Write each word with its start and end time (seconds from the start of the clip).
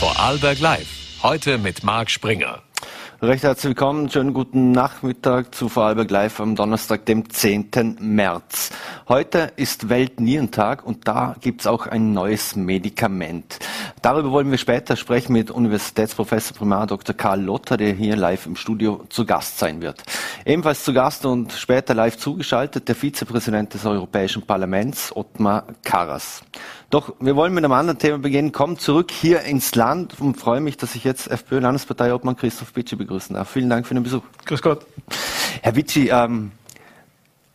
Vorarlberg 0.00 0.58
Live. 0.60 0.88
Heute 1.22 1.58
mit 1.58 1.84
Marc 1.84 2.08
Springer. 2.08 2.62
Recht 3.20 3.44
herzlich 3.44 3.72
willkommen, 3.72 4.08
schönen 4.08 4.32
guten 4.32 4.72
Nachmittag 4.72 5.54
zu 5.54 5.68
Vorarlberg 5.68 6.10
Live 6.10 6.40
am 6.40 6.56
Donnerstag, 6.56 7.04
dem 7.04 7.28
10. 7.28 7.98
März. 8.00 8.70
Heute 9.10 9.52
ist 9.56 9.90
Weltnierentag 9.90 10.86
und 10.86 11.06
da 11.06 11.36
gibt's 11.42 11.66
auch 11.66 11.86
ein 11.86 12.14
neues 12.14 12.56
Medikament. 12.56 13.58
Darüber 14.00 14.30
wollen 14.30 14.50
wir 14.50 14.56
später 14.56 14.96
sprechen 14.96 15.34
mit 15.34 15.50
Universitätsprofessor 15.50 16.56
Primar 16.56 16.86
Dr. 16.86 17.14
Karl 17.14 17.42
Lotter, 17.42 17.76
der 17.76 17.92
hier 17.92 18.16
live 18.16 18.46
im 18.46 18.56
Studio 18.56 19.04
zu 19.10 19.26
Gast 19.26 19.58
sein 19.58 19.82
wird. 19.82 20.02
Ebenfalls 20.46 20.82
zu 20.82 20.94
Gast 20.94 21.26
und 21.26 21.52
später 21.52 21.92
live 21.92 22.16
zugeschaltet 22.16 22.88
der 22.88 22.94
Vizepräsident 22.94 23.74
des 23.74 23.84
Europäischen 23.84 24.46
Parlaments, 24.46 25.14
Ottmar 25.14 25.64
Karas. 25.84 26.42
Doch 26.90 27.14
wir 27.20 27.36
wollen 27.36 27.54
mit 27.54 27.64
einem 27.64 27.72
anderen 27.72 28.00
Thema 28.00 28.18
beginnen. 28.18 28.50
Kommen 28.50 28.76
zurück 28.76 29.12
hier 29.12 29.42
ins 29.42 29.76
Land 29.76 30.20
und 30.20 30.36
freue 30.36 30.60
mich, 30.60 30.76
dass 30.76 30.96
ich 30.96 31.04
jetzt 31.04 31.30
FPÖ-Landesparteiobmann 31.30 32.36
Christoph 32.36 32.72
Bitschi 32.72 32.96
begrüßen 32.96 33.36
darf. 33.36 33.48
Vielen 33.48 33.70
Dank 33.70 33.86
für 33.86 33.94
den 33.94 34.02
Besuch. 34.02 34.22
Grüß 34.44 34.60
Gott. 34.60 34.84
Herr 35.62 35.72
Bitschi, 35.72 36.08
ähm, 36.08 36.50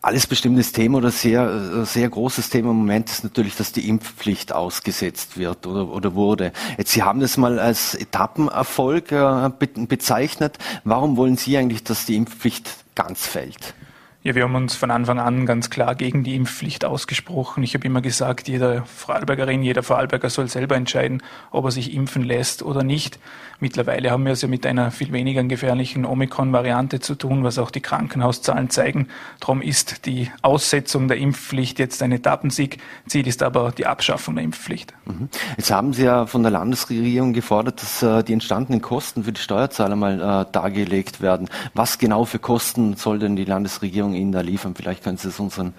alles 0.00 0.26
bestimmtes 0.26 0.72
Thema 0.72 0.98
oder 0.98 1.10
sehr, 1.10 1.82
äh, 1.82 1.84
sehr 1.84 2.08
großes 2.08 2.48
Thema 2.48 2.70
im 2.70 2.76
Moment 2.76 3.10
ist 3.10 3.24
natürlich, 3.24 3.56
dass 3.56 3.72
die 3.72 3.88
Impfpflicht 3.88 4.54
ausgesetzt 4.54 5.36
wird 5.36 5.66
oder, 5.66 5.88
oder 5.88 6.14
wurde. 6.14 6.52
Jetzt, 6.78 6.92
Sie 6.92 7.02
haben 7.02 7.20
das 7.20 7.36
mal 7.36 7.58
als 7.58 7.94
Etappenerfolg 7.94 9.12
äh, 9.12 9.50
bezeichnet. 9.86 10.56
Warum 10.84 11.18
wollen 11.18 11.36
Sie 11.36 11.58
eigentlich, 11.58 11.84
dass 11.84 12.06
die 12.06 12.16
Impfpflicht 12.16 12.70
ganz 12.94 13.26
fällt? 13.26 13.74
Ja, 14.26 14.34
wir 14.34 14.42
haben 14.42 14.56
uns 14.56 14.74
von 14.74 14.90
Anfang 14.90 15.20
an 15.20 15.46
ganz 15.46 15.70
klar 15.70 15.94
gegen 15.94 16.24
die 16.24 16.34
Impfpflicht 16.34 16.84
ausgesprochen. 16.84 17.62
Ich 17.62 17.74
habe 17.74 17.86
immer 17.86 18.00
gesagt, 18.00 18.48
jeder 18.48 18.84
Vorarlbergerin, 18.84 19.62
jeder 19.62 19.84
Vorarlberger 19.84 20.30
soll 20.30 20.48
selber 20.48 20.74
entscheiden, 20.74 21.22
ob 21.52 21.66
er 21.66 21.70
sich 21.70 21.94
impfen 21.94 22.24
lässt 22.24 22.64
oder 22.64 22.82
nicht. 22.82 23.20
Mittlerweile 23.60 24.10
haben 24.10 24.24
wir 24.24 24.32
es 24.32 24.42
ja 24.42 24.48
mit 24.48 24.66
einer 24.66 24.90
viel 24.90 25.12
weniger 25.12 25.44
gefährlichen 25.44 26.04
Omikron-Variante 26.04 26.98
zu 26.98 27.14
tun, 27.14 27.44
was 27.44 27.56
auch 27.58 27.70
die 27.70 27.80
Krankenhauszahlen 27.80 28.68
zeigen. 28.68 29.06
Darum 29.38 29.62
ist 29.62 30.06
die 30.06 30.28
Aussetzung 30.42 31.06
der 31.06 31.18
Impfpflicht 31.18 31.78
jetzt 31.78 32.02
ein 32.02 32.10
Etappensieg. 32.10 32.78
Ziel 33.06 33.28
ist 33.28 33.44
aber 33.44 33.70
die 33.70 33.86
Abschaffung 33.86 34.34
der 34.34 34.42
Impfpflicht. 34.42 34.92
Mhm. 35.06 35.28
Jetzt 35.56 35.70
haben 35.70 35.92
Sie 35.92 36.02
ja 36.02 36.26
von 36.26 36.42
der 36.42 36.50
Landesregierung 36.50 37.32
gefordert, 37.32 37.80
dass 37.80 38.02
äh, 38.02 38.24
die 38.24 38.32
entstandenen 38.32 38.82
Kosten 38.82 39.22
für 39.22 39.32
die 39.32 39.40
Steuerzahler 39.40 39.94
mal 39.94 40.20
äh, 40.20 40.52
dargelegt 40.52 41.20
werden. 41.20 41.48
Was 41.74 41.98
genau 41.98 42.24
für 42.24 42.40
Kosten 42.40 42.96
soll 42.96 43.20
denn 43.20 43.36
die 43.36 43.44
Landesregierung 43.44 44.15
Ihnen 44.16 44.32
da 44.32 44.40
liefern? 44.40 44.74
Vielleicht 44.74 45.04
können 45.04 45.18
Sie 45.18 45.28
es 45.28 45.38
unseren 45.38 45.74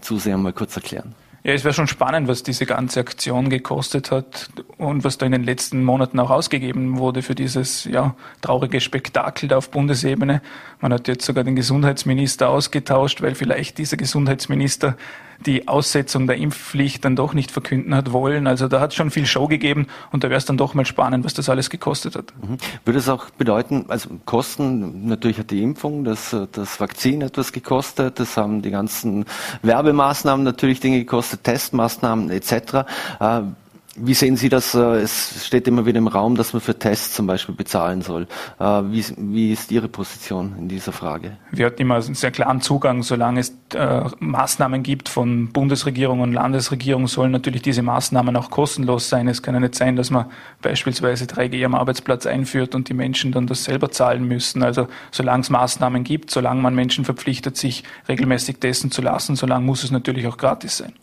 Zusehern 0.00 0.42
mal 0.42 0.52
kurz 0.52 0.76
erklären. 0.76 1.14
Ja, 1.42 1.54
es 1.54 1.64
wäre 1.64 1.72
schon 1.72 1.86
spannend, 1.86 2.28
was 2.28 2.42
diese 2.42 2.66
ganze 2.66 3.00
Aktion 3.00 3.48
gekostet 3.48 4.10
hat 4.10 4.50
und 4.76 5.04
was 5.04 5.16
da 5.16 5.24
in 5.24 5.32
den 5.32 5.42
letzten 5.42 5.82
Monaten 5.84 6.20
auch 6.20 6.28
ausgegeben 6.28 6.98
wurde 6.98 7.22
für 7.22 7.34
dieses 7.34 7.84
ja, 7.84 8.14
traurige 8.42 8.78
Spektakel 8.82 9.48
da 9.48 9.56
auf 9.56 9.70
Bundesebene. 9.70 10.42
Man 10.80 10.92
hat 10.92 11.08
jetzt 11.08 11.24
sogar 11.24 11.42
den 11.42 11.56
Gesundheitsminister 11.56 12.50
ausgetauscht, 12.50 13.22
weil 13.22 13.34
vielleicht 13.34 13.78
dieser 13.78 13.96
Gesundheitsminister 13.96 14.98
die 15.46 15.68
Aussetzung 15.68 16.26
der 16.26 16.36
Impfpflicht 16.36 17.04
dann 17.04 17.16
doch 17.16 17.34
nicht 17.34 17.50
verkünden 17.50 17.94
hat 17.94 18.12
wollen. 18.12 18.46
Also 18.46 18.68
da 18.68 18.80
hat 18.80 18.90
es 18.90 18.96
schon 18.96 19.10
viel 19.10 19.26
Show 19.26 19.48
gegeben 19.48 19.86
und 20.12 20.24
da 20.24 20.28
wäre 20.28 20.38
es 20.38 20.44
dann 20.44 20.56
doch 20.56 20.74
mal 20.74 20.84
spannend, 20.84 21.24
was 21.24 21.34
das 21.34 21.48
alles 21.48 21.70
gekostet 21.70 22.16
hat. 22.16 22.32
Mhm. 22.42 22.58
Würde 22.84 22.98
es 22.98 23.08
auch 23.08 23.30
bedeuten, 23.30 23.86
also 23.88 24.10
Kosten, 24.24 25.06
natürlich 25.06 25.38
hat 25.38 25.50
die 25.50 25.62
Impfung, 25.62 26.04
das, 26.04 26.36
das 26.52 26.80
Vakzin 26.80 27.22
etwas 27.22 27.52
gekostet, 27.52 28.20
das 28.20 28.36
haben 28.36 28.62
die 28.62 28.70
ganzen 28.70 29.24
Werbemaßnahmen 29.62 30.44
natürlich 30.44 30.80
Dinge 30.80 30.98
gekostet, 30.98 31.44
Testmaßnahmen 31.44 32.30
etc. 32.30 32.86
Wie 34.02 34.14
sehen 34.14 34.36
Sie 34.36 34.48
das? 34.48 34.74
Äh, 34.74 35.00
es 35.00 35.46
steht 35.46 35.68
immer 35.68 35.84
wieder 35.84 35.98
im 35.98 36.06
Raum, 36.06 36.34
dass 36.34 36.52
man 36.52 36.62
für 36.62 36.78
Tests 36.78 37.14
zum 37.14 37.26
Beispiel 37.26 37.54
bezahlen 37.54 38.00
soll. 38.00 38.26
Äh, 38.58 38.64
wie, 38.64 39.04
wie 39.18 39.52
ist 39.52 39.70
Ihre 39.70 39.88
Position 39.88 40.54
in 40.58 40.68
dieser 40.68 40.92
Frage? 40.92 41.36
Wir 41.50 41.66
hatten 41.66 41.82
immer 41.82 41.96
einen 41.96 42.14
sehr 42.14 42.30
klaren 42.30 42.60
Zugang. 42.62 43.02
Solange 43.02 43.40
es 43.40 43.54
äh, 43.74 44.02
Maßnahmen 44.18 44.82
gibt 44.82 45.08
von 45.08 45.52
Bundesregierung 45.52 46.20
und 46.20 46.32
Landesregierung, 46.32 47.08
sollen 47.08 47.30
natürlich 47.30 47.62
diese 47.62 47.82
Maßnahmen 47.82 48.36
auch 48.36 48.50
kostenlos 48.50 49.08
sein. 49.08 49.28
Es 49.28 49.42
kann 49.42 49.54
ja 49.54 49.60
nicht 49.60 49.74
sein, 49.74 49.96
dass 49.96 50.10
man 50.10 50.26
beispielsweise 50.62 51.26
3G 51.26 51.64
am 51.64 51.74
Arbeitsplatz 51.74 52.26
einführt 52.26 52.74
und 52.74 52.88
die 52.88 52.94
Menschen 52.94 53.32
dann 53.32 53.46
das 53.46 53.64
selber 53.64 53.90
zahlen 53.90 54.24
müssen. 54.24 54.62
Also 54.62 54.88
solange 55.10 55.42
es 55.42 55.50
Maßnahmen 55.50 56.04
gibt, 56.04 56.30
solange 56.30 56.62
man 56.62 56.74
Menschen 56.74 57.04
verpflichtet, 57.04 57.58
sich 57.58 57.84
regelmäßig 58.08 58.58
testen 58.58 58.90
zu 58.90 59.02
lassen, 59.02 59.36
solange 59.36 59.66
muss 59.66 59.84
es 59.84 59.90
natürlich 59.90 60.26
auch 60.26 60.38
gratis 60.38 60.78
sein. 60.78 60.94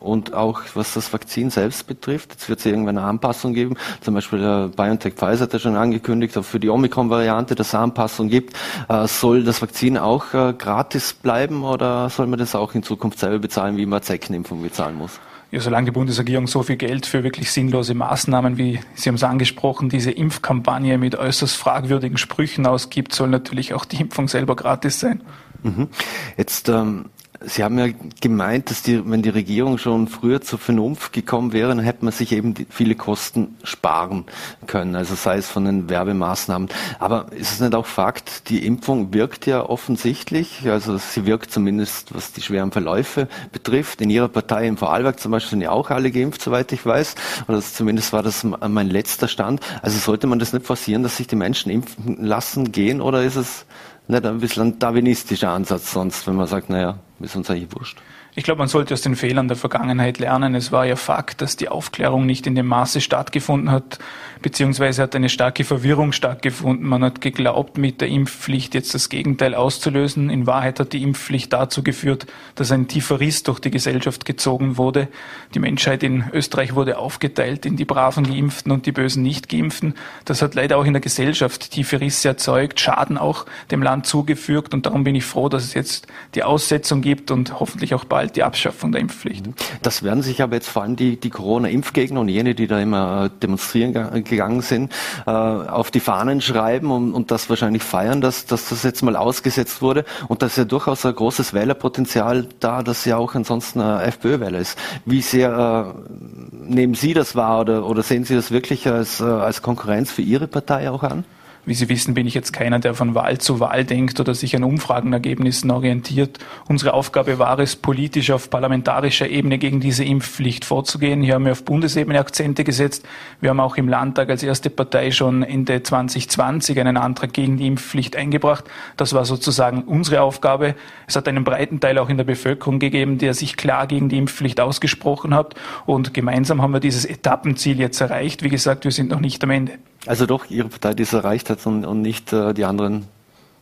Und 0.00 0.32
auch 0.32 0.62
was 0.74 0.94
das 0.94 1.12
Vakzin 1.12 1.50
selbst 1.50 1.86
betrifft, 1.86 2.37
Jetzt 2.38 2.48
wird 2.48 2.60
es 2.60 2.66
irgendwann 2.66 2.96
eine 2.98 3.06
Anpassung 3.08 3.52
geben. 3.52 3.74
Zum 4.00 4.14
Beispiel 4.14 4.38
äh, 4.38 4.68
BioNTech 4.68 5.14
Pfizer 5.14 5.40
hat 5.40 5.52
ja 5.54 5.58
schon 5.58 5.74
angekündigt, 5.74 6.38
auch 6.38 6.44
für 6.44 6.60
die 6.60 6.68
Omikron-Variante, 6.68 7.56
dass 7.56 7.68
es 7.68 7.74
Anpassung 7.74 8.28
gibt. 8.28 8.56
Äh, 8.88 9.08
soll 9.08 9.42
das 9.42 9.60
Vakzin 9.60 9.98
auch 9.98 10.32
äh, 10.34 10.54
gratis 10.56 11.14
bleiben 11.14 11.64
oder 11.64 12.08
soll 12.10 12.28
man 12.28 12.38
das 12.38 12.54
auch 12.54 12.76
in 12.76 12.84
Zukunft 12.84 13.18
selber 13.18 13.40
bezahlen, 13.40 13.76
wie 13.76 13.86
man 13.86 14.02
Zeckenimpfung 14.02 14.62
bezahlen 14.62 14.96
muss? 14.96 15.18
Ja, 15.50 15.58
solange 15.58 15.86
die 15.86 15.90
Bundesregierung 15.90 16.46
so 16.46 16.62
viel 16.62 16.76
Geld 16.76 17.06
für 17.06 17.24
wirklich 17.24 17.50
sinnlose 17.50 17.94
Maßnahmen, 17.94 18.56
wie 18.56 18.78
Sie 18.94 19.08
haben 19.08 19.16
es 19.16 19.24
angesprochen, 19.24 19.88
diese 19.88 20.12
Impfkampagne 20.12 20.96
mit 20.96 21.16
äußerst 21.16 21.56
fragwürdigen 21.56 22.18
Sprüchen 22.18 22.66
ausgibt, 22.66 23.16
soll 23.16 23.30
natürlich 23.30 23.74
auch 23.74 23.84
die 23.84 24.00
Impfung 24.00 24.28
selber 24.28 24.54
gratis 24.54 25.00
sein. 25.00 25.22
Mhm. 25.64 25.88
Jetzt 26.36 26.68
ähm, 26.68 27.06
Sie 27.40 27.62
haben 27.62 27.78
ja 27.78 27.86
gemeint, 28.20 28.68
dass 28.68 28.82
die, 28.82 29.08
wenn 29.08 29.22
die 29.22 29.28
Regierung 29.28 29.78
schon 29.78 30.08
früher 30.08 30.40
zur 30.40 30.58
Vernunft 30.58 31.12
gekommen 31.12 31.52
wäre, 31.52 31.68
dann 31.68 31.78
hätte 31.78 32.04
man 32.04 32.12
sich 32.12 32.32
eben 32.32 32.54
viele 32.68 32.96
Kosten 32.96 33.56
sparen 33.62 34.24
können, 34.66 34.96
also 34.96 35.14
sei 35.14 35.36
es 35.36 35.48
von 35.48 35.64
den 35.64 35.88
Werbemaßnahmen. 35.88 36.68
Aber 36.98 37.30
ist 37.30 37.52
es 37.52 37.60
nicht 37.60 37.76
auch 37.76 37.86
Fakt, 37.86 38.48
die 38.48 38.66
Impfung 38.66 39.14
wirkt 39.14 39.46
ja 39.46 39.64
offensichtlich, 39.64 40.68
also 40.68 40.98
sie 40.98 41.26
wirkt 41.26 41.52
zumindest, 41.52 42.12
was 42.12 42.32
die 42.32 42.42
schweren 42.42 42.72
Verläufe 42.72 43.28
betrifft. 43.52 44.00
In 44.00 44.10
Ihrer 44.10 44.28
Partei 44.28 44.66
in 44.66 44.76
Vorarlberg 44.76 45.20
zum 45.20 45.30
Beispiel 45.30 45.50
sind 45.50 45.60
ja 45.60 45.70
auch 45.70 45.90
alle 45.90 46.10
geimpft, 46.10 46.42
soweit 46.42 46.72
ich 46.72 46.84
weiß. 46.84 47.14
Oder 47.46 47.60
zumindest 47.60 48.12
war 48.12 48.24
das 48.24 48.42
mein 48.42 48.90
letzter 48.90 49.28
Stand. 49.28 49.60
Also 49.80 49.96
sollte 49.98 50.26
man 50.26 50.40
das 50.40 50.52
nicht 50.52 50.66
forcieren, 50.66 51.04
dass 51.04 51.16
sich 51.16 51.28
die 51.28 51.36
Menschen 51.36 51.70
impfen 51.70 52.24
lassen 52.24 52.72
gehen, 52.72 53.00
oder 53.00 53.22
ist 53.22 53.36
es 53.36 53.64
nicht 54.08 54.26
ein 54.26 54.40
bisschen 54.40 54.62
ein 54.64 54.78
darwinistischer 54.78 55.50
Ansatz 55.50 55.92
sonst, 55.92 56.26
wenn 56.26 56.34
man 56.34 56.46
sagt, 56.46 56.70
naja, 56.70 56.98
ist 57.20 57.36
uns 57.36 57.50
eigentlich 57.50 57.74
wurscht. 57.74 57.98
Ich 58.34 58.44
glaube, 58.44 58.58
man 58.58 58.68
sollte 58.68 58.94
aus 58.94 59.00
den 59.00 59.16
Fehlern 59.16 59.48
der 59.48 59.56
Vergangenheit 59.56 60.20
lernen. 60.20 60.54
Es 60.54 60.70
war 60.70 60.86
ja 60.86 60.94
Fakt, 60.94 61.40
dass 61.40 61.56
die 61.56 61.68
Aufklärung 61.68 62.24
nicht 62.24 62.46
in 62.46 62.54
dem 62.54 62.66
Maße 62.66 63.00
stattgefunden 63.00 63.72
hat, 63.72 63.98
beziehungsweise 64.42 65.02
hat 65.02 65.16
eine 65.16 65.28
starke 65.28 65.64
Verwirrung 65.64 66.12
stattgefunden. 66.12 66.86
Man 66.86 67.02
hat 67.02 67.20
geglaubt, 67.20 67.78
mit 67.78 68.00
der 68.00 68.06
Impfpflicht 68.06 68.74
jetzt 68.74 68.94
das 68.94 69.08
Gegenteil 69.08 69.56
auszulösen. 69.56 70.30
In 70.30 70.46
Wahrheit 70.46 70.78
hat 70.78 70.92
die 70.92 71.02
Impfpflicht 71.02 71.52
dazu 71.52 71.82
geführt, 71.82 72.26
dass 72.54 72.70
ein 72.70 72.86
tiefer 72.86 73.18
Riss 73.18 73.42
durch 73.42 73.58
die 73.58 73.72
Gesellschaft 73.72 74.24
gezogen 74.24 74.76
wurde. 74.76 75.08
Die 75.54 75.58
Menschheit 75.58 76.04
in 76.04 76.26
Österreich 76.32 76.76
wurde 76.76 76.98
aufgeteilt 76.98 77.66
in 77.66 77.76
die 77.76 77.86
braven 77.86 78.22
Geimpften 78.22 78.70
und 78.70 78.86
die 78.86 78.92
bösen 78.92 79.24
Nicht-Geimpften. 79.24 79.94
Das 80.26 80.42
hat 80.42 80.54
leider 80.54 80.76
auch 80.76 80.84
in 80.84 80.92
der 80.92 81.02
Gesellschaft 81.02 81.72
tiefe 81.72 82.00
Risse 82.00 82.28
erzeugt, 82.28 82.78
Schaden 82.78 83.18
auch 83.18 83.46
dem 83.72 83.82
Land 83.82 84.06
zugefügt 84.06 84.74
und 84.74 84.86
darum 84.86 85.02
bin 85.02 85.16
ich 85.16 85.24
froh, 85.24 85.48
dass 85.48 85.64
es 85.64 85.74
jetzt 85.74 86.06
die 86.36 86.44
Aussetzung 86.44 87.02
gibt 87.08 87.30
und 87.30 87.58
hoffentlich 87.58 87.94
auch 87.94 88.04
bald 88.04 88.36
die 88.36 88.42
Abschaffung 88.42 88.92
der 88.92 89.00
Impfpflicht. 89.00 89.46
Mhm. 89.46 89.54
Das 89.80 90.02
werden 90.02 90.22
sich 90.22 90.42
aber 90.42 90.56
jetzt 90.56 90.68
vor 90.68 90.82
allem 90.82 90.94
die, 90.94 91.18
die 91.18 91.30
Corona-Impfgegner 91.30 92.20
und 92.20 92.28
jene, 92.28 92.54
die 92.54 92.66
da 92.66 92.78
immer 92.78 93.24
äh, 93.24 93.30
demonstrieren 93.40 93.94
gegangen 94.24 94.60
sind, 94.60 94.92
äh, 95.26 95.30
auf 95.30 95.90
die 95.90 96.00
Fahnen 96.00 96.42
schreiben 96.42 96.90
und, 96.90 97.14
und 97.14 97.30
das 97.30 97.48
wahrscheinlich 97.48 97.82
feiern, 97.82 98.20
dass, 98.20 98.44
dass 98.44 98.68
das 98.68 98.82
jetzt 98.82 99.02
mal 99.02 99.16
ausgesetzt 99.16 99.80
wurde. 99.80 100.04
Und 100.28 100.42
da 100.42 100.46
ist 100.46 100.58
ja 100.58 100.66
durchaus 100.66 101.06
ein 101.06 101.14
großes 101.14 101.54
Wählerpotenzial 101.54 102.46
da, 102.60 102.82
das 102.82 103.06
ja 103.06 103.16
auch 103.16 103.34
ansonsten 103.34 103.80
FPÖ-Wähler 103.80 104.58
ist. 104.58 104.78
Wie 105.06 105.22
sehr 105.22 105.94
äh, 105.96 106.12
nehmen 106.52 106.92
Sie 106.92 107.14
das 107.14 107.34
wahr 107.34 107.60
oder, 107.60 107.86
oder 107.86 108.02
sehen 108.02 108.24
Sie 108.24 108.34
das 108.34 108.50
wirklich 108.50 108.86
als, 108.86 109.20
äh, 109.20 109.24
als 109.24 109.62
Konkurrenz 109.62 110.10
für 110.10 110.20
Ihre 110.20 110.46
Partei 110.46 110.90
auch 110.90 111.04
an? 111.04 111.24
Wie 111.68 111.74
Sie 111.74 111.90
wissen, 111.90 112.14
bin 112.14 112.26
ich 112.26 112.32
jetzt 112.32 112.54
keiner, 112.54 112.78
der 112.78 112.94
von 112.94 113.14
Wahl 113.14 113.36
zu 113.36 113.60
Wahl 113.60 113.84
denkt 113.84 114.18
oder 114.20 114.34
sich 114.34 114.56
an 114.56 114.64
Umfragenergebnissen 114.64 115.70
orientiert. 115.70 116.38
Unsere 116.66 116.94
Aufgabe 116.94 117.38
war 117.38 117.58
es, 117.58 117.76
politisch 117.76 118.30
auf 118.30 118.48
parlamentarischer 118.48 119.28
Ebene 119.28 119.58
gegen 119.58 119.78
diese 119.78 120.02
Impfpflicht 120.02 120.64
vorzugehen. 120.64 121.20
Hier 121.20 121.34
haben 121.34 121.44
wir 121.44 121.52
auf 121.52 121.66
Bundesebene 121.66 122.20
Akzente 122.20 122.64
gesetzt. 122.64 123.06
Wir 123.42 123.50
haben 123.50 123.60
auch 123.60 123.76
im 123.76 123.86
Landtag 123.86 124.30
als 124.30 124.42
erste 124.42 124.70
Partei 124.70 125.10
schon 125.10 125.42
Ende 125.42 125.82
2020 125.82 126.80
einen 126.80 126.96
Antrag 126.96 127.34
gegen 127.34 127.58
die 127.58 127.66
Impfpflicht 127.66 128.16
eingebracht. 128.16 128.64
Das 128.96 129.12
war 129.12 129.26
sozusagen 129.26 129.82
unsere 129.82 130.22
Aufgabe. 130.22 130.74
Es 131.06 131.16
hat 131.16 131.28
einen 131.28 131.44
breiten 131.44 131.80
Teil 131.80 131.98
auch 131.98 132.08
in 132.08 132.16
der 132.16 132.24
Bevölkerung 132.24 132.78
gegeben, 132.78 133.18
der 133.18 133.34
sich 133.34 133.58
klar 133.58 133.86
gegen 133.86 134.08
die 134.08 134.16
Impfpflicht 134.16 134.58
ausgesprochen 134.58 135.34
hat. 135.34 135.54
Und 135.84 136.14
gemeinsam 136.14 136.62
haben 136.62 136.72
wir 136.72 136.80
dieses 136.80 137.04
Etappenziel 137.04 137.78
jetzt 137.78 138.00
erreicht. 138.00 138.42
Wie 138.42 138.48
gesagt, 138.48 138.84
wir 138.84 138.90
sind 138.90 139.10
noch 139.10 139.20
nicht 139.20 139.44
am 139.44 139.50
Ende. 139.50 139.74
Also 140.06 140.26
doch 140.26 140.48
Ihre 140.48 140.68
Partei, 140.68 140.94
die 140.94 141.02
es 141.02 141.12
erreicht 141.12 141.50
hat 141.50 141.64
und, 141.66 141.84
und 141.84 142.02
nicht 142.02 142.32
äh, 142.32 142.54
die 142.54 142.64
anderen 142.64 143.06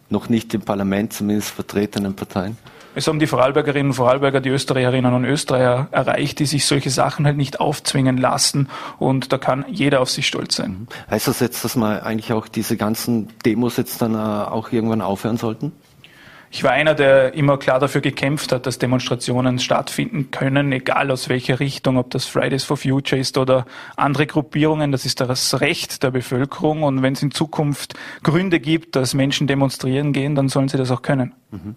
noch 0.09 0.29
nicht 0.29 0.55
im 0.55 0.63
Parlament 0.63 1.13
zumindest 1.13 1.51
vertretenen 1.51 2.15
Parteien? 2.15 2.57
Es 2.95 3.07
haben 3.07 3.19
die 3.19 3.27
Vorarlbergerinnen 3.27 3.89
und 3.89 3.95
Vorarlberger, 3.95 4.41
die 4.41 4.49
Österreicherinnen 4.49 5.13
und 5.13 5.27
Österreicher 5.27 5.89
erreicht, 5.91 6.39
die 6.39 6.47
sich 6.47 6.65
solche 6.65 6.89
Sachen 6.89 7.27
halt 7.27 7.37
nicht 7.37 7.61
aufzwingen 7.61 8.17
lassen 8.17 8.71
und 8.99 9.33
da 9.35 9.39
kann 9.39 9.67
jeder 9.69 10.01
auf 10.01 10.11
sich 10.11 10.27
stolz 10.27 10.57
sein. 10.57 10.89
Heißt 11.11 11.29
das 11.29 11.41
jetzt, 11.41 11.63
dass 11.63 11.77
man 11.77 12.01
eigentlich 12.01 12.33
auch 12.33 12.49
diese 12.49 12.79
ganzen 12.79 13.29
Demos 13.45 13.77
jetzt 13.77 14.01
dann 14.01 14.15
äh, 14.15 14.17
auch 14.17 14.73
irgendwann 14.73 15.03
aufhören 15.03 15.37
sollten? 15.37 15.73
Ich 16.51 16.63
war 16.63 16.71
einer, 16.71 16.95
der 16.95 17.35
immer 17.35 17.59
klar 17.59 17.81
dafür 17.81 18.01
gekämpft 18.01 18.53
hat, 18.53 18.67
dass 18.67 18.79
Demonstrationen 18.79 19.59
stattfinden 19.59 20.31
können, 20.31 20.73
egal 20.73 21.11
aus 21.11 21.29
welcher 21.29 21.61
Richtung, 21.61 21.97
ob 21.97 22.11
das 22.11 22.25
Fridays 22.25 22.65
for 22.65 22.77
Future 22.77 23.21
ist 23.21 23.37
oder 23.37 23.67
andere 23.97 24.27
Gruppierungen. 24.27 24.93
Das 24.93 25.05
ist 25.05 25.21
das 25.21 25.61
Recht 25.61 26.03
der 26.03 26.11
Bevölkerung. 26.11 26.83
Und 26.83 27.03
wenn 27.03 27.15
es 27.15 27.23
in 27.23 27.31
Zukunft 27.31 27.95
Gründe 28.23 28.61
gibt, 28.61 28.97
dass 28.97 29.15
Menschen 29.15 29.47
demonstrieren 29.47 30.13
gehen, 30.13 30.35
dann 30.35 30.49
sollen 30.49 30.69
sie 30.69 30.79
das 30.79 30.91
auch 30.91 31.03
können. 31.03 31.35
Mhm. 31.51 31.75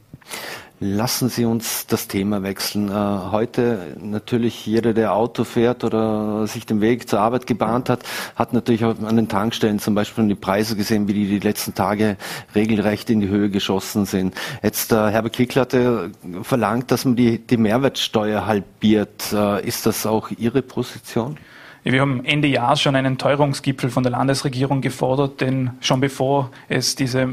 Lassen 0.82 1.28
Sie 1.28 1.44
uns 1.44 1.88
das 1.88 2.08
Thema 2.08 2.42
wechseln. 2.42 2.88
Äh, 2.88 2.94
heute 2.94 3.98
natürlich 4.00 4.66
jeder, 4.66 4.94
der 4.94 5.14
Auto 5.14 5.44
fährt 5.44 5.84
oder 5.84 6.48
sich 6.48 6.66
den 6.66 6.80
Weg 6.80 7.10
zur 7.10 7.20
Arbeit 7.20 7.48
gebahnt 7.48 7.90
hat, 7.90 8.04
hat 8.38 8.54
natürlich 8.54 8.86
auch 8.86 8.98
an 8.98 9.18
den 9.18 9.28
Tankstellen 9.28 9.80
zum 9.80 9.94
Beispiel 9.94 10.26
die 10.30 10.36
Preise 10.36 10.78
gesehen, 10.78 11.10
wie 11.10 11.14
die 11.14 11.28
die 11.28 11.40
letzten 11.40 11.76
Tage 11.76 12.16
regelrecht 12.56 13.10
in 13.10 13.20
die 13.20 13.28
Höhe 13.28 13.50
geschossen 13.50 14.06
sind. 14.06 14.36
Jetzt 14.64 14.94
äh, 14.94 14.96
Herbert 14.96 15.34
Kickl 15.34 15.60
hatte 15.60 16.12
verlangt, 16.44 16.92
dass 16.92 17.04
man 17.04 17.18
die, 17.18 17.40
die 17.40 17.58
Mehrwertsteuer 17.58 18.46
halbiert. 18.46 19.34
Äh, 19.34 19.68
ist 19.68 19.86
das 19.86 20.06
auch 20.06 20.30
Ihre 20.38 20.62
Position? 20.62 21.38
Wir 21.84 22.00
haben 22.00 22.24
Ende 22.24 22.48
Jahr 22.48 22.78
schon 22.78 22.96
einen 22.96 23.18
Teuerungsgipfel 23.18 23.90
von 23.90 24.04
der 24.04 24.14
Landesregierung 24.14 24.80
gefordert, 24.80 25.42
denn 25.42 25.72
schon 25.82 26.00
bevor 26.00 26.52
es 26.70 26.96
diese 26.96 27.28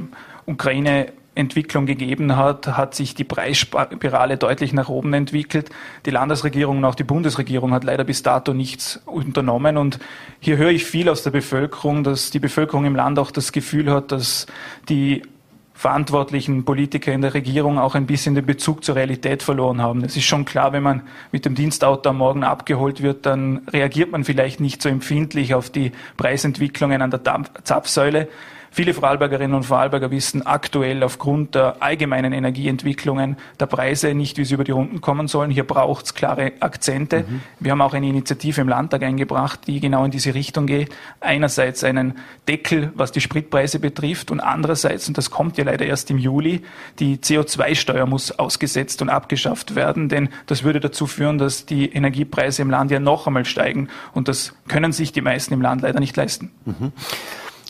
Ukraine 0.47 1.13
Entwicklung 1.37 1.87
gegeben 1.87 2.37
hat, 2.37 2.67
hat 2.77 2.94
sich 2.94 3.15
die 3.15 3.25
Preisspirale 3.25 4.38
deutlich 4.38 4.73
nach 4.73 4.88
oben 4.88 5.12
entwickelt. 5.12 5.71
Die 6.06 6.11
Landesregierung 6.11 6.79
und 6.79 6.85
auch 6.85 6.94
die 6.94 7.05
Bundesregierung 7.05 7.73
hat 7.73 7.85
leider 7.85 8.05
bis 8.05 8.23
dato 8.23 8.55
nichts 8.55 9.00
unternommen. 9.05 9.77
Und 9.77 9.99
hier 10.41 10.56
höre 10.56 10.71
ich 10.71 10.85
viel 10.85 11.09
aus 11.09 11.23
der 11.23 11.31
Bevölkerung, 11.31 12.05
dass 12.05 12.31
die 12.31 12.38
Bevölkerung 12.41 12.87
im 12.87 12.97
Land 12.97 13.19
auch 13.19 13.31
das 13.31 13.53
Gefühl 13.53 13.91
hat, 13.91 14.12
dass 14.12 14.47
die 14.88 15.23
verantwortlichen 15.75 16.65
Politiker 16.65 17.12
in 17.12 17.21
der 17.21 17.35
Regierung 17.35 17.79
auch 17.79 17.94
ein 17.94 18.06
bisschen 18.06 18.35
den 18.35 18.47
Bezug 18.47 18.83
zur 18.83 18.97
Realität 18.97 19.43
verloren 19.43 19.83
haben. 19.83 20.03
Es 20.05 20.17
ist 20.17 20.25
schon 20.25 20.47
klar, 20.47 20.73
wenn 20.73 20.83
man 20.83 21.03
mit 21.33 21.44
dem 21.44 21.55
Dienstauto 21.55 22.09
am 22.09 22.17
Morgen 22.17 22.44
abgeholt 22.44 23.03
wird, 23.03 23.27
dann 23.27 23.61
reagiert 23.69 24.11
man 24.11 24.25
vielleicht 24.25 24.59
nicht 24.59 24.81
so 24.81 24.88
empfindlich 24.88 25.53
auf 25.53 25.69
die 25.69 25.93
Preisentwicklungen 26.17 27.03
an 27.03 27.11
der 27.11 27.21
Zapfsäule. 27.65 28.29
Viele 28.76 28.93
Vorarlbergerinnen 28.93 29.56
und 29.56 29.62
Vorarlberger 29.62 30.11
wissen 30.11 30.44
aktuell 30.44 31.02
aufgrund 31.02 31.55
der 31.55 31.76
allgemeinen 31.81 32.34
Energieentwicklungen 32.34 33.38
der 33.58 33.64
Preise 33.64 34.12
nicht, 34.12 34.37
wie 34.37 34.44
sie 34.44 34.52
über 34.52 34.64
die 34.64 34.73
Runden 34.73 35.00
kommen 35.00 35.28
sollen. 35.28 35.50
Hier 35.50 35.64
braucht 35.64 36.05
es 36.05 36.12
klare 36.12 36.52
Akzente. 36.61 37.25
Mhm. 37.26 37.40
Wir 37.58 37.73
haben 37.73 37.81
auch 37.81 37.94
eine 37.94 38.06
Initiative 38.06 38.61
im 38.61 38.69
Landtag 38.69 39.02
eingebracht, 39.02 39.61
die 39.67 39.81
genau 39.81 40.05
in 40.05 40.11
diese 40.11 40.34
Richtung 40.34 40.67
geht. 40.67 40.94
Einerseits 41.20 41.84
einen 41.84 42.19
Deckel, 42.49 42.93
was 42.94 43.12
die 43.12 43.23
Spritpreise 43.23 43.78
betrifft 43.78 44.31
und 44.31 44.40
andererseits, 44.40 45.08
und 45.08 45.17
das 45.17 45.31
kommt 45.31 45.56
ja 45.56 45.64
leider 45.64 45.87
erst 45.87 46.11
im 46.11 46.19
Juli, 46.19 46.61
die 46.99 47.17
CO2-Steuer 47.17 48.05
muss 48.05 48.31
ausgesetzt 48.31 49.00
und 49.00 49.08
abgeschafft 49.08 49.75
werden, 49.75 50.11
denn 50.11 50.28
das 50.44 50.64
würde 50.64 50.81
dazu 50.81 51.06
führen, 51.06 51.38
dass 51.38 51.64
die 51.64 51.90
Energiepreise 51.90 52.61
im 52.61 52.69
Land 52.69 52.90
ja 52.90 53.00
noch 53.00 53.26
einmal 53.26 53.46
steigen 53.46 53.88
und 54.12 54.28
das 54.28 54.55
können 54.69 54.93
sich 54.93 55.12
die 55.12 55.23
meisten 55.23 55.55
im 55.55 55.62
Land 55.62 55.81
leider 55.81 55.99
nicht 55.99 56.14
leisten. 56.14 56.50
Mhm. 56.67 56.93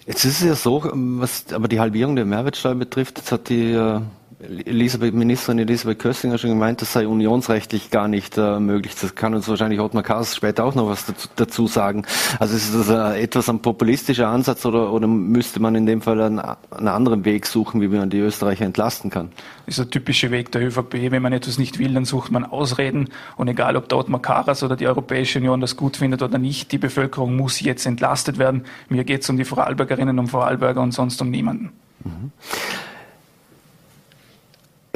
Jetzt 0.07 0.25
ist 0.25 0.41
es 0.41 0.47
ja 0.47 0.55
so, 0.55 0.83
was 0.93 1.53
aber 1.53 1.67
die 1.67 1.81
Halbierung 1.81 2.15
der 2.15 2.25
Mehrwertsteuer 2.25 2.77
betrifft, 2.77 3.19
jetzt 3.19 3.33
hat 3.33 3.49
die 3.49 3.73
äh, 3.73 4.01
Elisabeth, 4.39 5.15
Ministerin 5.15 5.61
Elisabeth 5.61 5.99
Köstinger 5.99 6.37
schon 6.37 6.51
gemeint, 6.51 6.83
das 6.83 6.93
sei 6.93 7.09
unionsrechtlich 7.09 7.91
gar 7.91 8.07
nicht 8.07 8.37
äh, 8.37 8.61
möglich. 8.61 8.95
Das 9.01 9.15
kann 9.15 9.35
uns 9.35 9.49
wahrscheinlich 9.49 9.81
Ottmar 9.81 10.03
Kaas 10.03 10.37
später 10.37 10.65
auch 10.65 10.75
noch 10.75 10.89
was 10.89 11.07
dazu, 11.07 11.29
dazu 11.37 11.67
sagen. 11.67 12.05
Also 12.39 12.55
ist 12.55 12.75
das 12.75 12.91
äh, 12.91 13.23
etwas 13.23 13.49
ein 13.49 13.61
populistischer 13.61 14.29
Ansatz 14.29 14.67
oder, 14.67 14.93
oder 14.93 15.07
müsste 15.07 15.59
man 15.59 15.75
in 15.75 15.87
dem 15.87 16.03
Fall 16.03 16.21
einen, 16.21 16.39
einen, 16.39 16.89
anderen 16.89 17.25
Weg 17.25 17.47
suchen, 17.47 17.81
wie 17.81 17.89
man 17.89 18.11
die 18.11 18.19
Österreicher 18.19 18.67
entlasten 18.67 19.11
kann? 19.11 19.31
Das 19.65 19.79
ist 19.79 19.79
der 19.79 19.91
typische 19.91 20.31
Weg 20.31 20.53
der 20.53 20.67
ÖVP. 20.67 21.11
Wenn 21.11 21.23
man 21.23 21.33
etwas 21.33 21.59
nicht 21.59 21.79
will, 21.79 21.95
dann 21.95 22.05
sucht 22.05 22.31
man 22.31 22.45
Ausreden. 22.45 23.09
Und 23.37 23.49
egal, 23.49 23.75
ob 23.77 23.89
der 23.89 23.97
Ottmar 23.97 24.21
Karas 24.21 24.63
oder 24.63 24.77
die 24.77 24.87
Europäische 24.87 25.39
Union 25.39 25.63
das 25.63 25.77
gut 25.79 25.97
findet 25.97 26.21
oder 26.21 26.37
nicht, 26.37 26.73
die 26.73 26.79
Bevölkerung 26.79 27.37
muss 27.37 27.61
jetzt 27.61 27.87
entlastet 27.87 28.37
werden. 28.37 28.65
Mir 28.91 29.05
geht 29.05 29.23
es 29.23 29.31
um 29.31 29.39
die 29.39 29.45
Vorarlbergerinnen 29.45 30.19
und 30.19 30.27
Vorarlberger 30.27 30.83
und 30.83 30.93
sonst 30.93 31.23
um 31.23 31.31
niemanden. 31.31 31.71
Mhm. 32.05 32.33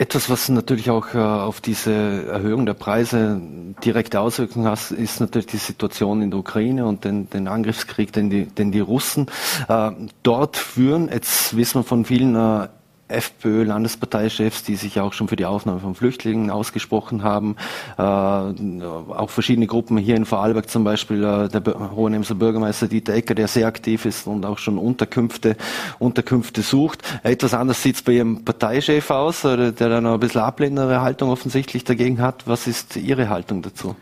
Etwas, 0.00 0.30
was 0.30 0.48
natürlich 0.48 0.88
auch 0.88 1.14
äh, 1.14 1.18
auf 1.18 1.60
diese 1.60 1.92
Erhöhung 1.92 2.64
der 2.64 2.72
Preise 2.72 3.38
direkte 3.84 4.20
Auswirkungen 4.20 4.66
hat, 4.66 4.92
ist 4.92 5.20
natürlich 5.20 5.48
die 5.48 5.58
Situation 5.58 6.22
in 6.22 6.30
der 6.30 6.40
Ukraine 6.40 6.86
und 6.86 7.04
den, 7.04 7.28
den 7.28 7.46
Angriffskrieg, 7.46 8.10
den 8.10 8.30
die, 8.30 8.46
den 8.46 8.72
die 8.72 8.80
Russen 8.80 9.26
äh, 9.68 9.90
dort 10.22 10.56
führen. 10.56 11.10
Jetzt 11.12 11.54
wissen 11.54 11.80
wir 11.80 11.84
von 11.84 12.06
vielen 12.06 12.34
äh, 12.34 12.68
FPÖ-Landesparteichefs, 13.10 14.62
die 14.62 14.76
sich 14.76 15.00
auch 15.00 15.12
schon 15.12 15.28
für 15.28 15.36
die 15.36 15.46
Aufnahme 15.46 15.80
von 15.80 15.94
Flüchtlingen 15.94 16.50
ausgesprochen 16.50 17.22
haben. 17.22 17.56
Äh, 17.98 18.02
auch 18.02 19.30
verschiedene 19.30 19.66
Gruppen 19.66 19.98
hier 19.98 20.16
in 20.16 20.24
Vorarlberg 20.24 20.68
zum 20.68 20.84
Beispiel, 20.84 21.24
äh, 21.24 21.48
der 21.48 21.90
Hohenemser 21.94 22.34
Bürgermeister 22.34 22.88
Dieter 22.88 23.14
Ecker, 23.14 23.34
der 23.34 23.48
sehr 23.48 23.66
aktiv 23.66 24.04
ist 24.04 24.26
und 24.26 24.46
auch 24.46 24.58
schon 24.58 24.78
Unterkünfte, 24.78 25.56
Unterkünfte 25.98 26.62
sucht. 26.62 27.02
Etwas 27.22 27.54
anders 27.54 27.82
sieht 27.82 27.96
es 27.96 28.02
bei 28.02 28.12
Ihrem 28.12 28.44
Parteichef 28.44 29.10
aus, 29.10 29.42
der 29.42 29.72
dann 29.72 30.06
ein 30.06 30.20
bisschen 30.20 30.40
ablehnendere 30.40 31.00
Haltung 31.00 31.30
offensichtlich 31.30 31.84
dagegen 31.84 32.20
hat. 32.20 32.46
Was 32.46 32.66
ist 32.66 32.96
Ihre 32.96 33.28
Haltung 33.28 33.62
dazu? 33.62 33.96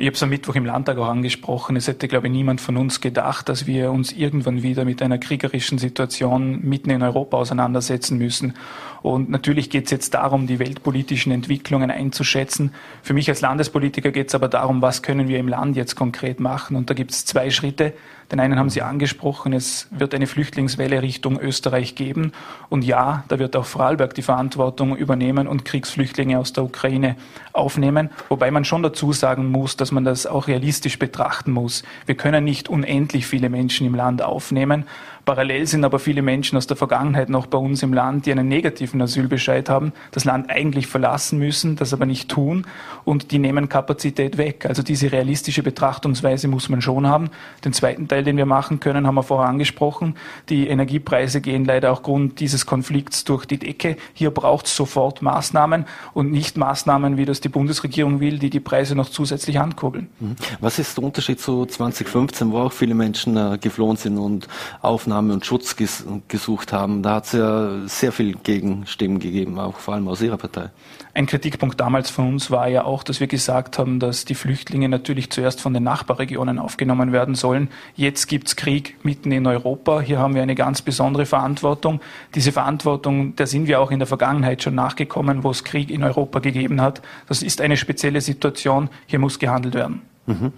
Ich 0.00 0.06
habe 0.06 0.14
es 0.14 0.22
am 0.22 0.28
Mittwoch 0.28 0.54
im 0.54 0.64
Landtag 0.64 0.96
auch 0.98 1.08
angesprochen. 1.08 1.74
Es 1.74 1.88
hätte, 1.88 2.06
glaube 2.06 2.28
ich, 2.28 2.32
niemand 2.32 2.60
von 2.60 2.76
uns 2.76 3.00
gedacht, 3.00 3.48
dass 3.48 3.66
wir 3.66 3.90
uns 3.90 4.12
irgendwann 4.12 4.62
wieder 4.62 4.84
mit 4.84 5.02
einer 5.02 5.18
kriegerischen 5.18 5.78
Situation 5.78 6.60
mitten 6.62 6.90
in 6.90 7.02
Europa 7.02 7.36
auseinandersetzen 7.36 8.16
müssen. 8.16 8.54
Und 9.02 9.28
natürlich 9.28 9.70
geht 9.70 9.86
es 9.86 9.90
jetzt 9.90 10.14
darum, 10.14 10.46
die 10.46 10.60
weltpolitischen 10.60 11.32
Entwicklungen 11.32 11.90
einzuschätzen. 11.90 12.74
Für 13.02 13.12
mich 13.12 13.28
als 13.28 13.40
Landespolitiker 13.40 14.12
geht 14.12 14.28
es 14.28 14.36
aber 14.36 14.46
darum, 14.46 14.82
was 14.82 15.02
können 15.02 15.26
wir 15.26 15.40
im 15.40 15.48
Land 15.48 15.74
jetzt 15.74 15.96
konkret 15.96 16.38
machen. 16.38 16.76
Und 16.76 16.88
da 16.90 16.94
gibt 16.94 17.10
es 17.10 17.24
zwei 17.24 17.50
Schritte. 17.50 17.92
Den 18.30 18.40
einen 18.40 18.58
haben 18.58 18.68
Sie 18.68 18.82
angesprochen, 18.82 19.54
es 19.54 19.88
wird 19.90 20.14
eine 20.14 20.26
Flüchtlingswelle 20.26 21.00
Richtung 21.00 21.40
Österreich 21.40 21.94
geben. 21.94 22.32
Und 22.68 22.84
ja, 22.84 23.24
da 23.28 23.38
wird 23.38 23.56
auch 23.56 23.64
Vorarlberg 23.64 24.12
die 24.12 24.22
Verantwortung 24.22 24.96
übernehmen 24.96 25.48
und 25.48 25.64
Kriegsflüchtlinge 25.64 26.38
aus 26.38 26.52
der 26.52 26.64
Ukraine 26.64 27.16
aufnehmen. 27.54 28.10
Wobei 28.28 28.50
man 28.50 28.66
schon 28.66 28.82
dazu 28.82 29.14
sagen 29.14 29.50
muss, 29.50 29.76
dass 29.76 29.92
man 29.92 30.04
das 30.04 30.26
auch 30.26 30.46
realistisch 30.46 30.98
betrachten 30.98 31.52
muss. 31.52 31.82
Wir 32.04 32.16
können 32.16 32.44
nicht 32.44 32.68
unendlich 32.68 33.26
viele 33.26 33.48
Menschen 33.48 33.86
im 33.86 33.94
Land 33.94 34.20
aufnehmen. 34.20 34.84
Parallel 35.28 35.66
sind 35.66 35.84
aber 35.84 35.98
viele 35.98 36.22
Menschen 36.22 36.56
aus 36.56 36.66
der 36.66 36.78
Vergangenheit 36.78 37.28
noch 37.28 37.44
bei 37.44 37.58
uns 37.58 37.82
im 37.82 37.92
Land, 37.92 38.24
die 38.24 38.32
einen 38.32 38.48
negativen 38.48 39.02
Asylbescheid 39.02 39.68
haben, 39.68 39.92
das 40.10 40.24
Land 40.24 40.48
eigentlich 40.48 40.86
verlassen 40.86 41.38
müssen, 41.38 41.76
das 41.76 41.92
aber 41.92 42.06
nicht 42.06 42.30
tun 42.30 42.66
und 43.04 43.30
die 43.30 43.38
nehmen 43.38 43.68
Kapazität 43.68 44.38
weg. 44.38 44.64
Also 44.64 44.82
diese 44.82 45.12
realistische 45.12 45.62
Betrachtungsweise 45.62 46.48
muss 46.48 46.70
man 46.70 46.80
schon 46.80 47.06
haben. 47.06 47.28
Den 47.62 47.74
zweiten 47.74 48.08
Teil, 48.08 48.17
den 48.22 48.36
wir 48.36 48.46
machen 48.46 48.80
können, 48.80 49.06
haben 49.06 49.14
wir 49.14 49.22
vorher 49.22 49.48
angesprochen. 49.48 50.14
Die 50.48 50.68
Energiepreise 50.68 51.40
gehen 51.40 51.64
leider 51.64 51.92
aufgrund 51.92 52.40
dieses 52.40 52.66
Konflikts 52.66 53.24
durch 53.24 53.46
die 53.46 53.58
Decke. 53.58 53.96
Hier 54.14 54.30
braucht 54.30 54.66
es 54.66 54.76
sofort 54.76 55.22
Maßnahmen 55.22 55.86
und 56.14 56.30
nicht 56.30 56.56
Maßnahmen, 56.56 57.16
wie 57.16 57.24
das 57.24 57.40
die 57.40 57.48
Bundesregierung 57.48 58.20
will, 58.20 58.38
die 58.38 58.50
die 58.50 58.60
Preise 58.60 58.94
noch 58.94 59.08
zusätzlich 59.08 59.58
ankurbeln. 59.58 60.08
Mhm. 60.20 60.36
Was 60.60 60.78
ist 60.78 60.96
der 60.96 61.04
Unterschied 61.04 61.40
zu 61.40 61.66
2015, 61.66 62.52
wo 62.52 62.58
auch 62.58 62.72
viele 62.72 62.94
Menschen 62.94 63.36
äh, 63.36 63.58
geflohen 63.60 63.96
sind 63.96 64.18
und 64.18 64.48
Aufnahme 64.82 65.32
und 65.32 65.46
Schutz 65.46 65.76
ges 65.76 66.04
gesucht 66.28 66.72
haben. 66.72 67.02
Da 67.02 67.16
hat 67.16 67.26
es 67.26 67.32
ja 67.32 67.86
sehr 67.86 68.12
viel 68.12 68.34
Gegenstimmen 68.36 69.18
gegeben, 69.18 69.58
auch 69.58 69.76
vor 69.76 69.94
allem 69.94 70.08
aus 70.08 70.22
Ihrer 70.22 70.36
Partei. 70.36 70.70
Ein 71.18 71.26
Kritikpunkt 71.26 71.80
damals 71.80 72.10
von 72.10 72.28
uns 72.28 72.48
war 72.52 72.68
ja 72.68 72.84
auch, 72.84 73.02
dass 73.02 73.18
wir 73.18 73.26
gesagt 73.26 73.76
haben, 73.76 73.98
dass 73.98 74.24
die 74.24 74.36
Flüchtlinge 74.36 74.88
natürlich 74.88 75.30
zuerst 75.30 75.60
von 75.60 75.74
den 75.74 75.82
Nachbarregionen 75.82 76.60
aufgenommen 76.60 77.10
werden 77.10 77.34
sollen. 77.34 77.70
Jetzt 77.96 78.28
gibt 78.28 78.46
es 78.46 78.54
Krieg 78.54 78.94
mitten 79.02 79.32
in 79.32 79.44
Europa. 79.48 80.00
Hier 80.00 80.20
haben 80.20 80.36
wir 80.36 80.42
eine 80.42 80.54
ganz 80.54 80.80
besondere 80.80 81.26
Verantwortung. 81.26 82.00
Diese 82.36 82.52
Verantwortung, 82.52 83.34
der 83.34 83.48
sind 83.48 83.66
wir 83.66 83.80
auch 83.80 83.90
in 83.90 83.98
der 83.98 84.06
Vergangenheit 84.06 84.62
schon 84.62 84.76
nachgekommen, 84.76 85.42
wo 85.42 85.50
es 85.50 85.64
Krieg 85.64 85.90
in 85.90 86.04
Europa 86.04 86.38
gegeben 86.38 86.80
hat. 86.80 87.02
Das 87.26 87.42
ist 87.42 87.60
eine 87.60 87.76
spezielle 87.76 88.20
Situation. 88.20 88.88
Hier 89.06 89.18
muss 89.18 89.40
gehandelt 89.40 89.74
werden. 89.74 90.02
Mhm. 90.26 90.52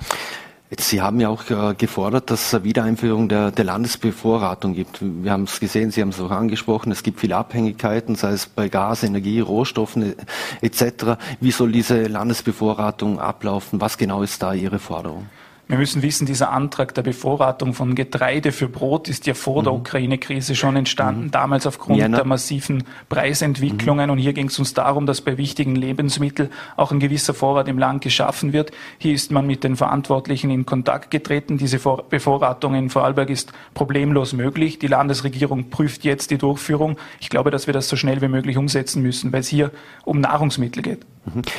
Sie 0.78 1.00
haben 1.00 1.18
ja 1.18 1.28
auch 1.28 1.50
äh, 1.50 1.74
gefordert, 1.74 2.30
dass 2.30 2.52
es 2.52 2.62
Wiedereinführung 2.62 3.28
der, 3.28 3.50
der 3.50 3.64
Landesbevorratung 3.64 4.74
gibt. 4.74 5.00
Wir 5.00 5.32
haben 5.32 5.44
es 5.44 5.58
gesehen, 5.58 5.90
Sie 5.90 6.00
haben 6.00 6.10
es 6.10 6.20
auch 6.20 6.30
angesprochen, 6.30 6.92
es 6.92 7.02
gibt 7.02 7.18
viele 7.18 7.36
Abhängigkeiten, 7.36 8.14
sei 8.14 8.30
es 8.32 8.46
bei 8.46 8.68
Gas, 8.68 9.02
Energie, 9.02 9.40
Rohstoffen 9.40 10.14
etc. 10.60 11.16
Wie 11.40 11.50
soll 11.50 11.72
diese 11.72 12.06
Landesbevorratung 12.06 13.18
ablaufen? 13.18 13.80
Was 13.80 13.98
genau 13.98 14.22
ist 14.22 14.42
da 14.42 14.52
Ihre 14.52 14.78
Forderung? 14.78 15.26
Wir 15.70 15.78
müssen 15.78 16.02
wissen, 16.02 16.26
dieser 16.26 16.50
Antrag 16.50 16.94
der 16.96 17.02
Bevorratung 17.02 17.74
von 17.74 17.94
Getreide 17.94 18.50
für 18.50 18.68
Brot 18.68 19.08
ist 19.08 19.28
ja 19.28 19.34
vor 19.34 19.60
mhm. 19.60 19.64
der 19.66 19.72
Ukraine-Krise 19.74 20.56
schon 20.56 20.74
entstanden, 20.74 21.26
mhm. 21.26 21.30
damals 21.30 21.64
aufgrund 21.64 21.98
Jena. 21.98 22.16
der 22.16 22.26
massiven 22.26 22.82
Preisentwicklungen. 23.08 24.06
Mhm. 24.06 24.10
Und 24.10 24.18
hier 24.18 24.32
ging 24.32 24.48
es 24.48 24.58
uns 24.58 24.74
darum, 24.74 25.06
dass 25.06 25.20
bei 25.20 25.38
wichtigen 25.38 25.76
Lebensmitteln 25.76 26.48
auch 26.76 26.90
ein 26.90 26.98
gewisser 26.98 27.34
Vorrat 27.34 27.68
im 27.68 27.78
Land 27.78 28.02
geschaffen 28.02 28.52
wird. 28.52 28.72
Hier 28.98 29.14
ist 29.14 29.30
man 29.30 29.46
mit 29.46 29.62
den 29.62 29.76
Verantwortlichen 29.76 30.50
in 30.50 30.66
Kontakt 30.66 31.12
getreten. 31.12 31.56
Diese 31.56 31.78
Bevorratung 31.78 32.74
in 32.74 32.90
Vorarlberg 32.90 33.30
ist 33.30 33.52
problemlos 33.72 34.32
möglich. 34.32 34.80
Die 34.80 34.88
Landesregierung 34.88 35.70
prüft 35.70 36.02
jetzt 36.02 36.32
die 36.32 36.38
Durchführung. 36.38 36.96
Ich 37.20 37.28
glaube, 37.28 37.52
dass 37.52 37.68
wir 37.68 37.74
das 37.74 37.88
so 37.88 37.94
schnell 37.94 38.20
wie 38.22 38.28
möglich 38.28 38.56
umsetzen 38.56 39.02
müssen, 39.02 39.32
weil 39.32 39.42
es 39.42 39.48
hier 39.48 39.70
um 40.04 40.20
Nahrungsmittel 40.20 40.82
geht. 40.82 41.06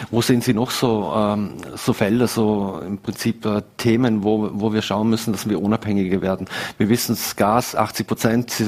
Wo 0.10 0.22
sehen 0.22 0.42
Sie 0.42 0.54
noch 0.54 0.72
so, 0.72 1.14
ähm, 1.16 1.52
so 1.76 1.94
Felder, 1.94 2.28
so 2.28 2.82
im 2.86 2.98
Prinzip 2.98 3.46
äh, 3.46 3.62
Themen, 3.78 4.24
wo, 4.24 4.50
wo 4.54 4.74
wir 4.74 4.82
schauen 4.82 5.10
müssen, 5.10 5.32
dass 5.32 5.48
wir 5.48 5.62
unabhängiger 5.62 6.22
werden? 6.22 6.48
Wir 6.80 6.90
wissen, 6.90 7.14
das 7.14 7.36
Gas, 7.36 7.76
80 7.76 8.08
Prozent 8.08 8.64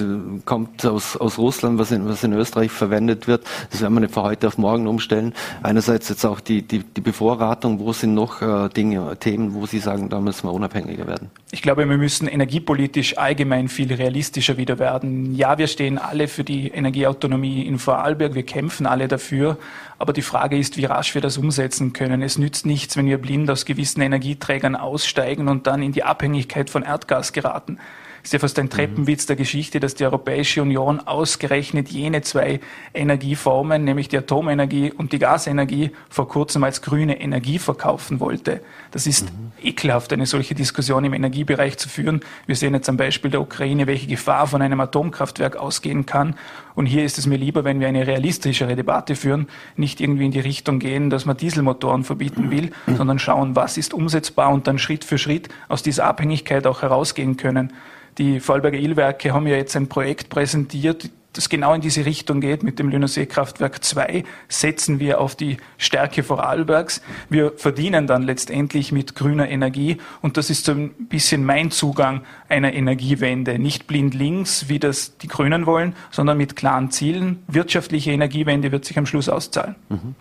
kommt 0.46 0.86
aus, 0.86 1.18
aus 1.18 1.40
Russland, 1.40 1.80
was 1.80 1.92
in, 1.92 2.08
was 2.08 2.24
in 2.24 2.34
Österreich 2.34 2.72
verwendet 2.72 3.28
wird. 3.28 3.44
Das 3.72 3.82
werden 3.82 3.96
wir 3.96 4.02
nicht 4.02 4.14
von 4.14 4.24
heute 4.24 4.48
auf 4.48 4.60
morgen 4.60 4.88
umstellen. 4.88 5.34
Einerseits 5.64 6.10
jetzt 6.10 6.26
auch 6.26 6.40
die, 6.40 6.62
die, 6.62 6.80
die 6.80 7.02
Bevorratung. 7.02 7.80
Wo 7.80 7.92
sind 7.92 8.14
noch 8.14 8.42
äh, 8.42 8.70
Dinge, 8.70 9.18
Themen, 9.20 9.56
wo 9.56 9.66
Sie 9.66 9.80
sagen, 9.80 10.10
da 10.10 10.22
müssen 10.22 10.48
wir 10.48 10.54
unabhängiger 10.54 11.08
werden? 11.08 11.32
Ich 11.52 11.64
glaube, 11.64 11.90
wir 11.90 11.98
müssen 11.98 12.28
energiepolitisch 12.28 13.18
allgemein 13.18 13.68
viel 13.68 13.92
realistischer 13.92 14.58
wieder 14.58 14.78
werden. 14.78 15.34
Ja, 15.34 15.58
wir 15.58 15.68
stehen 15.68 15.98
alle 15.98 16.28
für 16.28 16.44
die 16.44 16.68
Energieautonomie 16.68 17.64
in 17.64 17.80
Vorarlberg. 17.80 18.36
Wir 18.36 18.44
kämpfen 18.44 18.86
alle 18.86 19.08
dafür. 19.08 19.58
Aber 20.04 20.12
die 20.12 20.22
Frage 20.22 20.58
ist, 20.58 20.76
wie 20.76 20.84
rasch 20.84 21.16
wir 21.16 21.22
das 21.22 21.38
umsetzen 21.38 21.94
können. 21.94 22.22
Es 22.22 22.38
nützt 22.38 22.66
nichts, 22.66 22.98
wenn 22.98 23.06
wir 23.06 23.18
blind 23.20 23.50
aus 23.50 23.64
gewissen 23.64 24.02
Energieträgern 24.02 24.76
aussteigen 24.76 25.48
und 25.48 25.66
dann 25.66 25.82
in 25.82 25.94
die 25.94 26.04
Abhängigkeit 26.04 26.70
von 26.70 26.84
Erdgas 26.84 27.32
geraten 27.32 27.80
ist 28.24 28.32
ja 28.32 28.40
fast 28.40 28.58
ein 28.58 28.70
Treppenwitz 28.70 29.26
der 29.26 29.36
Geschichte, 29.36 29.82
dass 29.82 29.96
die 29.96 30.06
Europäische 30.06 30.62
Union 30.62 31.02
ausgerechnet 31.02 31.90
jene 31.90 32.22
zwei 32.22 32.62
Energieformen, 32.94 33.84
nämlich 33.84 34.08
die 34.08 34.18
Atomenergie 34.18 34.94
und 34.94 35.12
die 35.12 35.20
Gasenergie, 35.20 35.92
vor 36.10 36.30
kurzem 36.30 36.64
als 36.64 36.82
grüne 36.82 37.20
Energie 37.20 37.60
verkaufen 37.60 38.22
wollte. 38.22 38.62
Das 38.92 39.08
ist 39.08 39.26
mhm. 39.26 39.52
ekelhaft, 39.62 40.14
eine 40.14 40.26
solche 40.26 40.56
Diskussion 40.56 41.04
im 41.04 41.14
Energiebereich 41.14 41.78
zu 41.78 41.90
führen. 41.90 42.22
Wir 42.46 42.56
sehen 42.56 42.74
jetzt 42.74 42.88
am 42.88 42.96
Beispiel 42.96 43.30
der 43.30 43.42
Ukraine, 43.42 43.88
welche 43.88 44.08
Gefahr 44.08 44.48
von 44.48 44.62
einem 44.62 44.80
Atomkraftwerk 44.80 45.58
ausgehen 45.58 46.06
kann. 46.06 46.36
Und 46.76 46.86
hier 46.86 47.04
ist 47.04 47.18
es 47.18 47.28
mir 47.28 47.38
lieber, 47.38 47.66
wenn 47.66 47.82
wir 47.82 47.90
eine 47.90 48.08
realistischere 48.08 48.78
Debatte 48.78 49.18
führen, 49.18 49.48
nicht 49.76 50.00
irgendwie 50.00 50.26
in 50.26 50.32
die 50.32 50.40
Richtung 50.40 50.80
gehen, 50.80 51.10
dass 51.10 51.26
man 51.26 51.36
Dieselmotoren 51.36 52.06
verbieten 52.06 52.52
will, 52.52 52.72
mhm. 52.86 52.96
sondern 52.96 53.20
schauen, 53.20 53.58
was 53.58 53.78
ist 53.78 53.94
umsetzbar 53.94 54.50
und 54.50 54.66
dann 54.68 54.80
Schritt 54.80 55.04
für 55.04 55.18
Schritt 55.18 55.50
aus 55.68 55.84
dieser 55.84 56.06
Abhängigkeit 56.06 56.66
auch 56.66 56.84
herausgehen 56.84 57.36
können. 57.36 57.74
Die 58.18 58.40
Vorarlberger 58.40 58.78
Illwerke 58.78 59.34
haben 59.34 59.48
ja 59.48 59.56
jetzt 59.56 59.76
ein 59.76 59.88
Projekt 59.88 60.30
präsentiert, 60.30 61.10
das 61.34 61.50
genau 61.50 61.74
in 61.74 61.82
diese 61.82 62.06
Richtung 62.06 62.42
geht. 62.42 62.64
Mit 62.64 62.80
dem 62.80 62.90
Lünersee-Kraftwerk 62.90 63.84
2 63.84 64.24
setzen 64.48 65.00
wir 65.00 65.20
auf 65.20 65.36
die 65.36 65.58
Stärke 65.78 66.24
Vorarlbergs. 66.24 67.02
Wir 67.30 67.54
verdienen 67.58 68.08
dann 68.08 68.22
letztendlich 68.22 68.92
mit 68.92 69.16
grüner 69.16 69.50
Energie 69.50 69.98
und 70.22 70.38
das 70.38 70.50
ist 70.50 70.66
so 70.66 70.74
ein 70.74 70.92
bisschen 70.92 71.44
mein 71.44 71.72
Zugang 71.72 72.22
einer 72.50 72.74
Energiewende. 72.74 73.58
Nicht 73.58 73.88
blind 73.88 74.14
links, 74.14 74.70
wie 74.70 74.80
das 74.80 75.18
die 75.18 75.28
Grünen 75.28 75.66
wollen, 75.66 75.96
sondern 76.12 76.38
mit 76.38 76.56
klaren 76.56 76.92
Zielen. 76.92 77.44
Wirtschaftliche 77.48 78.12
Energiewende 78.12 78.72
wird 78.72 78.86
sich 78.86 78.98
am 78.98 79.08
Schluss 79.08 79.28
auszahlen. 79.28 79.76
Mhm. 79.90 80.16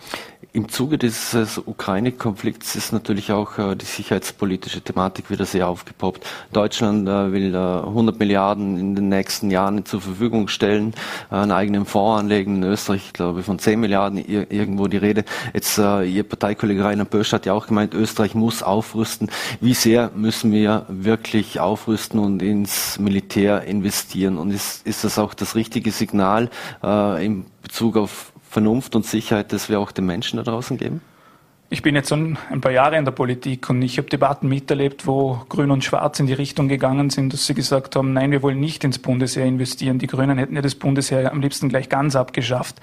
Im 0.55 0.69
Zuge 0.69 0.99
dieses 0.99 1.57
Ukraine-Konflikts 1.57 2.77
ist 2.77 2.93
natürlich 2.93 3.33
auch 3.33 3.57
äh, 3.57 3.75
die 3.75 3.87
sicherheitspolitische 3.87 4.83
Thematik 4.83 5.31
wieder 5.31 5.47
sehr 5.47 5.67
aufgepoppt. 5.67 6.27
Deutschland 6.53 7.09
äh, 7.09 7.33
will 7.33 7.55
äh, 7.55 7.59
100 7.59 8.19
Milliarden 8.19 8.77
in 8.77 8.95
den 8.95 9.09
nächsten 9.09 9.51
Jahren 9.51 9.87
zur 9.87 10.03
Verfügung 10.03 10.49
stellen, 10.49 10.93
äh, 11.31 11.37
einen 11.37 11.53
eigenen 11.53 11.87
Fonds 11.87 12.21
anlegen. 12.21 12.57
In 12.57 12.65
Österreich, 12.65 13.15
glaube 13.15 13.41
ich, 13.41 13.47
von 13.47 13.59
10 13.59 13.81
Milliarden 13.81 14.19
irgendwo 14.19 14.89
die 14.89 14.99
Rede. 14.99 15.25
Jetzt 15.55 15.79
äh, 15.79 16.03
Ihr 16.05 16.23
Parteikollege 16.23 16.85
Rainer 16.85 17.07
Bösch 17.07 17.33
hat 17.33 17.47
ja 17.47 17.55
auch 17.55 17.67
gemeint, 17.67 17.95
Österreich 17.95 18.35
muss 18.35 18.63
aufrüsten. 18.63 19.31
Wie 19.63 19.73
sehr 19.73 20.11
müssen 20.15 20.53
wir 20.53 20.85
wirklich 20.91 21.61
aufrüsten 21.61 22.21
und 22.21 22.43
ins 22.43 22.99
Militär 22.99 23.65
investieren? 23.65 24.37
Und 24.37 24.51
ist, 24.51 24.87
ist 24.87 25.03
das 25.03 25.19
auch 25.19 25.33
das 25.33 25.55
richtige 25.55 25.93
Signal 25.93 26.51
äh, 26.85 27.25
in 27.25 27.47
Bezug 27.63 27.97
auf 27.97 28.32
Vernunft 28.53 28.95
und 28.95 29.07
Sicherheit, 29.07 29.53
das 29.55 29.71
wir 29.71 29.81
auch 29.81 29.93
den 29.93 30.05
Menschen 30.05 30.37
da 30.37 30.43
draußen 30.43 30.77
geben? 30.77 31.01
Ich 31.71 31.81
bin 31.81 31.95
jetzt 31.95 32.11
schon 32.11 32.37
ein 32.51 32.61
paar 32.61 32.71
Jahre 32.71 32.99
in 32.99 33.07
der 33.07 33.13
Politik 33.13 33.71
und 33.71 33.81
ich 33.81 33.97
habe 33.97 34.11
Debatten 34.11 34.47
miterlebt, 34.47 35.07
wo 35.07 35.41
Grün 35.49 35.71
und 35.71 35.83
Schwarz 35.83 36.21
in 36.21 36.27
die 36.27 36.35
Richtung 36.35 36.69
gegangen 36.69 37.09
sind, 37.09 37.33
dass 37.33 37.47
sie 37.47 37.55
gesagt 37.55 37.97
haben, 37.97 38.13
nein, 38.13 38.31
wir 38.31 38.43
wollen 38.43 38.61
nicht 38.61 38.85
ins 38.85 38.99
Bundesheer 38.99 39.47
investieren. 39.47 39.99
Die 39.99 40.07
Grünen 40.07 40.37
hätten 40.37 40.55
ja 40.55 40.61
das 40.61 40.75
Bundesheer 40.75 41.33
am 41.33 41.41
liebsten 41.41 41.71
gleich 41.71 41.89
ganz 41.89 42.15
abgeschafft. 42.15 42.77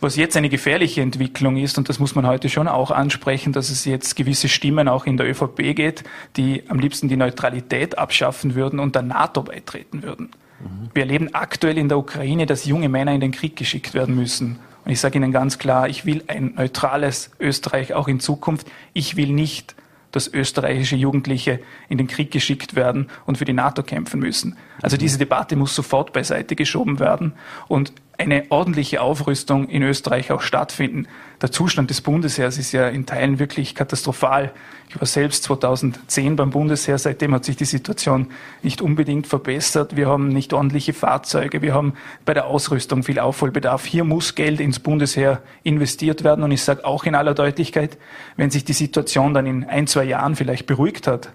Was 0.00 0.16
jetzt 0.16 0.34
eine 0.38 0.48
gefährliche 0.48 1.02
Entwicklung 1.02 1.58
ist, 1.58 1.76
und 1.76 1.90
das 1.90 1.98
muss 1.98 2.14
man 2.14 2.26
heute 2.26 2.48
schon 2.48 2.66
auch 2.66 2.90
ansprechen, 2.90 3.52
dass 3.52 3.68
es 3.68 3.84
jetzt 3.84 4.16
gewisse 4.16 4.48
Stimmen 4.48 4.88
auch 4.88 5.04
in 5.04 5.18
der 5.18 5.28
ÖVP 5.28 5.76
geht, 5.76 6.04
die 6.38 6.62
am 6.70 6.78
liebsten 6.78 7.08
die 7.08 7.18
Neutralität 7.18 7.98
abschaffen 7.98 8.54
würden 8.54 8.80
und 8.80 8.94
der 8.94 9.02
NATO 9.02 9.42
beitreten 9.42 10.02
würden. 10.02 10.30
Mhm. 10.60 10.88
Wir 10.94 11.02
erleben 11.02 11.34
aktuell 11.34 11.76
in 11.76 11.90
der 11.90 11.98
Ukraine, 11.98 12.46
dass 12.46 12.64
junge 12.64 12.88
Männer 12.88 13.12
in 13.12 13.20
den 13.20 13.32
Krieg 13.32 13.56
geschickt 13.56 13.92
werden 13.92 14.14
müssen. 14.14 14.58
Und 14.84 14.90
ich 14.90 15.00
sage 15.00 15.18
Ihnen 15.18 15.32
ganz 15.32 15.58
klar, 15.58 15.88
ich 15.88 16.06
will 16.06 16.24
ein 16.26 16.54
neutrales 16.56 17.30
Österreich 17.38 17.94
auch 17.94 18.08
in 18.08 18.20
Zukunft. 18.20 18.66
Ich 18.92 19.16
will 19.16 19.32
nicht, 19.32 19.74
dass 20.12 20.32
österreichische 20.32 20.96
Jugendliche 20.96 21.60
in 21.88 21.98
den 21.98 22.06
Krieg 22.06 22.30
geschickt 22.30 22.74
werden 22.74 23.08
und 23.26 23.38
für 23.38 23.44
die 23.44 23.52
NATO 23.52 23.82
kämpfen 23.82 24.20
müssen. 24.20 24.56
Also 24.82 24.96
diese 24.96 25.18
Debatte 25.18 25.56
muss 25.56 25.74
sofort 25.74 26.12
beiseite 26.12 26.56
geschoben 26.56 26.98
werden. 26.98 27.32
Und 27.68 27.92
eine 28.18 28.44
ordentliche 28.50 29.00
Aufrüstung 29.00 29.68
in 29.68 29.82
Österreich 29.82 30.30
auch 30.30 30.42
stattfinden. 30.42 31.06
Der 31.42 31.50
Zustand 31.50 31.88
des 31.88 32.02
Bundesheers 32.02 32.58
ist 32.58 32.72
ja 32.72 32.88
in 32.88 33.06
Teilen 33.06 33.38
wirklich 33.38 33.74
katastrophal. 33.74 34.52
Ich 34.90 35.00
war 35.00 35.06
selbst 35.06 35.44
2010 35.44 36.36
beim 36.36 36.50
Bundesheer, 36.50 36.98
seitdem 36.98 37.32
hat 37.32 37.46
sich 37.46 37.56
die 37.56 37.64
Situation 37.64 38.26
nicht 38.62 38.82
unbedingt 38.82 39.26
verbessert. 39.26 39.96
Wir 39.96 40.06
haben 40.06 40.28
nicht 40.28 40.52
ordentliche 40.52 40.92
Fahrzeuge, 40.92 41.62
wir 41.62 41.72
haben 41.72 41.94
bei 42.26 42.34
der 42.34 42.46
Ausrüstung 42.46 43.02
viel 43.04 43.18
Aufholbedarf. 43.18 43.86
Hier 43.86 44.04
muss 44.04 44.34
Geld 44.34 44.60
ins 44.60 44.80
Bundesheer 44.80 45.40
investiert 45.62 46.24
werden 46.24 46.44
und 46.44 46.50
ich 46.50 46.62
sage 46.62 46.84
auch 46.84 47.04
in 47.04 47.14
aller 47.14 47.32
Deutlichkeit, 47.32 47.96
wenn 48.36 48.50
sich 48.50 48.66
die 48.66 48.74
Situation 48.74 49.32
dann 49.32 49.46
in 49.46 49.64
ein, 49.64 49.86
zwei 49.86 50.04
Jahren 50.04 50.36
vielleicht 50.36 50.66
beruhigt 50.66 51.06
hat, 51.06 51.32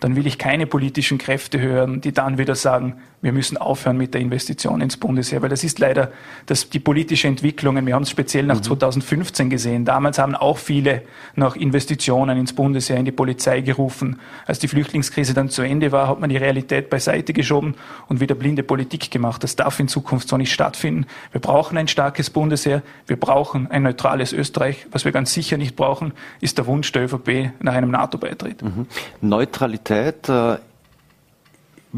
dann 0.00 0.14
will 0.14 0.26
ich 0.26 0.36
keine 0.36 0.66
politischen 0.66 1.16
Kräfte 1.16 1.58
hören, 1.58 2.02
die 2.02 2.12
dann 2.12 2.36
wieder 2.36 2.54
sagen, 2.54 2.96
wir 3.22 3.32
müssen 3.32 3.56
aufhören 3.56 3.96
mit 3.96 4.12
der 4.12 4.20
Investition 4.20 4.82
ins 4.82 4.98
Bundesheer, 4.98 5.40
weil 5.40 5.48
das 5.48 5.64
ist 5.64 5.78
leider 5.78 6.12
das, 6.44 6.68
die 6.68 6.78
politische 6.78 7.26
Entwicklung. 7.26 7.84
Wir 7.86 7.94
haben 7.94 8.02
es 8.02 8.10
speziell 8.10 8.44
nach 8.44 8.58
mhm. 8.58 8.62
2015 8.64 9.48
gesehen. 9.48 9.84
Damals 9.86 10.18
haben 10.18 10.34
auch 10.34 10.58
viele 10.58 11.02
nach 11.34 11.56
Investitionen 11.56 12.38
ins 12.38 12.52
Bundesheer, 12.52 12.98
in 12.98 13.06
die 13.06 13.12
Polizei 13.12 13.62
gerufen. 13.62 14.20
Als 14.44 14.58
die 14.58 14.68
Flüchtlingskrise 14.68 15.32
dann 15.32 15.48
zu 15.48 15.62
Ende 15.62 15.92
war, 15.92 16.08
hat 16.08 16.20
man 16.20 16.28
die 16.28 16.36
Realität 16.36 16.90
beiseite 16.90 17.32
geschoben 17.32 17.74
und 18.06 18.20
wieder 18.20 18.34
blinde 18.34 18.62
Politik 18.62 19.10
gemacht. 19.10 19.42
Das 19.42 19.56
darf 19.56 19.80
in 19.80 19.88
Zukunft 19.88 20.28
so 20.28 20.36
nicht 20.36 20.52
stattfinden. 20.52 21.06
Wir 21.32 21.40
brauchen 21.40 21.78
ein 21.78 21.88
starkes 21.88 22.28
Bundesheer. 22.28 22.82
Wir 23.06 23.18
brauchen 23.18 23.70
ein 23.70 23.82
neutrales 23.82 24.34
Österreich. 24.34 24.86
Was 24.92 25.06
wir 25.06 25.12
ganz 25.12 25.32
sicher 25.32 25.56
nicht 25.56 25.74
brauchen, 25.74 26.12
ist 26.42 26.58
der 26.58 26.66
Wunsch 26.66 26.92
der 26.92 27.04
ÖVP 27.04 27.50
nach 27.60 27.74
einem 27.74 27.90
NATO-Beitritt. 27.90 28.62
Mhm. 28.62 28.86
Neutralität 29.22 29.85
äh 29.90 30.58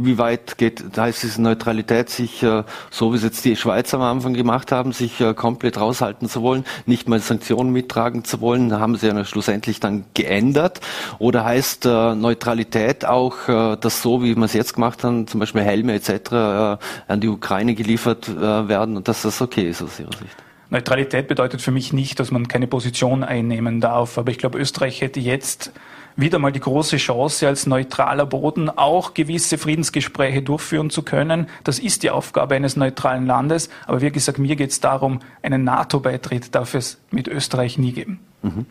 wie 0.05 0.19
weit 0.19 0.59
geht, 0.59 0.85
da 0.93 1.03
heißt 1.03 1.25
es 1.25 1.39
Neutralität, 1.39 2.11
sich, 2.11 2.43
äh, 2.43 2.65
so 2.91 3.13
wie 3.13 3.17
es 3.17 3.23
jetzt 3.23 3.45
die 3.45 3.57
Schweiz 3.57 3.93
am 3.95 4.03
Anfang 4.03 4.35
gemacht 4.35 4.73
haben, 4.73 4.93
sich 4.93 5.21
äh, 5.21 5.35
komplett 5.35 5.79
raushalten 5.79 6.29
zu 6.29 6.43
wollen, 6.43 6.65
nicht 6.87 7.09
mal 7.09 7.21
Sanktionen 7.21 7.73
mittragen 7.73 8.25
zu 8.25 8.41
wollen, 8.41 8.79
haben 8.79 8.97
sie 8.97 9.09
ja 9.09 9.25
schlussendlich 9.25 9.81
dann 9.81 10.05
geändert. 10.15 10.81
Oder 11.19 11.45
heißt 11.45 11.85
Neutralität 11.85 13.05
auch, 13.05 13.37
dass 13.47 14.03
so, 14.03 14.23
wie 14.23 14.35
wir 14.35 14.45
es 14.45 14.53
jetzt 14.53 14.75
gemacht 14.75 15.05
haben, 15.05 15.27
zum 15.27 15.41
Beispiel 15.41 15.63
Helme 15.63 15.95
etc. 15.95 16.81
an 17.09 17.21
die 17.21 17.29
Ukraine 17.29 17.75
geliefert 17.75 18.29
werden 18.41 18.97
und 18.97 19.09
dass 19.09 19.23
das 19.23 19.41
okay 19.41 19.69
ist 19.69 19.83
aus 19.83 19.99
Ihrer 19.99 20.13
Sicht? 20.13 20.37
Neutralität 20.71 21.29
bedeutet 21.29 21.63
für 21.63 21.71
mich 21.71 21.93
nicht, 21.93 22.21
dass 22.21 22.31
man 22.31 22.49
keine 22.49 22.67
Position 22.67 23.25
einnehmen 23.25 23.81
darf. 23.81 24.19
Aber 24.19 24.31
ich 24.31 24.39
glaube, 24.39 24.59
Österreich 24.59 25.01
hätte 25.01 25.21
jetzt 25.21 25.73
wieder 26.19 26.39
mal 26.41 26.53
die 26.53 26.61
große 26.61 26.97
Chance, 26.97 27.47
als 27.47 27.67
neutraler 27.67 28.27
Boden 28.27 28.69
auch 28.69 29.15
gewisse 29.15 29.57
Friedensgespräche 29.57 30.43
durchführen 30.43 30.91
zu 30.91 31.03
können. 31.03 31.47
Das 31.63 31.79
ist 31.79 32.03
die 32.03 32.11
Aufgabe 32.11 32.57
eines 32.57 32.77
neutralen 32.77 33.25
Landes. 33.25 33.71
Aber 33.87 34.01
wie 34.01 34.11
gesagt, 34.11 34.39
mir 34.39 34.57
geht 34.57 34.71
es 34.71 34.81
darum, 34.81 35.21
einen 35.43 35.63
NATO-Beitritt 35.63 36.55
darf 36.55 36.75
es 36.75 36.99
mit 37.11 37.29
Österreich 37.29 37.79
nie 37.79 37.93
geben. 37.93 38.19
Mhm. 38.43 38.67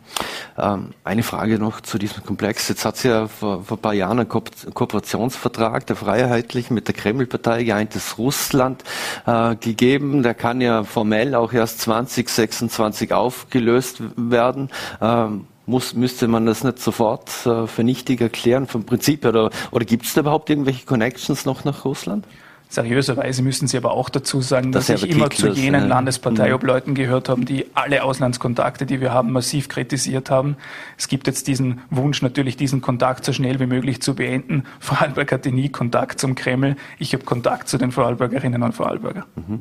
Ähm, 0.58 0.90
eine 1.04 1.24
Frage 1.24 1.58
noch 1.58 1.82
zu 1.82 1.98
diesem 1.98 2.24
Komplex. 2.24 2.68
Jetzt 2.68 2.84
hat 2.86 2.96
es 2.96 3.04
ja 3.04 3.28
vor, 3.28 3.64
vor 3.64 3.78
ein 3.78 3.82
paar 3.82 3.94
Jahren 3.94 4.20
einen 4.20 4.30
Ko 4.30 4.44
Kooperationsvertrag 4.74 5.86
der 5.88 5.96
Freiheitlichen 5.96 6.74
mit 6.74 6.88
der 6.88 6.96
Kremlpartei 6.96 7.64
geeintes 7.64 8.18
Russland 8.18 8.84
äh, 9.26 9.56
gegeben. 9.56 10.24
Der 10.24 10.34
kann 10.34 10.60
ja 10.62 10.84
formell 10.84 11.36
auch 11.36 11.54
erst 11.54 11.82
2026 11.82 13.14
aufgelöst 13.14 14.02
werden. 14.16 14.70
Ähm, 15.02 15.48
muss, 15.68 15.94
müsste 15.94 16.28
man 16.28 16.46
das 16.46 16.64
nicht 16.64 16.80
sofort 16.80 17.46
äh, 17.46 17.68
für 17.68 17.84
nichtig 17.84 18.22
erklären 18.22 18.66
vom 18.68 18.86
Prinzip 18.86 19.24
her? 19.24 19.30
Oder, 19.30 19.52
oder 19.72 19.86
gibt 19.86 20.06
es 20.06 20.14
da 20.14 20.22
überhaupt 20.22 20.50
irgendwelche 20.50 20.86
Connections 20.86 21.46
noch 21.46 21.66
nach 21.66 21.86
Russland? 21.86 22.26
Seriöserweise 22.70 23.42
müssen 23.44 23.68
Sie 23.68 23.78
aber 23.78 23.92
auch 23.92 24.10
dazu 24.10 24.42
sagen, 24.42 24.74
dass 24.74 24.90
ich 24.90 25.10
immer 25.10 25.30
zu 25.30 25.48
jenen 25.50 25.84
ja. 25.84 25.88
Landesparteiobleuten 25.88 26.96
gehört 26.96 27.30
habe, 27.30 27.46
die 27.46 27.66
alle 27.74 28.04
Auslandskontakte, 28.04 28.86
die 28.86 29.00
wir 29.00 29.14
haben, 29.14 29.32
massiv 29.32 29.70
kritisiert 29.70 30.30
haben. 30.30 30.58
Es 30.98 31.08
gibt 31.08 31.28
jetzt 31.28 31.48
diesen 31.48 31.80
Wunsch, 31.90 32.22
natürlich 32.22 32.58
diesen 32.58 32.82
Kontakt 32.82 33.24
so 33.24 33.32
schnell 33.32 33.60
wie 33.62 33.68
möglich 33.68 34.02
zu 34.02 34.16
beenden. 34.16 34.64
Vorarlberg 34.80 35.32
hatte 35.32 35.52
nie 35.52 35.70
Kontakt 35.70 36.20
zum 36.20 36.36
Kreml. 36.36 36.76
Ich 37.00 37.14
habe 37.14 37.24
Kontakt 37.24 37.70
zu 37.70 37.78
den 37.78 37.92
Vorarlbergerinnen 37.92 38.62
und 38.62 38.74
Vorarlberger. 38.74 39.26
Mhm. 39.36 39.60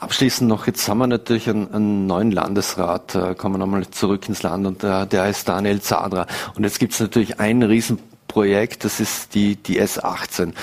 Abschließend 0.00 0.48
noch, 0.48 0.66
jetzt 0.66 0.88
haben 0.88 0.98
wir 0.98 1.06
natürlich 1.06 1.48
einen, 1.48 1.72
einen 1.72 2.06
neuen 2.06 2.32
Landesrat, 2.32 3.14
äh, 3.14 3.34
kommen 3.36 3.54
wir 3.54 3.58
nochmal 3.58 3.86
zurück 3.88 4.28
ins 4.28 4.42
Land 4.42 4.66
und 4.66 4.82
der, 4.82 5.06
der 5.06 5.22
heißt 5.22 5.48
Daniel 5.48 5.80
Zadra. 5.80 6.26
Und 6.56 6.64
jetzt 6.64 6.80
gibt 6.80 6.92
es 6.92 7.00
natürlich 7.00 7.38
ein 7.38 7.62
Riesenprojekt, 7.62 8.84
das 8.84 8.98
ist 8.98 9.34
die, 9.36 9.54
die 9.54 9.80
S18. 9.80 10.54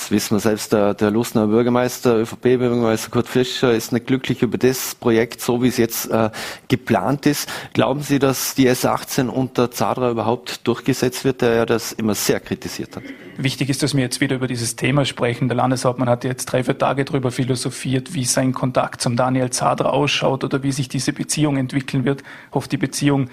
Das 0.00 0.10
wissen 0.10 0.36
wir 0.36 0.40
selbst, 0.40 0.72
der, 0.72 0.94
der 0.94 1.10
Lustner 1.10 1.46
Bürgermeister, 1.46 2.16
ÖVP-Bürgermeister 2.16 3.10
Kurt 3.10 3.28
Fischer 3.28 3.74
ist 3.74 3.92
nicht 3.92 4.06
glücklich 4.06 4.40
über 4.40 4.56
das 4.56 4.94
Projekt, 4.94 5.42
so 5.42 5.62
wie 5.62 5.68
es 5.68 5.76
jetzt 5.76 6.10
äh, 6.10 6.30
geplant 6.68 7.26
ist. 7.26 7.50
Glauben 7.74 8.00
Sie, 8.00 8.18
dass 8.18 8.54
die 8.54 8.66
S18 8.70 9.28
unter 9.28 9.70
Zadra 9.70 10.10
überhaupt 10.10 10.66
durchgesetzt 10.66 11.26
wird, 11.26 11.42
der 11.42 11.54
ja 11.54 11.66
das 11.66 11.92
immer 11.92 12.14
sehr 12.14 12.40
kritisiert 12.40 12.96
hat? 12.96 13.02
Wichtig 13.36 13.68
ist, 13.68 13.82
dass 13.82 13.94
wir 13.94 14.02
jetzt 14.02 14.22
wieder 14.22 14.36
über 14.36 14.46
dieses 14.46 14.74
Thema 14.74 15.04
sprechen. 15.04 15.48
Der 15.48 15.58
Landeshauptmann 15.58 16.08
hat 16.08 16.24
jetzt 16.24 16.46
drei, 16.46 16.64
vier 16.64 16.78
Tage 16.78 17.04
darüber 17.04 17.30
philosophiert, 17.30 18.14
wie 18.14 18.24
sein 18.24 18.54
Kontakt 18.54 19.02
zum 19.02 19.16
Daniel 19.16 19.50
Zadra 19.50 19.90
ausschaut 19.90 20.44
oder 20.44 20.62
wie 20.62 20.72
sich 20.72 20.88
diese 20.88 21.12
Beziehung 21.12 21.58
entwickeln 21.58 22.06
wird. 22.06 22.22
Ich 22.22 22.54
hoffe, 22.54 22.70
die 22.70 22.78
Beziehung 22.78 23.28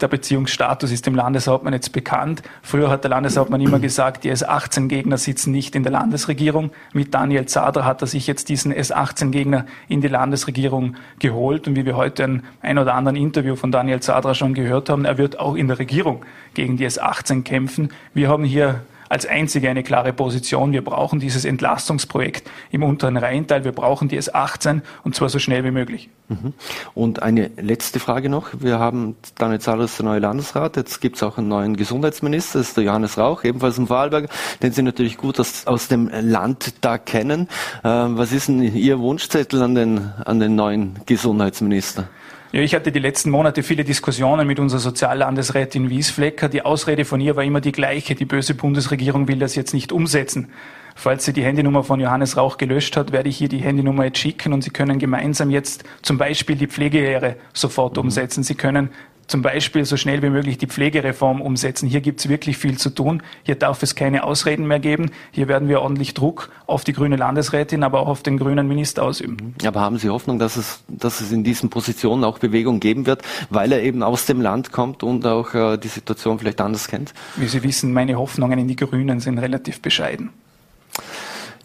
der 0.00 0.08
Beziehungsstatus 0.08 0.90
ist 0.92 1.06
dem 1.06 1.14
Landeshauptmann 1.14 1.72
jetzt 1.72 1.92
bekannt. 1.92 2.42
Früher 2.62 2.90
hat 2.90 3.04
der 3.04 3.10
Landeshauptmann 3.10 3.60
immer 3.60 3.78
gesagt, 3.78 4.24
die 4.24 4.32
S18-Gegner 4.32 5.18
sitzen 5.18 5.52
nicht 5.52 5.74
in 5.74 5.82
der 5.82 5.92
Landesregierung. 5.92 6.70
Mit 6.92 7.14
Daniel 7.14 7.46
Zader 7.46 7.84
hat 7.84 8.00
er 8.02 8.06
sich 8.06 8.26
jetzt 8.26 8.48
diesen 8.48 8.72
S18-Gegner 8.72 9.66
in 9.88 10.00
die 10.00 10.08
Landesregierung 10.08 10.96
geholt. 11.18 11.66
Und 11.66 11.76
wie 11.76 11.84
wir 11.84 11.96
heute 11.96 12.24
ein, 12.24 12.42
ein 12.62 12.78
oder 12.78 12.94
anderen 12.94 13.16
Interview 13.16 13.56
von 13.56 13.72
Daniel 13.72 14.00
Zader 14.00 14.34
schon 14.34 14.54
gehört 14.54 14.88
haben, 14.88 15.04
er 15.04 15.18
wird 15.18 15.38
auch 15.38 15.54
in 15.54 15.68
der 15.68 15.78
Regierung 15.78 16.24
gegen 16.54 16.76
die 16.76 16.86
S18 16.86 17.42
kämpfen. 17.42 17.90
Wir 18.14 18.28
haben 18.28 18.44
hier 18.44 18.82
als 19.10 19.26
einzige 19.26 19.68
eine 19.68 19.82
klare 19.82 20.12
Position. 20.12 20.72
Wir 20.72 20.84
brauchen 20.84 21.18
dieses 21.18 21.44
Entlastungsprojekt 21.44 22.48
im 22.70 22.84
unteren 22.84 23.16
Rheinteil. 23.16 23.64
Wir 23.64 23.72
brauchen 23.72 24.08
die 24.08 24.18
S18 24.18 24.82
und 25.02 25.16
zwar 25.16 25.28
so 25.28 25.40
schnell 25.40 25.64
wie 25.64 25.72
möglich. 25.72 26.08
Mhm. 26.28 26.54
Und 26.94 27.20
eine 27.20 27.50
letzte 27.56 27.98
Frage 27.98 28.28
noch. 28.28 28.50
Wir 28.60 28.78
haben 28.78 29.16
dann 29.36 29.50
jetzt 29.50 29.68
alles 29.68 29.96
der 29.96 30.06
neue 30.06 30.20
Landesrat. 30.20 30.76
Jetzt 30.76 31.00
gibt 31.00 31.16
es 31.16 31.24
auch 31.24 31.38
einen 31.38 31.48
neuen 31.48 31.76
Gesundheitsminister, 31.76 32.60
das 32.60 32.68
ist 32.68 32.76
der 32.76 32.84
Johannes 32.84 33.18
Rauch, 33.18 33.42
ebenfalls 33.42 33.78
im 33.78 33.88
Vorarlberg, 33.88 34.30
den 34.62 34.70
Sie 34.70 34.82
natürlich 34.82 35.18
gut 35.18 35.40
aus, 35.40 35.66
aus 35.66 35.88
dem 35.88 36.08
Land 36.08 36.74
da 36.80 36.96
kennen. 36.96 37.48
Äh, 37.82 37.88
was 37.88 38.30
ist 38.30 38.46
denn 38.46 38.62
Ihr 38.62 39.00
Wunschzettel 39.00 39.60
an 39.60 39.74
den, 39.74 40.12
an 40.24 40.38
den 40.38 40.54
neuen 40.54 41.00
Gesundheitsminister? 41.06 42.08
Ja, 42.52 42.62
ich 42.62 42.74
hatte 42.74 42.90
die 42.90 42.98
letzten 42.98 43.30
Monate 43.30 43.62
viele 43.62 43.84
Diskussionen 43.84 44.44
mit 44.44 44.58
unserer 44.58 44.80
Soziallandesrätin 44.80 45.88
Wiesflecker. 45.88 46.48
Die 46.48 46.62
Ausrede 46.62 47.04
von 47.04 47.20
ihr 47.20 47.36
war 47.36 47.44
immer 47.44 47.60
die 47.60 47.70
gleiche. 47.70 48.16
Die 48.16 48.24
böse 48.24 48.54
Bundesregierung 48.54 49.28
will 49.28 49.38
das 49.38 49.54
jetzt 49.54 49.72
nicht 49.72 49.92
umsetzen. 49.92 50.50
Falls 50.96 51.24
sie 51.24 51.32
die 51.32 51.44
Handynummer 51.44 51.84
von 51.84 52.00
Johannes 52.00 52.36
Rauch 52.36 52.58
gelöscht 52.58 52.96
hat, 52.96 53.12
werde 53.12 53.28
ich 53.28 53.40
ihr 53.40 53.48
die 53.48 53.60
Handynummer 53.60 54.06
jetzt 54.06 54.18
schicken 54.18 54.52
und 54.52 54.62
Sie 54.62 54.70
können 54.70 54.98
gemeinsam 54.98 55.50
jetzt 55.50 55.84
zum 56.02 56.18
Beispiel 56.18 56.56
die 56.56 56.66
Pflegelehre 56.66 57.36
sofort 57.52 57.96
umsetzen. 57.96 58.42
Sie 58.42 58.56
können 58.56 58.90
zum 59.30 59.42
Beispiel 59.42 59.84
so 59.84 59.96
schnell 59.96 60.22
wie 60.22 60.28
möglich 60.28 60.58
die 60.58 60.66
Pflegereform 60.66 61.40
umsetzen. 61.40 61.88
Hier 61.88 62.00
gibt 62.00 62.20
es 62.20 62.28
wirklich 62.28 62.58
viel 62.58 62.76
zu 62.76 62.90
tun. 62.90 63.22
Hier 63.44 63.54
darf 63.54 63.82
es 63.82 63.94
keine 63.94 64.24
Ausreden 64.24 64.66
mehr 64.66 64.80
geben. 64.80 65.10
Hier 65.30 65.46
werden 65.46 65.68
wir 65.68 65.82
ordentlich 65.82 66.14
Druck 66.14 66.50
auf 66.66 66.82
die 66.82 66.92
grüne 66.92 67.16
Landesrätin, 67.16 67.84
aber 67.84 68.00
auch 68.00 68.08
auf 68.08 68.22
den 68.22 68.38
grünen 68.38 68.66
Minister 68.66 69.04
ausüben. 69.04 69.54
Aber 69.64 69.80
haben 69.80 69.98
Sie 69.98 70.10
Hoffnung, 70.10 70.40
dass 70.40 70.56
es, 70.56 70.82
dass 70.88 71.20
es 71.20 71.30
in 71.30 71.44
diesen 71.44 71.70
Positionen 71.70 72.24
auch 72.24 72.40
Bewegung 72.40 72.80
geben 72.80 73.06
wird, 73.06 73.22
weil 73.50 73.70
er 73.70 73.82
eben 73.82 74.02
aus 74.02 74.26
dem 74.26 74.40
Land 74.40 74.72
kommt 74.72 75.04
und 75.04 75.24
auch 75.24 75.54
äh, 75.54 75.78
die 75.78 75.88
Situation 75.88 76.40
vielleicht 76.40 76.60
anders 76.60 76.88
kennt? 76.88 77.14
Wie 77.36 77.46
Sie 77.46 77.62
wissen, 77.62 77.92
meine 77.92 78.18
Hoffnungen 78.18 78.58
in 78.58 78.66
die 78.66 78.76
Grünen 78.76 79.20
sind 79.20 79.38
relativ 79.38 79.80
bescheiden. 79.80 80.30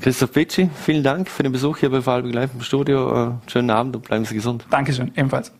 Christoph 0.01 0.33
Pitschi, 0.33 0.69
vielen 0.83 1.03
Dank 1.03 1.29
für 1.29 1.41
den 1.41 1.51
Besuch 1.51 1.77
hier 1.77 1.89
bei 1.89 2.01
Vorarlberg 2.01 2.35
Live 2.35 2.51
im 2.53 2.61
Studio. 2.61 3.29
Äh, 3.29 3.31
schönen 3.49 3.71
Abend 3.71 3.95
und 3.95 4.03
bleiben 4.03 4.25
Sie 4.25 4.35
gesund. 4.35 4.65
Dankeschön, 4.69 5.11
ebenfalls. 5.15 5.51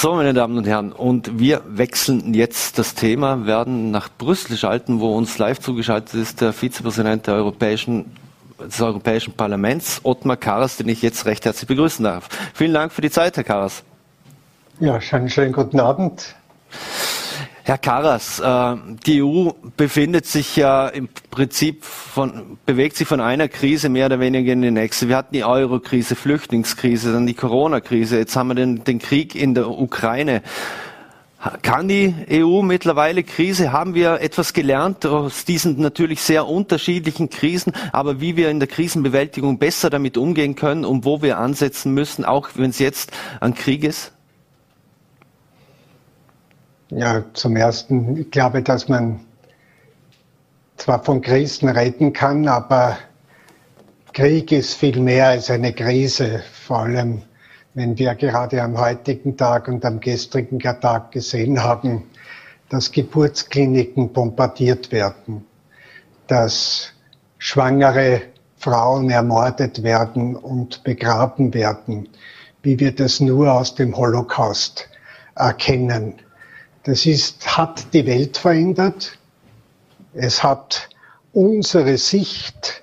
So, 0.00 0.14
meine 0.14 0.32
Damen 0.32 0.56
und 0.56 0.64
Herren, 0.64 0.92
und 0.92 1.40
wir 1.40 1.60
wechseln 1.66 2.32
jetzt 2.32 2.78
das 2.78 2.94
Thema, 2.94 3.46
werden 3.46 3.90
nach 3.90 4.08
Brüssel 4.16 4.56
schalten, 4.56 5.00
wo 5.00 5.16
uns 5.16 5.38
live 5.38 5.58
zugeschaltet 5.58 6.14
ist 6.14 6.40
der 6.40 6.52
Vizepräsident 6.52 7.26
der 7.26 7.34
Europäischen, 7.34 8.04
des 8.60 8.80
Europäischen 8.80 9.32
Parlaments, 9.32 10.00
Ottmar 10.04 10.36
Karas, 10.36 10.76
den 10.76 10.88
ich 10.88 11.02
jetzt 11.02 11.26
recht 11.26 11.44
herzlich 11.44 11.66
begrüßen 11.66 12.04
darf. 12.04 12.28
Vielen 12.54 12.74
Dank 12.74 12.92
für 12.92 13.02
die 13.02 13.10
Zeit, 13.10 13.36
Herr 13.38 13.42
Karas. 13.42 13.82
Ja, 14.78 15.00
schönen, 15.00 15.28
schönen 15.28 15.52
guten 15.52 15.80
Abend. 15.80 16.36
Herr 17.68 17.76
Karas, 17.76 18.40
äh, 18.40 18.76
die 19.04 19.22
EU 19.22 19.50
befindet 19.76 20.24
sich 20.24 20.56
ja 20.56 20.88
im 20.88 21.10
Prinzip 21.30 21.84
von, 21.84 22.56
bewegt 22.64 22.96
sich 22.96 23.06
von 23.06 23.20
einer 23.20 23.46
Krise 23.48 23.90
mehr 23.90 24.06
oder 24.06 24.20
weniger 24.20 24.54
in 24.54 24.62
die 24.62 24.70
nächste. 24.70 25.08
Wir 25.08 25.18
hatten 25.18 25.34
die 25.34 25.44
Euro-Krise, 25.44 26.16
Flüchtlingskrise, 26.16 27.12
dann 27.12 27.26
die 27.26 27.34
Corona-Krise, 27.34 28.16
jetzt 28.16 28.36
haben 28.36 28.48
wir 28.48 28.54
den, 28.54 28.84
den 28.84 29.00
Krieg 29.00 29.34
in 29.34 29.52
der 29.52 29.68
Ukraine. 29.68 30.40
Kann 31.60 31.88
die 31.88 32.14
EU 32.30 32.62
mittlerweile 32.62 33.22
Krise? 33.22 33.70
Haben 33.70 33.94
wir 33.94 34.22
etwas 34.22 34.54
gelernt 34.54 35.04
aus 35.04 35.44
diesen 35.44 35.78
natürlich 35.78 36.22
sehr 36.22 36.48
unterschiedlichen 36.48 37.28
Krisen, 37.28 37.74
aber 37.92 38.18
wie 38.18 38.38
wir 38.38 38.48
in 38.48 38.60
der 38.60 38.68
Krisenbewältigung 38.68 39.58
besser 39.58 39.90
damit 39.90 40.16
umgehen 40.16 40.54
können 40.54 40.86
und 40.86 41.04
wo 41.04 41.20
wir 41.20 41.36
ansetzen 41.36 41.92
müssen, 41.92 42.24
auch 42.24 42.48
wenn 42.54 42.70
es 42.70 42.78
jetzt 42.78 43.12
ein 43.42 43.54
Krieg 43.54 43.84
ist? 43.84 44.12
Ja, 46.90 47.22
zum 47.34 47.56
Ersten, 47.56 48.16
ich 48.16 48.30
glaube, 48.30 48.62
dass 48.62 48.88
man 48.88 49.20
zwar 50.78 51.04
von 51.04 51.20
Krisen 51.20 51.68
reden 51.68 52.14
kann, 52.14 52.48
aber 52.48 52.96
Krieg 54.14 54.52
ist 54.52 54.72
viel 54.72 54.98
mehr 54.98 55.28
als 55.28 55.50
eine 55.50 55.74
Krise, 55.74 56.42
vor 56.64 56.78
allem 56.80 57.22
wenn 57.74 57.98
wir 57.98 58.14
gerade 58.14 58.62
am 58.62 58.78
heutigen 58.78 59.36
Tag 59.36 59.68
und 59.68 59.84
am 59.84 60.00
gestrigen 60.00 60.58
Tag 60.58 61.12
gesehen 61.12 61.62
haben, 61.62 62.04
dass 62.70 62.90
Geburtskliniken 62.90 64.14
bombardiert 64.14 64.90
werden, 64.90 65.44
dass 66.26 66.92
schwangere 67.36 68.22
Frauen 68.56 69.10
ermordet 69.10 69.82
werden 69.82 70.36
und 70.36 70.84
begraben 70.84 71.52
werden, 71.52 72.08
wie 72.62 72.80
wir 72.80 72.92
das 72.92 73.20
nur 73.20 73.52
aus 73.52 73.74
dem 73.74 73.94
Holocaust 73.94 74.88
erkennen. 75.34 76.14
Das 76.84 77.06
ist, 77.06 77.56
hat 77.56 77.92
die 77.92 78.06
Welt 78.06 78.36
verändert. 78.36 79.18
Es 80.14 80.42
hat 80.42 80.88
unsere 81.32 81.98
Sicht 81.98 82.82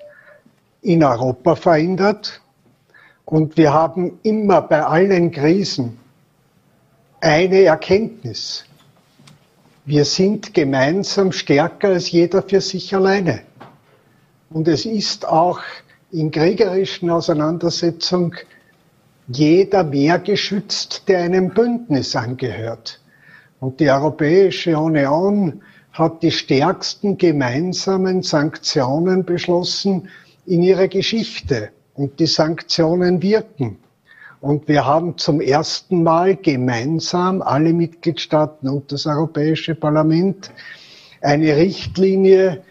in 0.82 1.02
Europa 1.02 1.56
verändert. 1.56 2.40
Und 3.24 3.56
wir 3.56 3.72
haben 3.72 4.20
immer 4.22 4.62
bei 4.62 4.84
allen 4.84 5.32
Krisen 5.32 5.98
eine 7.20 7.62
Erkenntnis. 7.62 8.64
Wir 9.84 10.04
sind 10.04 10.54
gemeinsam 10.54 11.32
stärker 11.32 11.88
als 11.88 12.10
jeder 12.10 12.42
für 12.42 12.60
sich 12.60 12.94
alleine. 12.94 13.42
Und 14.50 14.68
es 14.68 14.84
ist 14.84 15.26
auch 15.26 15.60
in 16.12 16.30
kriegerischen 16.30 17.10
Auseinandersetzungen 17.10 18.36
jeder 19.28 19.82
mehr 19.82 20.20
geschützt, 20.20 21.02
der 21.08 21.20
einem 21.20 21.50
Bündnis 21.50 22.14
angehört. 22.14 23.00
Und 23.60 23.80
die 23.80 23.90
Europäische 23.90 24.78
Union 24.78 25.62
hat 25.92 26.22
die 26.22 26.30
stärksten 26.30 27.16
gemeinsamen 27.16 28.22
Sanktionen 28.22 29.24
beschlossen 29.24 30.10
in 30.44 30.62
ihrer 30.62 30.88
Geschichte. 30.88 31.70
Und 31.94 32.20
die 32.20 32.26
Sanktionen 32.26 33.22
wirken. 33.22 33.78
Und 34.42 34.68
wir 34.68 34.84
haben 34.84 35.16
zum 35.16 35.40
ersten 35.40 36.02
Mal 36.02 36.36
gemeinsam, 36.36 37.40
alle 37.40 37.72
Mitgliedstaaten 37.72 38.68
und 38.68 38.92
das 38.92 39.06
Europäische 39.06 39.74
Parlament, 39.74 40.50
eine 41.22 41.56
Richtlinie 41.56 42.62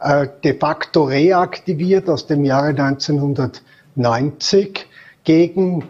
äh, 0.00 0.28
de 0.44 0.58
facto 0.58 1.04
reaktiviert 1.04 2.10
aus 2.10 2.26
dem 2.26 2.44
Jahre 2.44 2.68
1990 2.68 4.86
gegen 5.24 5.84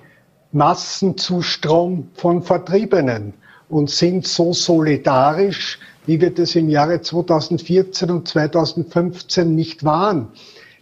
Massenzustrom 0.52 2.10
von 2.14 2.42
Vertriebenen 2.42 3.34
und 3.74 3.90
sind 3.90 4.24
so 4.24 4.52
solidarisch, 4.52 5.80
wie 6.06 6.20
wir 6.20 6.32
das 6.32 6.54
im 6.54 6.68
Jahre 6.68 7.00
2014 7.00 8.08
und 8.08 8.28
2015 8.28 9.52
nicht 9.52 9.82
waren. 9.82 10.28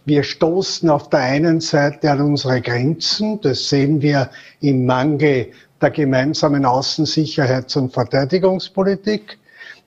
Wir 0.05 0.21
stoßen 0.21 0.87
auf 0.91 1.09
der 1.09 1.21
einen 1.21 1.59
Seite 1.59 2.11
an 2.11 2.21
unsere 2.21 2.61
Grenzen, 2.61 3.41
das 3.41 3.67
sehen 3.67 4.03
wir 4.03 4.29
im 4.61 4.85
Mangel 4.85 5.47
der 5.81 5.89
gemeinsamen 5.89 6.67
Außensicherheits- 6.67 7.79
und 7.79 7.91
Verteidigungspolitik. 7.91 9.39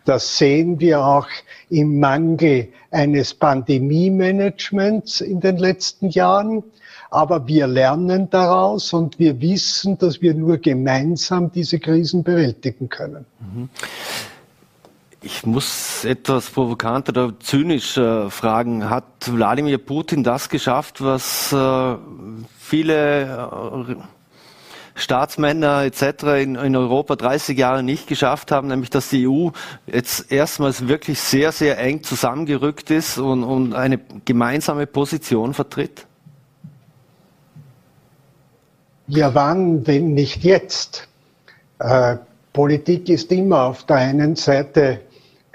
Das 0.04 0.38
sehen 0.38 0.80
wir 0.80 1.04
auch 1.04 1.28
im 1.70 2.00
Mangel 2.00 2.70
eines 2.90 3.34
Pandemie-Managements 3.34 5.20
in 5.20 5.38
den 5.38 5.58
letzten 5.58 6.08
Jahren. 6.08 6.64
Aber 7.10 7.46
wir 7.46 7.66
lernen 7.66 8.28
daraus 8.30 8.92
und 8.92 9.18
wir 9.18 9.40
wissen, 9.40 9.98
dass 9.98 10.20
wir 10.20 10.34
nur 10.34 10.58
gemeinsam 10.58 11.52
diese 11.52 11.78
Krisen 11.78 12.24
bewältigen 12.24 12.88
können. 12.88 13.26
Ich 15.22 15.44
muss 15.44 16.04
etwas 16.04 16.50
provokant 16.50 17.08
oder 17.08 17.32
zynisch 17.40 17.96
äh, 17.96 18.30
fragen. 18.30 18.88
Hat 18.88 19.04
Wladimir 19.26 19.78
Putin 19.78 20.22
das 20.22 20.48
geschafft, 20.48 21.02
was 21.02 21.52
äh, 21.52 21.96
viele 22.58 23.22
äh, 23.88 23.96
Staatsmänner 24.94 25.82
etc. 25.82 26.22
In, 26.40 26.54
in, 26.54 26.76
Europa 26.76 27.16
30 27.16 27.58
Jahre 27.58 27.82
nicht 27.82 28.06
geschafft 28.06 28.52
haben, 28.52 28.68
nämlich 28.68 28.90
dass 28.90 29.10
die 29.10 29.28
EU 29.28 29.50
jetzt 29.86 30.30
erstmals 30.32 30.88
wirklich 30.88 31.20
sehr, 31.20 31.52
sehr 31.52 31.78
eng 31.78 32.02
zusammengerückt 32.02 32.90
ist 32.90 33.18
und, 33.18 33.44
und 33.44 33.74
eine 33.74 34.00
gemeinsame 34.24 34.86
Position 34.86 35.54
vertritt? 35.54 36.05
Ja, 39.08 39.32
wann, 39.36 39.86
wenn 39.86 40.14
nicht 40.14 40.42
jetzt? 40.42 41.06
Äh, 41.78 42.16
Politik 42.52 43.08
ist 43.08 43.30
immer 43.30 43.66
auf 43.66 43.84
der 43.84 43.98
einen 43.98 44.34
Seite 44.34 45.00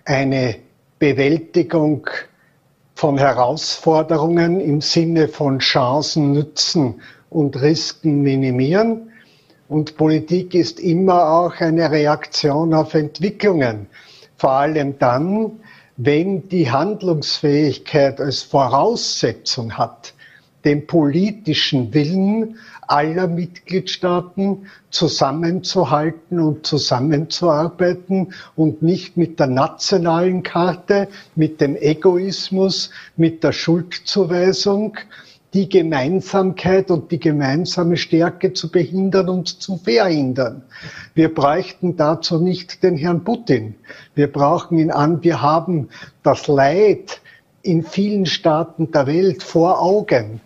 eine 0.06 0.56
Bewältigung 1.00 2.08
von 2.96 3.18
Herausforderungen 3.18 4.62
im 4.62 4.80
Sinne 4.80 5.28
von 5.28 5.60
Chancen 5.60 6.32
nützen 6.32 7.02
und 7.30 7.62
Risiken 7.62 8.22
minimieren. 8.22 9.12
Und 9.68 9.98
Politik 9.98 10.54
ist 10.54 10.80
immer 10.80 11.30
auch 11.30 11.56
eine 11.60 11.92
Reaktion 11.92 12.74
auf 12.74 12.94
Entwicklungen. 12.94 13.88
Vor 14.38 14.52
allem 14.52 14.98
dann, 14.98 15.60
wenn 15.98 16.48
die 16.48 16.72
Handlungsfähigkeit 16.72 18.22
als 18.22 18.44
Voraussetzung 18.44 19.78
hat, 19.78 20.14
den 20.65 20.88
politischen 20.88 21.93
Willen 21.93 22.58
aller 22.88 23.28
Mitgliedstaaten 23.28 24.67
zusammenzuhalten 24.89 26.39
und 26.39 26.65
zusammenzuarbeiten 26.65 28.34
und 28.56 28.82
nicht 28.82 29.17
mit 29.17 29.39
der 29.39 29.47
nationalen 29.47 30.43
Karte, 30.43 31.08
mit 31.36 31.62
dem 31.62 31.76
Egoismus, 31.76 32.91
mit 33.15 33.43
der 33.43 33.54
Schuldzuweisung, 33.54 34.97
die 35.54 35.67
Gemeinsamkeit 35.67 36.91
und 36.91 37.12
die 37.12 37.19
gemeinsame 37.19 37.97
Stärke 37.97 38.54
zu 38.54 38.71
behindern 38.71 39.30
und 39.30 39.47
zu 39.62 39.78
verhindern. 39.78 40.63
Wir 41.13 41.34
bräuchten 41.34 41.97
dazu 41.97 42.39
nicht 42.39 42.84
den 42.84 42.95
Herrn 42.95 43.24
Putin. 43.24 43.76
Wir 44.15 44.32
brauchen 44.32 44.78
ihn 44.78 44.91
an. 44.91 45.24
Wir 45.24 45.41
haben 45.41 45.89
das 46.24 46.47
Leid 46.47 47.21
in 47.63 47.84
vielen 47.84 48.26
Staaten 48.26 48.91
der 48.91 49.08
Welt 49.08 49.43
vor 49.43 49.82
Augen. 49.82 50.39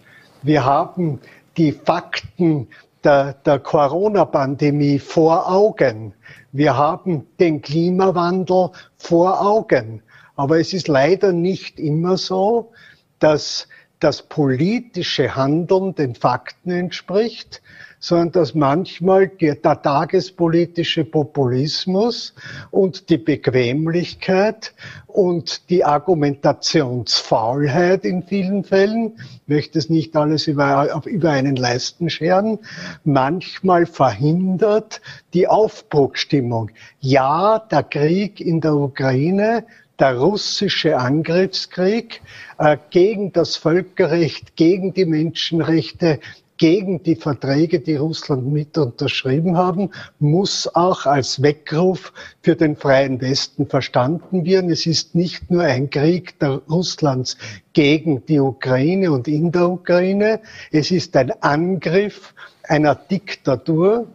Wir 0.46 0.64
haben 0.64 1.22
die 1.58 1.72
Fakten 1.72 2.68
der, 3.04 3.34
der 3.34 3.58
Corona-Pandemie 3.58 5.00
vor 5.00 5.52
Augen. 5.52 6.14
Wir 6.52 6.78
haben 6.78 7.26
den 7.40 7.64
Klimawandel 7.64 8.70
vor 8.96 9.42
Augen. 9.42 10.04
Aber 10.36 10.60
es 10.60 10.72
ist 10.72 10.88
leider 10.88 11.34
nicht 11.34 11.80
immer 11.80 12.18
so, 12.18 12.72
dass 13.18 13.68
das 14.00 14.22
politische 14.22 15.36
Handeln 15.36 15.96
den 15.96 16.14
Fakten 16.14 16.70
entspricht, 16.70 17.64
sondern 18.00 18.32
dass 18.32 18.56
manchmal 18.56 19.28
der, 19.28 19.56
der 19.56 19.82
tagespolitische 19.82 21.04
Populismus 21.06 22.34
und 22.72 23.10
die 23.10 23.18
Bequemlichkeit 23.18 24.74
und 25.08 25.70
die 25.70 25.84
Argumentationsfaulheit 25.86 28.06
in 28.06 28.24
vielen 28.24 28.64
Fällen, 28.64 29.20
möchte 29.48 29.80
es 29.80 29.90
nicht 29.90 30.16
alles 30.16 30.48
über, 30.48 31.02
über 31.06 31.32
einen 31.32 31.56
Leisten 31.56 32.10
scheren, 32.10 32.60
manchmal 33.04 33.86
verhindert 33.86 35.02
die 35.34 35.48
Aufbruchstimmung. 35.48 36.72
Ja, 37.00 37.60
der 37.60 37.84
Krieg 37.84 38.42
in 38.42 38.62
der 38.62 38.76
Ukraine 38.76 39.66
der 40.00 40.18
russische 40.18 40.98
Angriffskrieg 40.98 42.22
äh, 42.58 42.78
gegen 42.90 43.32
das 43.32 43.56
Völkerrecht, 43.56 44.56
gegen 44.56 44.94
die 44.94 45.06
Menschenrechte, 45.06 46.20
gegen 46.58 47.04
die 47.04 47.15
Verträge, 47.15 47.80
die 47.80 47.96
Russland 47.96 48.52
mit 48.52 48.78
unterschrieben 48.78 49.58
haben, 49.58 49.91
muss 50.20 50.74
auch 50.74 51.06
als 51.06 51.41
Weckruf 51.41 52.13
für 52.41 52.56
den 52.56 52.76
freien 52.76 53.20
Westen 53.22 53.68
verstanden 53.68 54.46
werden. 54.46 54.70
Es 54.70 54.86
ist 54.86 55.15
nicht 55.15 55.52
nur 55.52 55.63
ein 55.63 55.89
Krieg 55.89 56.39
der 56.39 56.62
Russlands 56.70 57.38
gegen 57.74 58.26
die 58.26 58.39
Ukraine 58.39 59.12
und 59.12 59.28
in 59.28 59.52
der 59.52 59.70
Ukraine. 59.70 60.39
Es 60.72 60.91
ist 60.91 61.15
ein 61.18 61.32
Angriff 61.41 62.34
einer 62.63 62.96
Diktatur, 62.96 64.08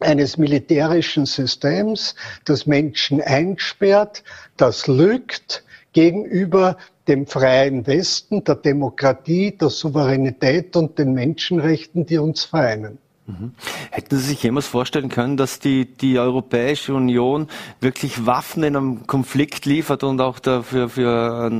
eines 0.00 0.38
militärischen 0.38 1.26
Systems, 1.26 2.14
das 2.46 2.66
Menschen 2.66 3.20
einsperrt, 3.20 4.24
das 4.56 4.86
lügt 4.86 5.62
gegenüber 5.92 6.78
dem 7.10 7.26
freien 7.26 7.86
Westen, 7.86 8.44
der 8.44 8.54
Demokratie, 8.54 9.50
der 9.50 9.68
Souveränität 9.68 10.76
und 10.76 10.96
den 10.98 11.12
Menschenrechten, 11.12 12.06
die 12.06 12.18
uns 12.18 12.44
vereinen. 12.44 12.98
Mhm. 13.26 13.52
Hätten 13.90 14.16
Sie 14.16 14.22
sich 14.22 14.42
jemals 14.44 14.68
vorstellen 14.68 15.08
können, 15.08 15.36
dass 15.36 15.58
die, 15.58 15.86
die 15.86 16.20
Europäische 16.20 16.94
Union 16.94 17.48
wirklich 17.80 18.26
Waffen 18.26 18.62
in 18.62 18.76
einem 18.76 19.06
Konflikt 19.08 19.66
liefert 19.66 20.04
und 20.04 20.20
auch 20.20 20.38
dafür 20.38 20.88
für 20.88 21.50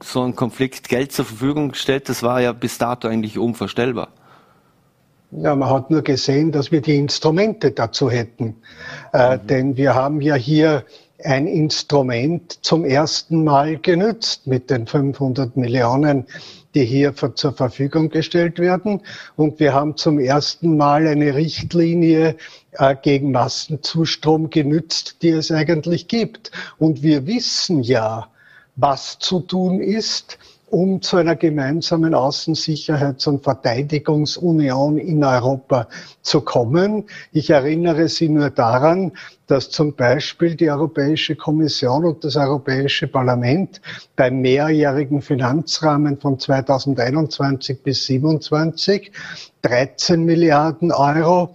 so 0.00 0.22
einen 0.22 0.36
Konflikt 0.36 0.88
Geld 0.88 1.10
zur 1.10 1.24
Verfügung 1.24 1.74
stellt? 1.74 2.08
Das 2.08 2.22
war 2.22 2.40
ja 2.40 2.52
bis 2.52 2.78
dato 2.78 3.08
eigentlich 3.08 3.36
unvorstellbar. 3.36 4.08
Ja, 5.32 5.56
man 5.56 5.68
hat 5.68 5.90
nur 5.90 6.02
gesehen, 6.02 6.52
dass 6.52 6.70
wir 6.70 6.80
die 6.80 6.96
Instrumente 6.96 7.72
dazu 7.72 8.08
hätten. 8.08 8.54
Äh, 9.12 9.36
mhm. 9.36 9.46
Denn 9.48 9.76
wir 9.76 9.96
haben 9.96 10.20
ja 10.20 10.36
hier 10.36 10.84
ein 11.24 11.46
Instrument 11.46 12.58
zum 12.64 12.84
ersten 12.84 13.44
Mal 13.44 13.78
genützt 13.78 14.46
mit 14.46 14.70
den 14.70 14.86
500 14.86 15.56
Millionen, 15.56 16.26
die 16.74 16.84
hier 16.84 17.14
zur 17.34 17.52
Verfügung 17.52 18.10
gestellt 18.10 18.58
werden. 18.58 19.00
Und 19.36 19.60
wir 19.60 19.74
haben 19.74 19.96
zum 19.96 20.18
ersten 20.18 20.76
Mal 20.76 21.06
eine 21.06 21.34
Richtlinie 21.34 22.36
äh, 22.72 22.96
gegen 23.00 23.32
Massenzustrom 23.32 24.50
genützt, 24.50 25.22
die 25.22 25.30
es 25.30 25.50
eigentlich 25.50 26.08
gibt. 26.08 26.50
Und 26.78 27.02
wir 27.02 27.26
wissen 27.26 27.82
ja, 27.82 28.28
was 28.76 29.18
zu 29.18 29.40
tun 29.40 29.80
ist 29.80 30.38
um 30.70 31.02
zu 31.02 31.16
einer 31.18 31.36
gemeinsamen 31.36 32.14
Außensicherheits- 32.14 33.28
und 33.28 33.44
Verteidigungsunion 33.44 34.98
in 34.98 35.22
Europa 35.22 35.88
zu 36.22 36.40
kommen. 36.40 37.04
Ich 37.32 37.50
erinnere 37.50 38.08
Sie 38.08 38.28
nur 38.28 38.50
daran, 38.50 39.12
dass 39.46 39.70
zum 39.70 39.94
Beispiel 39.94 40.54
die 40.56 40.70
Europäische 40.70 41.36
Kommission 41.36 42.04
und 42.04 42.24
das 42.24 42.36
Europäische 42.36 43.06
Parlament 43.06 43.80
beim 44.16 44.40
mehrjährigen 44.40 45.22
Finanzrahmen 45.22 46.18
von 46.18 46.38
2021 46.38 47.82
bis 47.82 48.06
2027 48.06 49.12
13 49.62 50.24
Milliarden 50.24 50.92
Euro 50.92 51.54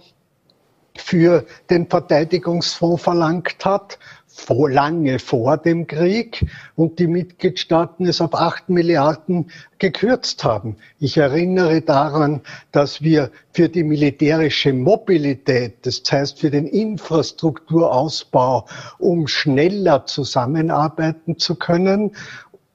für 0.96 1.44
den 1.68 1.86
Verteidigungsfonds 1.88 3.02
verlangt 3.02 3.64
hat 3.64 3.98
vor, 4.40 4.70
lange 4.70 5.18
vor 5.18 5.58
dem 5.58 5.86
Krieg 5.86 6.46
und 6.74 6.98
die 6.98 7.06
Mitgliedstaaten 7.06 8.06
es 8.06 8.20
auf 8.20 8.34
acht 8.34 8.68
Milliarden 8.68 9.50
gekürzt 9.78 10.42
haben. 10.44 10.76
Ich 10.98 11.16
erinnere 11.18 11.82
daran, 11.82 12.40
dass 12.72 13.02
wir 13.02 13.30
für 13.52 13.68
die 13.68 13.84
militärische 13.84 14.72
Mobilität, 14.72 15.86
das 15.86 16.02
heißt 16.10 16.40
für 16.40 16.50
den 16.50 16.66
Infrastrukturausbau, 16.66 18.66
um 18.98 19.28
schneller 19.28 20.06
zusammenarbeiten 20.06 21.38
zu 21.38 21.54
können, 21.56 22.12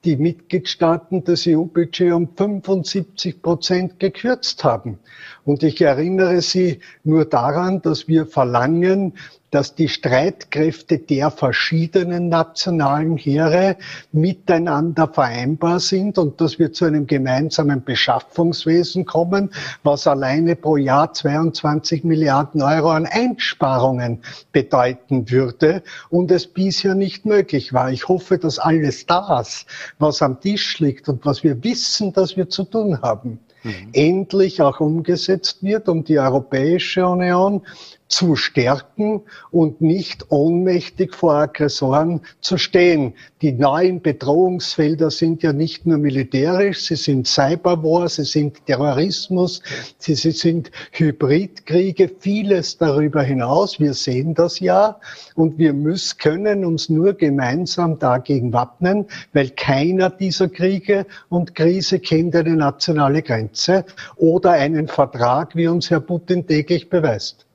die 0.04 0.16
Mitgliedstaaten 0.16 1.24
das 1.24 1.48
EU-Budget 1.48 2.12
um 2.12 2.28
75 2.36 3.42
Prozent 3.42 3.98
gekürzt 3.98 4.62
haben. 4.62 5.00
Und 5.44 5.64
ich 5.64 5.80
erinnere 5.80 6.42
Sie 6.42 6.78
nur 7.02 7.24
daran, 7.24 7.82
dass 7.82 8.06
wir 8.06 8.26
verlangen, 8.26 9.14
dass 9.50 9.74
die 9.74 9.88
Streitkräfte 9.88 10.98
der 10.98 11.30
verschiedenen 11.30 12.28
nationalen 12.28 13.16
Heere 13.16 13.76
miteinander 14.12 15.08
vereinbar 15.08 15.80
sind 15.80 16.18
und 16.18 16.40
dass 16.40 16.58
wir 16.58 16.72
zu 16.72 16.84
einem 16.84 17.06
gemeinsamen 17.06 17.84
Beschaffungswesen 17.84 19.06
kommen, 19.06 19.50
was 19.82 20.06
alleine 20.06 20.56
pro 20.56 20.76
Jahr 20.76 21.12
22 21.12 22.04
Milliarden 22.04 22.62
Euro 22.62 22.90
an 22.90 23.06
Einsparungen 23.06 24.20
bedeuten 24.52 25.30
würde 25.30 25.82
und 26.10 26.30
es 26.30 26.46
bisher 26.46 26.94
nicht 26.94 27.24
möglich 27.24 27.72
war. 27.72 27.90
Ich 27.90 28.08
hoffe, 28.08 28.38
dass 28.38 28.58
alles 28.58 29.06
das, 29.06 29.66
was 29.98 30.22
am 30.22 30.40
Tisch 30.40 30.80
liegt 30.80 31.08
und 31.08 31.24
was 31.24 31.44
wir 31.44 31.62
wissen, 31.62 32.12
dass 32.12 32.36
wir 32.36 32.48
zu 32.48 32.64
tun 32.64 33.00
haben, 33.02 33.38
mhm. 33.62 33.88
endlich 33.92 34.60
auch 34.62 34.80
umgesetzt 34.80 35.62
wird, 35.62 35.88
um 35.88 36.04
die 36.04 36.18
Europäische 36.18 37.06
Union 37.06 37.62
zu 38.08 38.36
stärken 38.36 39.22
und 39.50 39.80
nicht 39.80 40.30
ohnmächtig 40.30 41.14
vor 41.14 41.34
Aggressoren 41.34 42.20
zu 42.40 42.56
stehen. 42.56 43.14
Die 43.42 43.52
neuen 43.52 44.00
Bedrohungsfelder 44.00 45.10
sind 45.10 45.42
ja 45.42 45.52
nicht 45.52 45.86
nur 45.86 45.98
militärisch, 45.98 46.84
sie 46.84 46.96
sind 46.96 47.26
Cyberwar, 47.26 48.08
sie 48.08 48.24
sind 48.24 48.64
Terrorismus, 48.66 49.60
sie, 49.98 50.14
sie 50.14 50.30
sind 50.30 50.70
Hybridkriege, 50.92 52.10
vieles 52.20 52.78
darüber 52.78 53.22
hinaus. 53.22 53.80
Wir 53.80 53.94
sehen 53.94 54.34
das 54.34 54.60
ja 54.60 54.98
und 55.34 55.58
wir 55.58 55.72
müssen, 55.72 56.18
können 56.18 56.64
uns 56.64 56.88
nur 56.88 57.14
gemeinsam 57.14 57.98
dagegen 57.98 58.52
wappnen, 58.52 59.06
weil 59.32 59.50
keiner 59.50 60.10
dieser 60.10 60.48
Kriege 60.48 61.06
und 61.28 61.54
Krise 61.54 61.98
kennt 61.98 62.36
eine 62.36 62.56
nationale 62.56 63.22
Grenze 63.22 63.84
oder 64.16 64.52
einen 64.52 64.88
Vertrag, 64.88 65.56
wie 65.56 65.66
uns 65.66 65.90
Herr 65.90 66.00
Putin 66.00 66.46
täglich 66.46 66.88
beweist. 66.88 67.45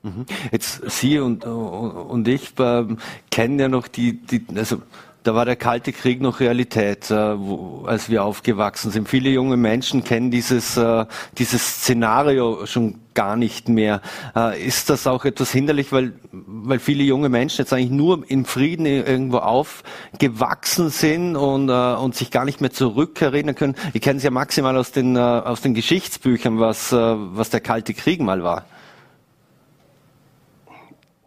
Jetzt 0.50 0.90
Sie 0.90 1.18
und, 1.20 1.44
und 1.44 2.26
ich 2.26 2.58
äh, 2.58 2.84
kennen 3.30 3.58
ja 3.60 3.68
noch 3.68 3.86
die, 3.86 4.20
die, 4.20 4.44
also 4.56 4.82
da 5.22 5.34
war 5.34 5.44
der 5.44 5.56
Kalte 5.56 5.92
Krieg 5.92 6.20
noch 6.20 6.40
Realität, 6.40 7.10
äh, 7.10 7.38
wo, 7.38 7.84
als 7.86 8.08
wir 8.08 8.24
aufgewachsen 8.24 8.90
sind. 8.90 9.08
Viele 9.08 9.30
junge 9.30 9.56
Menschen 9.56 10.02
kennen 10.02 10.30
dieses, 10.30 10.76
äh, 10.76 11.06
dieses 11.38 11.62
Szenario 11.62 12.66
schon 12.66 12.96
gar 13.14 13.36
nicht 13.36 13.68
mehr. 13.68 14.00
Äh, 14.34 14.60
ist 14.66 14.90
das 14.90 15.06
auch 15.06 15.24
etwas 15.24 15.52
hinderlich, 15.52 15.92
weil, 15.92 16.14
weil 16.32 16.78
viele 16.78 17.04
junge 17.04 17.28
Menschen 17.28 17.58
jetzt 17.58 17.72
eigentlich 17.72 17.90
nur 17.90 18.28
im 18.28 18.44
Frieden 18.44 18.86
irgendwo 18.86 19.38
aufgewachsen 19.38 20.90
sind 20.90 21.36
und, 21.36 21.68
äh, 21.68 21.94
und 21.94 22.16
sich 22.16 22.30
gar 22.30 22.44
nicht 22.44 22.60
mehr 22.60 22.72
zurückerinnern 22.72 23.54
können? 23.54 23.76
Ich 23.92 24.00
kenne 24.00 24.16
es 24.16 24.24
ja 24.24 24.30
maximal 24.30 24.76
aus 24.76 24.90
den, 24.90 25.14
äh, 25.14 25.20
aus 25.20 25.60
den 25.60 25.74
Geschichtsbüchern, 25.74 26.58
was, 26.58 26.92
äh, 26.92 26.96
was 26.96 27.50
der 27.50 27.60
Kalte 27.60 27.94
Krieg 27.94 28.20
mal 28.20 28.42
war. 28.42 28.64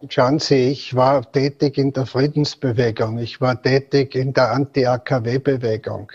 Schauen 0.08 0.38
Sie, 0.38 0.70
ich 0.70 0.94
war 0.94 1.30
tätig 1.32 1.78
in 1.78 1.92
der 1.92 2.06
Friedensbewegung, 2.06 3.18
ich 3.18 3.40
war 3.40 3.60
tätig 3.60 4.14
in 4.14 4.32
der 4.32 4.52
Anti-AKW-Bewegung. 4.52 6.12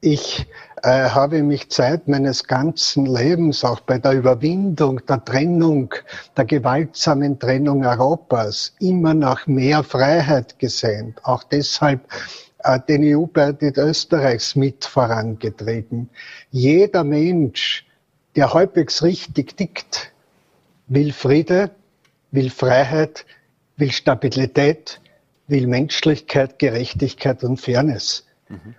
Ich 0.00 0.46
äh, 0.82 1.08
habe 1.08 1.42
mich 1.42 1.70
Zeit 1.70 2.08
meines 2.08 2.44
ganzen 2.44 3.06
Lebens 3.06 3.64
auch 3.64 3.80
bei 3.80 3.98
der 3.98 4.12
Überwindung 4.12 5.04
der 5.06 5.24
Trennung, 5.24 5.94
der 6.36 6.44
gewaltsamen 6.44 7.38
Trennung 7.38 7.84
Europas 7.84 8.74
immer 8.80 9.14
nach 9.14 9.46
mehr 9.46 9.82
Freiheit 9.82 10.58
gesehnt. 10.58 11.24
Auch 11.24 11.42
deshalb 11.42 12.00
äh, 12.58 12.78
den 12.88 13.02
EU-Beitritt 13.02 13.76
Österreichs 13.76 14.56
mit 14.56 14.84
vorangetrieben. 14.84 16.10
Jeder 16.50 17.04
Mensch, 17.04 17.86
der 18.36 18.52
halbwegs 18.52 19.02
richtig 19.02 19.56
tickt, 19.56 20.12
will 20.86 21.12
Friede, 21.12 21.70
will 22.34 22.50
Freiheit, 22.50 23.24
will 23.76 23.92
Stabilität, 23.92 25.00
will 25.46 25.66
Menschlichkeit, 25.66 26.58
Gerechtigkeit 26.58 27.44
und 27.44 27.60
Fairness. 27.60 28.26
Mhm. 28.48 28.74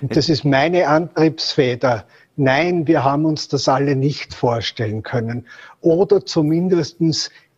Und 0.00 0.16
das 0.16 0.28
ist 0.28 0.44
meine 0.44 0.88
Antriebsfeder. 0.88 2.04
Nein, 2.36 2.86
wir 2.86 3.04
haben 3.04 3.24
uns 3.24 3.48
das 3.48 3.68
alle 3.68 3.96
nicht 3.96 4.34
vorstellen 4.34 5.02
können 5.02 5.46
oder 5.80 6.24
zumindest 6.24 7.00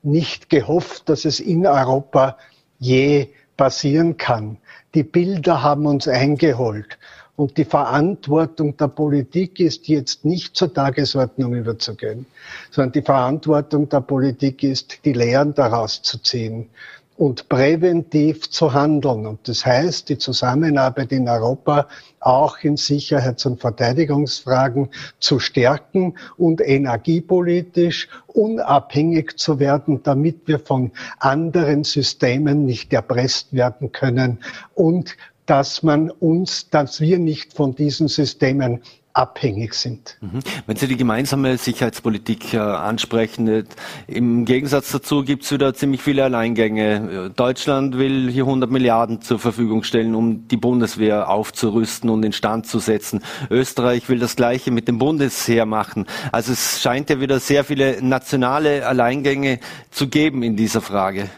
nicht 0.02 0.50
gehofft, 0.50 1.08
dass 1.08 1.24
es 1.24 1.40
in 1.40 1.66
Europa 1.66 2.36
je 2.78 3.28
passieren 3.56 4.16
kann. 4.16 4.58
Die 4.94 5.02
Bilder 5.02 5.62
haben 5.62 5.86
uns 5.86 6.06
eingeholt. 6.06 6.98
Und 7.38 7.56
die 7.56 7.64
Verantwortung 7.64 8.76
der 8.76 8.88
Politik 8.88 9.60
ist 9.60 9.86
jetzt 9.86 10.24
nicht 10.24 10.56
zur 10.56 10.74
Tagesordnung 10.74 11.54
überzugehen, 11.54 12.26
sondern 12.72 12.90
die 12.90 13.02
Verantwortung 13.02 13.88
der 13.88 14.00
Politik 14.00 14.64
ist, 14.64 15.04
die 15.04 15.12
Lehren 15.12 15.54
daraus 15.54 16.02
zu 16.02 16.18
ziehen 16.18 16.68
und 17.16 17.48
präventiv 17.48 18.50
zu 18.50 18.72
handeln. 18.72 19.24
Und 19.24 19.46
das 19.46 19.64
heißt, 19.64 20.08
die 20.08 20.18
Zusammenarbeit 20.18 21.12
in 21.12 21.28
Europa 21.28 21.86
auch 22.18 22.58
in 22.62 22.76
Sicherheits- 22.76 23.46
und 23.46 23.60
Verteidigungsfragen 23.60 24.88
zu 25.20 25.38
stärken 25.38 26.16
und 26.38 26.60
energiepolitisch 26.60 28.08
unabhängig 28.26 29.36
zu 29.36 29.60
werden, 29.60 30.02
damit 30.02 30.48
wir 30.48 30.58
von 30.58 30.90
anderen 31.20 31.84
Systemen 31.84 32.66
nicht 32.66 32.92
erpresst 32.92 33.52
werden 33.52 33.92
können 33.92 34.40
und 34.74 35.16
dass 35.48 35.82
man 35.82 36.10
uns, 36.10 36.68
dass 36.68 37.00
wir 37.00 37.18
nicht 37.18 37.54
von 37.54 37.74
diesen 37.74 38.06
Systemen 38.08 38.82
abhängig 39.14 39.74
sind. 39.74 40.16
Mhm. 40.20 40.40
Wenn 40.66 40.76
Sie 40.76 40.86
die 40.86 40.96
gemeinsame 40.96 41.56
Sicherheitspolitik 41.56 42.52
äh, 42.54 42.58
ansprechen, 42.58 43.48
äh, 43.48 43.64
im 44.06 44.44
Gegensatz 44.44 44.92
dazu 44.92 45.24
gibt 45.24 45.42
es 45.42 45.50
wieder 45.50 45.72
ziemlich 45.74 46.02
viele 46.02 46.22
Alleingänge. 46.22 47.32
Deutschland 47.34 47.98
will 47.98 48.30
hier 48.30 48.44
100 48.44 48.70
Milliarden 48.70 49.22
zur 49.22 49.38
Verfügung 49.38 49.82
stellen, 49.82 50.14
um 50.14 50.46
die 50.46 50.58
Bundeswehr 50.58 51.30
aufzurüsten 51.30 52.10
und 52.10 52.24
instand 52.24 52.66
zu 52.66 52.78
setzen. 52.78 53.24
Österreich 53.50 54.08
will 54.08 54.18
das 54.18 54.36
Gleiche 54.36 54.70
mit 54.70 54.86
dem 54.86 54.98
Bundesheer 54.98 55.66
machen. 55.66 56.06
Also 56.30 56.52
es 56.52 56.80
scheint 56.80 57.10
ja 57.10 57.20
wieder 57.20 57.40
sehr 57.40 57.64
viele 57.64 58.02
nationale 58.02 58.86
Alleingänge 58.86 59.60
zu 59.90 60.08
geben 60.08 60.42
in 60.42 60.56
dieser 60.56 60.82
Frage. 60.82 61.30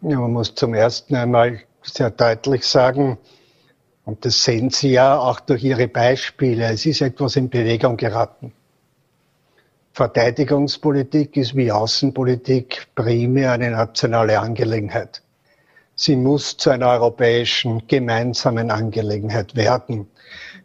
Ja, 0.00 0.18
man 0.18 0.32
muss 0.32 0.54
zum 0.54 0.74
ersten 0.74 1.14
einmal 1.14 1.60
sehr 1.84 2.10
deutlich 2.10 2.64
sagen, 2.64 3.18
und 4.04 4.24
das 4.24 4.44
sehen 4.44 4.70
Sie 4.70 4.90
ja 4.90 5.18
auch 5.18 5.40
durch 5.40 5.64
Ihre 5.64 5.88
Beispiele, 5.88 6.66
es 6.66 6.84
ist 6.84 7.00
etwas 7.00 7.36
in 7.36 7.48
Bewegung 7.48 7.96
geraten. 7.96 8.52
Verteidigungspolitik 9.92 11.36
ist 11.36 11.56
wie 11.56 11.70
Außenpolitik 11.70 12.88
primär 12.94 13.52
eine 13.52 13.70
nationale 13.70 14.40
Angelegenheit. 14.40 15.22
Sie 15.94 16.16
muss 16.16 16.56
zu 16.56 16.70
einer 16.70 16.88
europäischen 16.88 17.86
gemeinsamen 17.86 18.72
Angelegenheit 18.72 19.54
werden. 19.54 20.08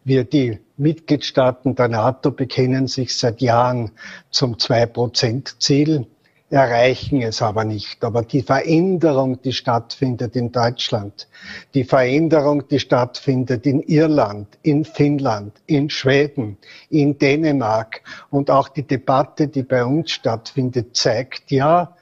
Wir, 0.03 0.23
die 0.23 0.59
Mitgliedstaaten 0.77 1.75
der 1.75 1.89
NATO, 1.89 2.31
bekennen 2.31 2.87
sich 2.87 3.15
seit 3.15 3.39
Jahren 3.39 3.91
zum 4.31 4.57
Zwei-Prozent-Ziel 4.57 6.07
erreichen 6.49 7.21
es 7.21 7.41
aber 7.41 7.63
nicht. 7.63 8.03
Aber 8.03 8.23
die 8.23 8.41
Veränderung, 8.41 9.41
die 9.41 9.53
stattfindet 9.53 10.35
in 10.35 10.51
Deutschland, 10.51 11.27
die 11.73 11.83
Veränderung, 11.83 12.67
die 12.67 12.79
stattfindet 12.79 13.65
in 13.65 13.81
Irland, 13.81 14.47
in 14.63 14.85
Finnland, 14.85 15.53
in 15.67 15.89
Schweden, 15.89 16.57
in 16.89 17.17
Dänemark 17.17 18.01
und 18.29 18.49
auch 18.49 18.69
die 18.69 18.83
Debatte, 18.83 19.47
die 19.47 19.63
bei 19.63 19.83
uns 19.85 20.11
stattfindet, 20.11 20.95
zeigt 20.95 21.51
ja, 21.51 21.95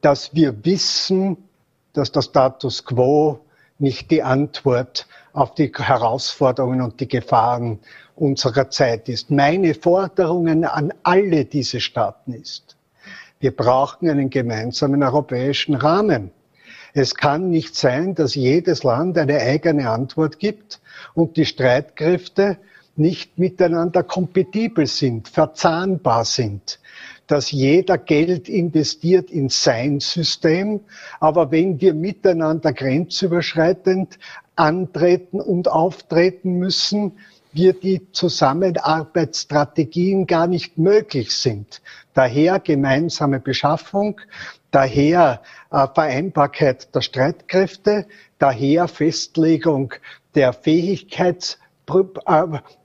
dass 0.00 0.34
wir 0.34 0.64
wissen, 0.64 1.36
dass 1.92 2.10
der 2.12 2.22
Status 2.22 2.84
quo 2.84 3.40
nicht 3.78 4.10
die 4.10 4.22
Antwort 4.22 5.06
auf 5.32 5.54
die 5.54 5.72
Herausforderungen 5.74 6.80
und 6.80 7.00
die 7.00 7.08
Gefahren 7.08 7.80
unserer 8.14 8.70
Zeit 8.70 9.08
ist. 9.08 9.30
Meine 9.30 9.74
Forderungen 9.74 10.64
an 10.64 10.92
alle 11.02 11.44
diese 11.44 11.80
Staaten 11.80 12.32
ist, 12.32 12.73
wir 13.44 13.54
brauchen 13.54 14.08
einen 14.08 14.30
gemeinsamen 14.30 15.02
europäischen 15.02 15.74
Rahmen. 15.74 16.30
Es 16.94 17.14
kann 17.14 17.50
nicht 17.50 17.76
sein, 17.76 18.14
dass 18.14 18.34
jedes 18.34 18.84
Land 18.84 19.18
eine 19.18 19.38
eigene 19.38 19.90
Antwort 19.90 20.38
gibt 20.38 20.80
und 21.12 21.36
die 21.36 21.44
Streitkräfte 21.44 22.56
nicht 22.96 23.38
miteinander 23.38 24.02
kompatibel 24.02 24.86
sind, 24.86 25.28
verzahnbar 25.28 26.24
sind, 26.24 26.80
dass 27.26 27.50
jeder 27.50 27.98
Geld 27.98 28.48
investiert 28.48 29.30
in 29.30 29.50
sein 29.50 30.00
System, 30.00 30.80
aber 31.20 31.50
wenn 31.50 31.82
wir 31.82 31.92
miteinander 31.92 32.72
grenzüberschreitend 32.72 34.18
antreten 34.56 35.38
und 35.38 35.68
auftreten 35.68 36.54
müssen, 36.54 37.12
wir 37.54 37.72
die 37.72 38.12
Zusammenarbeitsstrategien 38.12 40.26
gar 40.26 40.46
nicht 40.46 40.76
möglich 40.78 41.34
sind. 41.34 41.80
Daher 42.12 42.60
gemeinsame 42.60 43.40
Beschaffung, 43.40 44.20
daher 44.70 45.40
äh, 45.70 45.86
Vereinbarkeit 45.94 46.94
der 46.94 47.00
Streitkräfte, 47.00 48.06
daher 48.38 48.88
Festlegung 48.88 49.94
der 50.34 50.52
Fähigkeits 50.52 51.58
äh, 51.86 52.02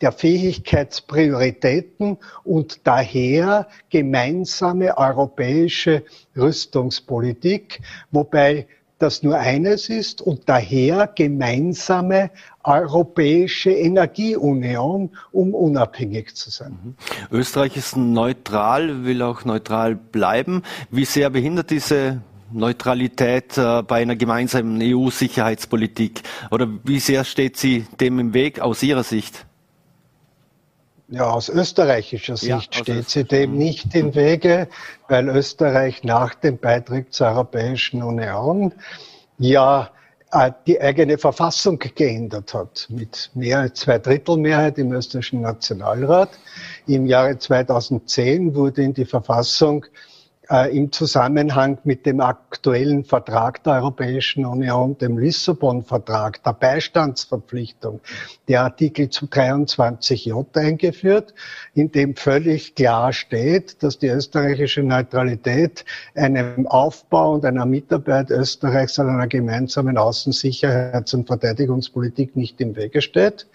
der 0.02 0.12
Fähigkeitsprioritäten 0.12 2.18
und 2.44 2.86
daher 2.86 3.70
gemeinsame 3.90 4.98
europäische 4.98 6.04
Rüstungspolitik, 6.36 7.80
wobei 8.12 8.68
das 9.00 9.24
nur 9.24 9.38
eines 9.38 9.90
ist 9.90 10.22
und 10.22 10.50
daher 10.50 11.08
gemeinsame 11.08 12.32
europäische 12.70 13.72
Energieunion, 13.72 15.10
um 15.32 15.54
unabhängig 15.54 16.36
zu 16.36 16.50
sein. 16.50 16.78
Mhm. 16.84 16.96
Österreich 17.32 17.76
ist 17.76 17.98
neutral, 17.98 19.04
will 19.04 19.22
auch 19.24 19.44
neutral 19.44 19.96
bleiben. 19.96 20.64
Wie 20.92 21.06
sehr 21.06 21.30
behindert 21.30 21.72
diese 21.72 22.22
Neutralität 22.52 23.58
äh, 23.58 23.82
bei 23.84 24.02
einer 24.02 24.16
gemeinsamen 24.16 24.80
EU-Sicherheitspolitik? 24.82 26.22
Oder 26.52 26.68
wie 26.84 27.00
sehr 27.00 27.24
steht 27.24 27.58
sie 27.58 27.86
dem 28.00 28.20
im 28.20 28.34
Weg 28.34 28.60
aus 28.60 28.84
Ihrer 28.84 29.04
Sicht? 29.04 29.46
Ja, 31.12 31.32
aus 31.32 31.50
österreichischer 31.50 32.38
Sicht 32.38 32.76
ja, 32.76 32.82
steht 32.84 33.10
sie 33.10 33.24
dem 33.24 33.58
nicht 33.58 33.96
im 33.96 34.14
Wege, 34.14 34.68
weil 35.08 35.28
Österreich 35.28 36.04
nach 36.04 36.36
dem 36.36 36.60
Beitritt 36.60 37.14
zur 37.14 37.28
Europäischen 37.30 38.04
Union 38.04 38.74
ja 39.40 39.90
die 40.68 40.80
eigene 40.80 41.18
Verfassung 41.18 41.80
geändert 41.80 42.54
hat, 42.54 42.86
mit 42.90 43.32
mehr 43.34 43.60
als 43.60 43.80
zwei 43.80 43.98
Drittel 43.98 44.38
Mehrheit 44.38 44.78
im 44.78 44.92
österreichischen 44.92 45.42
Nationalrat. 45.42 46.30
Im 46.86 47.08
Jahre 47.08 47.38
2010 47.38 48.54
wurde 48.54 48.84
in 48.84 48.94
die 48.94 49.06
Verfassung 49.06 49.86
äh, 50.50 50.76
im 50.76 50.92
Zusammenhang 50.92 51.78
mit 51.84 52.06
dem 52.06 52.22
aktuellen 52.22 53.04
Vertrag 53.04 53.64
der 53.64 53.74
Europäischen 53.74 54.46
Union, 54.46 54.98
dem 54.98 55.18
Lissabon-Vertrag, 55.18 56.44
der 56.44 56.54
Beistandsverpflichtung, 56.54 58.02
der 58.48 58.64
Artikel 58.64 59.06
23j 59.06 60.58
eingeführt, 60.58 61.34
in 61.74 61.92
dem 61.92 62.16
völlig 62.16 62.76
klar 62.76 63.14
steht, 63.14 63.84
dass 63.84 64.00
die 64.00 64.08
österreichische 64.08 64.84
Neutralität 64.84 65.86
einem 66.16 66.68
Aufbau 66.68 67.36
und 67.36 67.46
einer 67.46 67.66
Mitarbeit 67.66 68.32
Österreichs 68.32 69.00
an 69.00 69.10
einer 69.10 69.28
gemeinsamen 69.28 69.98
Außensicherheits- 69.98 71.14
und 71.14 71.28
Verteidigungspolitik 71.28 72.36
nicht 72.36 72.60
im 72.62 72.76
Wege 72.76 73.02
steht. 73.02 73.48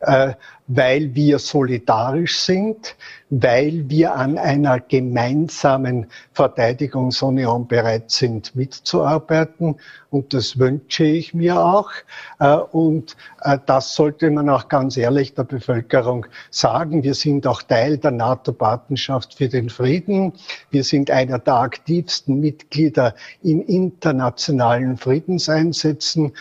Äh, 0.00 0.34
weil 0.72 1.16
wir 1.16 1.40
solidarisch 1.40 2.38
sind, 2.38 2.94
weil 3.28 3.90
wir 3.90 4.14
an 4.14 4.38
einer 4.38 4.78
gemeinsamen 4.78 6.06
Verteidigungsunion 6.32 7.66
bereit 7.66 8.10
sind, 8.12 8.54
mitzuarbeiten. 8.54 9.76
Und 10.10 10.32
das 10.32 10.58
wünsche 10.60 11.04
ich 11.04 11.34
mir 11.34 11.60
auch. 11.60 11.90
Äh, 12.38 12.54
und 12.54 13.16
äh, 13.42 13.58
das 13.66 13.96
sollte 13.96 14.30
man 14.30 14.48
auch 14.48 14.68
ganz 14.68 14.96
ehrlich 14.96 15.34
der 15.34 15.44
Bevölkerung 15.44 16.26
sagen. 16.50 17.02
Wir 17.02 17.14
sind 17.14 17.48
auch 17.48 17.62
Teil 17.62 17.98
der 17.98 18.12
NATO-Partnerschaft 18.12 19.34
für 19.34 19.48
den 19.48 19.70
Frieden. 19.70 20.32
Wir 20.70 20.84
sind 20.84 21.10
einer 21.10 21.40
der 21.40 21.54
aktivsten 21.54 22.38
Mitglieder 22.38 23.16
in 23.42 23.60
internationalen 23.62 24.96
Friedenseinsätzen 24.96 26.32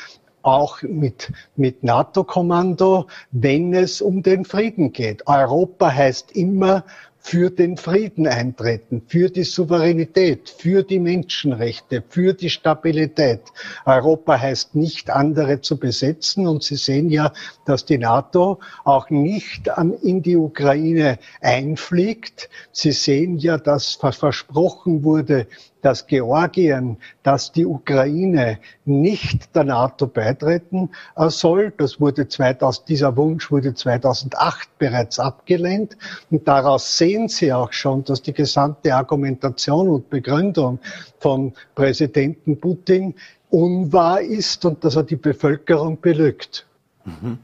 auch 0.41 0.81
mit, 0.83 1.31
mit 1.55 1.83
NATO-Kommando, 1.83 3.07
wenn 3.31 3.73
es 3.73 4.01
um 4.01 4.23
den 4.23 4.45
Frieden 4.45 4.93
geht. 4.93 5.27
Europa 5.27 5.93
heißt 5.93 6.31
immer 6.31 6.83
für 7.21 7.51
den 7.51 7.77
Frieden 7.77 8.27
eintreten, 8.27 9.03
für 9.07 9.29
die 9.29 9.43
Souveränität, 9.43 10.49
für 10.49 10.83
die 10.83 10.99
Menschenrechte, 10.99 12.01
für 12.07 12.33
die 12.33 12.49
Stabilität. 12.49 13.41
Europa 13.85 14.39
heißt 14.39 14.75
nicht, 14.75 15.09
andere 15.09 15.61
zu 15.61 15.77
besetzen. 15.77 16.47
Und 16.47 16.63
Sie 16.63 16.77
sehen 16.77 17.09
ja, 17.09 17.33
dass 17.65 17.85
die 17.85 17.97
NATO 17.97 18.59
auch 18.83 19.09
nicht 19.09 19.69
in 20.01 20.23
die 20.23 20.37
Ukraine 20.37 21.19
einfliegt. 21.41 22.49
Sie 22.71 22.93
sehen 22.93 23.37
ja, 23.37 23.57
dass 23.57 23.95
versprochen 23.95 25.03
wurde, 25.03 25.45
dass 25.81 26.07
Georgien, 26.07 26.97
dass 27.23 27.51
die 27.51 27.65
Ukraine 27.65 28.59
nicht 28.85 29.55
der 29.55 29.63
NATO 29.63 30.07
beitreten 30.07 30.89
soll. 31.15 31.71
Das 31.77 31.99
wurde 31.99 32.27
2000, 32.27 32.89
dieser 32.89 33.15
Wunsch 33.17 33.51
wurde 33.51 33.73
2008 33.73 34.77
bereits 34.77 35.19
abgelehnt. 35.19 35.97
Und 36.29 36.47
daraus 36.47 36.97
sehen 36.97 37.27
Sie 37.27 37.53
auch 37.53 37.73
schon, 37.73 38.03
dass 38.03 38.21
die 38.21 38.33
gesamte 38.33 38.93
Argumentation 38.93 39.89
und 39.89 40.09
Begründung 40.09 40.79
von 41.19 41.53
Präsidenten 41.75 42.59
Putin 42.59 43.15
unwahr 43.49 44.21
ist 44.21 44.65
und 44.65 44.83
dass 44.83 44.95
er 44.95 45.03
die 45.03 45.15
Bevölkerung 45.15 45.99
belügt. 45.99 46.65
Mhm. 47.05 47.39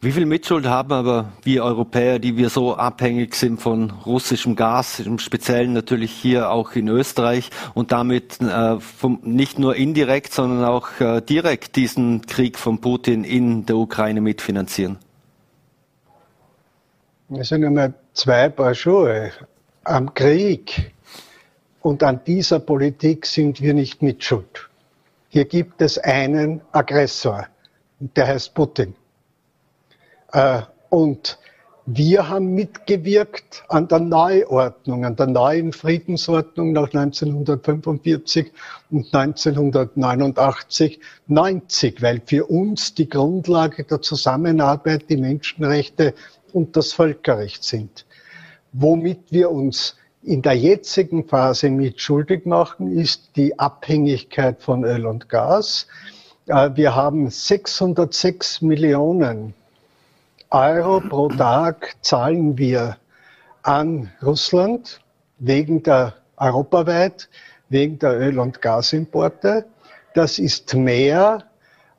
Wie 0.00 0.12
viel 0.12 0.26
Mitschuld 0.26 0.64
haben 0.64 0.92
aber 0.92 1.32
wir 1.42 1.64
Europäer, 1.64 2.20
die 2.20 2.36
wir 2.36 2.50
so 2.50 2.76
abhängig 2.76 3.34
sind 3.34 3.60
von 3.60 3.90
russischem 3.90 4.54
Gas, 4.54 5.00
im 5.00 5.18
Speziellen 5.18 5.72
natürlich 5.72 6.12
hier 6.12 6.52
auch 6.52 6.76
in 6.76 6.86
Österreich 6.86 7.50
und 7.74 7.90
damit 7.90 8.40
äh, 8.40 8.78
vom, 8.78 9.18
nicht 9.24 9.58
nur 9.58 9.74
indirekt, 9.74 10.32
sondern 10.32 10.64
auch 10.64 11.00
äh, 11.00 11.20
direkt 11.20 11.74
diesen 11.74 12.22
Krieg 12.26 12.58
von 12.60 12.80
Putin 12.80 13.24
in 13.24 13.66
der 13.66 13.74
Ukraine 13.74 14.20
mitfinanzieren? 14.20 14.98
Es 17.30 17.48
sind 17.48 17.64
immer 17.64 17.92
zwei 18.12 18.50
Paar 18.50 18.74
Schuhe. 18.74 19.32
Am 19.82 20.14
Krieg 20.14 20.92
und 21.82 22.04
an 22.04 22.20
dieser 22.24 22.60
Politik 22.60 23.26
sind 23.26 23.60
wir 23.60 23.74
nicht 23.74 24.00
mitschuld. 24.00 24.70
Hier 25.28 25.44
gibt 25.44 25.82
es 25.82 25.98
einen 25.98 26.60
Aggressor, 26.70 27.48
der 27.98 28.28
heißt 28.28 28.54
Putin. 28.54 28.94
Äh, 30.32 30.62
und 30.90 31.38
wir 31.90 32.28
haben 32.28 32.52
mitgewirkt 32.52 33.64
an 33.68 33.88
der 33.88 34.00
Neuordnung, 34.00 35.06
an 35.06 35.16
der 35.16 35.26
neuen 35.26 35.72
Friedensordnung 35.72 36.72
nach 36.72 36.92
1945 36.92 38.52
und 38.90 39.14
1989, 39.14 41.00
90, 41.28 42.02
weil 42.02 42.20
für 42.26 42.44
uns 42.44 42.94
die 42.94 43.08
Grundlage 43.08 43.84
der 43.84 44.02
Zusammenarbeit 44.02 45.08
die 45.08 45.16
Menschenrechte 45.16 46.12
und 46.52 46.76
das 46.76 46.92
Völkerrecht 46.92 47.64
sind. 47.64 48.04
Womit 48.72 49.20
wir 49.30 49.50
uns 49.50 49.96
in 50.22 50.42
der 50.42 50.58
jetzigen 50.58 51.26
Phase 51.26 51.70
mitschuldig 51.70 52.44
machen, 52.44 52.92
ist 52.92 53.30
die 53.36 53.58
Abhängigkeit 53.58 54.60
von 54.60 54.84
Öl 54.84 55.06
und 55.06 55.30
Gas. 55.30 55.86
Äh, 56.48 56.70
wir 56.74 56.94
haben 56.94 57.30
606 57.30 58.60
Millionen 58.60 59.54
Euro 60.50 61.00
pro 61.00 61.28
Tag 61.28 61.96
zahlen 62.00 62.56
wir 62.56 62.96
an 63.62 64.10
Russland 64.22 65.00
wegen 65.38 65.82
der 65.82 66.14
europaweit, 66.38 67.28
wegen 67.68 67.98
der 67.98 68.18
Öl- 68.18 68.38
und 68.38 68.62
Gasimporte. 68.62 69.66
Das 70.14 70.38
ist 70.38 70.72
mehr 70.74 71.44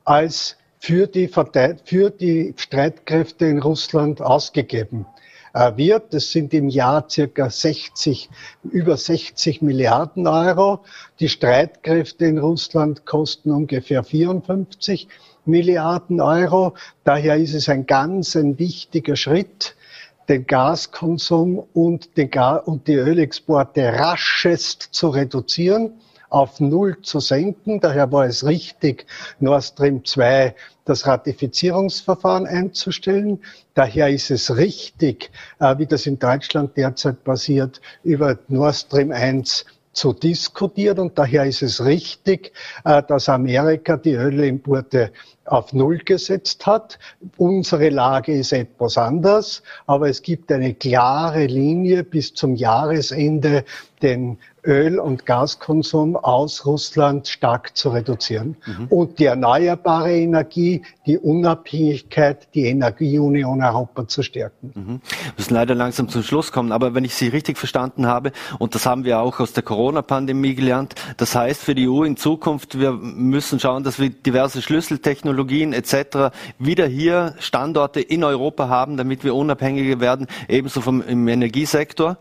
als 0.04 0.56
für 0.80 1.06
die, 1.06 1.30
für 1.84 2.10
die 2.10 2.52
Streitkräfte 2.56 3.46
in 3.46 3.60
Russland 3.60 4.20
ausgegeben 4.20 5.06
äh, 5.52 5.76
wird. 5.76 6.12
Das 6.12 6.32
sind 6.32 6.52
im 6.52 6.68
Jahr 6.68 7.08
circa 7.08 7.50
60, 7.50 8.30
über 8.64 8.96
60 8.96 9.62
Milliarden 9.62 10.26
Euro. 10.26 10.80
Die 11.20 11.28
Streitkräfte 11.28 12.24
in 12.24 12.38
Russland 12.38 13.06
kosten 13.06 13.52
ungefähr 13.52 14.02
54 14.02 15.06
Milliarden 15.44 16.20
Euro. 16.20 16.74
Daher 17.04 17.36
ist 17.36 17.54
es 17.54 17.68
ein 17.68 17.86
ganz 17.86 18.36
ein 18.36 18.58
wichtiger 18.58 19.16
Schritt, 19.16 19.76
den 20.28 20.46
Gaskonsum 20.46 21.62
und, 21.74 22.16
den 22.16 22.30
Gas 22.30 22.62
und 22.66 22.86
die 22.86 22.94
Ölexporte 22.94 23.92
raschest 23.92 24.88
zu 24.92 25.08
reduzieren 25.08 25.92
auf 26.30 26.60
Null 26.60 27.02
zu 27.02 27.20
senken. 27.20 27.80
Daher 27.80 28.10
war 28.10 28.24
es 28.24 28.46
richtig, 28.46 29.06
Nord 29.40 29.64
Stream 29.64 30.04
2 30.04 30.54
das 30.84 31.06
Ratifizierungsverfahren 31.06 32.46
einzustellen. 32.46 33.40
Daher 33.74 34.08
ist 34.08 34.30
es 34.30 34.56
richtig, 34.56 35.30
äh, 35.58 35.76
wie 35.78 35.86
das 35.86 36.06
in 36.06 36.18
Deutschland 36.18 36.76
derzeit 36.76 37.22
passiert, 37.24 37.80
über 38.02 38.38
Nord 38.48 38.76
Stream 38.76 39.12
1 39.12 39.66
zu 39.92 40.12
diskutieren. 40.12 40.98
Und 40.98 41.18
daher 41.18 41.44
ist 41.44 41.62
es 41.62 41.84
richtig, 41.84 42.52
äh, 42.84 43.02
dass 43.02 43.28
Amerika 43.28 43.96
die 43.96 44.14
Ölimporte 44.14 45.12
auf 45.44 45.72
Null 45.72 45.98
gesetzt 45.98 46.66
hat. 46.66 46.98
Unsere 47.36 47.88
Lage 47.88 48.32
ist 48.32 48.52
etwas 48.52 48.96
anders, 48.96 49.62
aber 49.86 50.08
es 50.08 50.22
gibt 50.22 50.52
eine 50.52 50.74
klare 50.74 51.46
Linie 51.46 52.04
bis 52.04 52.34
zum 52.34 52.54
Jahresende, 52.54 53.64
den 54.02 54.38
Öl- 54.64 54.98
und 54.98 55.26
Gaskonsum 55.26 56.16
aus 56.16 56.66
Russland 56.66 57.28
stark 57.28 57.76
zu 57.76 57.90
reduzieren 57.90 58.56
mhm. 58.66 58.86
und 58.88 59.18
die 59.18 59.26
erneuerbare 59.26 60.12
Energie, 60.12 60.82
die 61.06 61.18
Unabhängigkeit, 61.18 62.48
die 62.54 62.66
Energieunion 62.66 63.62
Europa 63.62 64.08
zu 64.08 64.22
stärken. 64.22 64.72
Mhm. 64.74 65.00
Wir 65.24 65.32
müssen 65.36 65.54
leider 65.54 65.74
langsam 65.74 66.08
zum 66.08 66.22
Schluss 66.22 66.52
kommen, 66.52 66.72
aber 66.72 66.94
wenn 66.94 67.04
ich 67.04 67.14
Sie 67.14 67.28
richtig 67.28 67.58
verstanden 67.58 68.06
habe, 68.06 68.32
und 68.58 68.74
das 68.74 68.86
haben 68.86 69.04
wir 69.04 69.20
auch 69.20 69.40
aus 69.40 69.52
der 69.52 69.62
Corona-Pandemie 69.62 70.54
gelernt, 70.54 70.94
das 71.16 71.34
heißt 71.34 71.62
für 71.62 71.74
die 71.74 71.88
EU 71.88 72.04
in 72.04 72.16
Zukunft, 72.16 72.78
wir 72.78 72.92
müssen 72.92 73.60
schauen, 73.60 73.82
dass 73.82 73.98
wir 73.98 74.10
diverse 74.10 74.62
Schlüsseltechnologien 74.62 75.29
etc. 75.72 76.32
wieder 76.58 76.86
hier 76.86 77.34
Standorte 77.38 78.00
in 78.00 78.24
Europa 78.24 78.68
haben, 78.68 78.96
damit 78.96 79.24
wir 79.24 79.34
unabhängiger 79.34 80.00
werden, 80.00 80.26
ebenso 80.48 80.80
vom 80.80 81.02
im 81.02 81.28
Energiesektor 81.28 82.16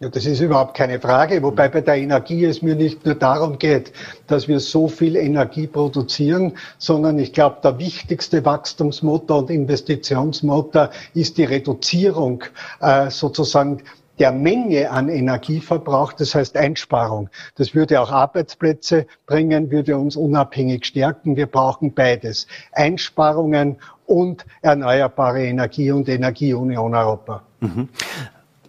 ja, 0.00 0.08
das 0.08 0.26
ist 0.26 0.40
überhaupt 0.40 0.76
keine 0.76 1.00
Frage, 1.00 1.42
wobei 1.42 1.68
bei 1.68 1.80
der 1.80 1.96
Energie 1.96 2.44
es 2.44 2.62
mir 2.62 2.76
nicht 2.76 3.04
nur 3.04 3.16
darum 3.16 3.58
geht, 3.58 3.92
dass 4.28 4.46
wir 4.46 4.60
so 4.60 4.86
viel 4.86 5.16
Energie 5.16 5.66
produzieren, 5.66 6.52
sondern 6.78 7.18
ich 7.18 7.32
glaube, 7.32 7.56
der 7.64 7.80
wichtigste 7.80 8.44
Wachstumsmotor 8.44 9.38
und 9.38 9.50
Investitionsmotor 9.50 10.90
ist 11.14 11.36
die 11.36 11.42
Reduzierung 11.42 12.44
äh, 12.80 13.10
sozusagen 13.10 13.82
der 14.18 14.32
Menge 14.32 14.90
an 14.90 15.08
Energieverbrauch, 15.08 16.12
das 16.12 16.34
heißt 16.34 16.56
Einsparung. 16.56 17.30
Das 17.56 17.74
würde 17.74 18.00
auch 18.00 18.10
Arbeitsplätze 18.10 19.06
bringen, 19.26 19.70
würde 19.70 19.96
uns 19.96 20.16
unabhängig 20.16 20.86
stärken. 20.86 21.36
Wir 21.36 21.46
brauchen 21.46 21.94
beides. 21.94 22.46
Einsparungen 22.72 23.76
und 24.06 24.46
erneuerbare 24.62 25.44
Energie 25.44 25.90
und 25.92 26.08
Energieunion 26.08 26.94
Europa. 26.94 27.42
Mhm. 27.60 27.88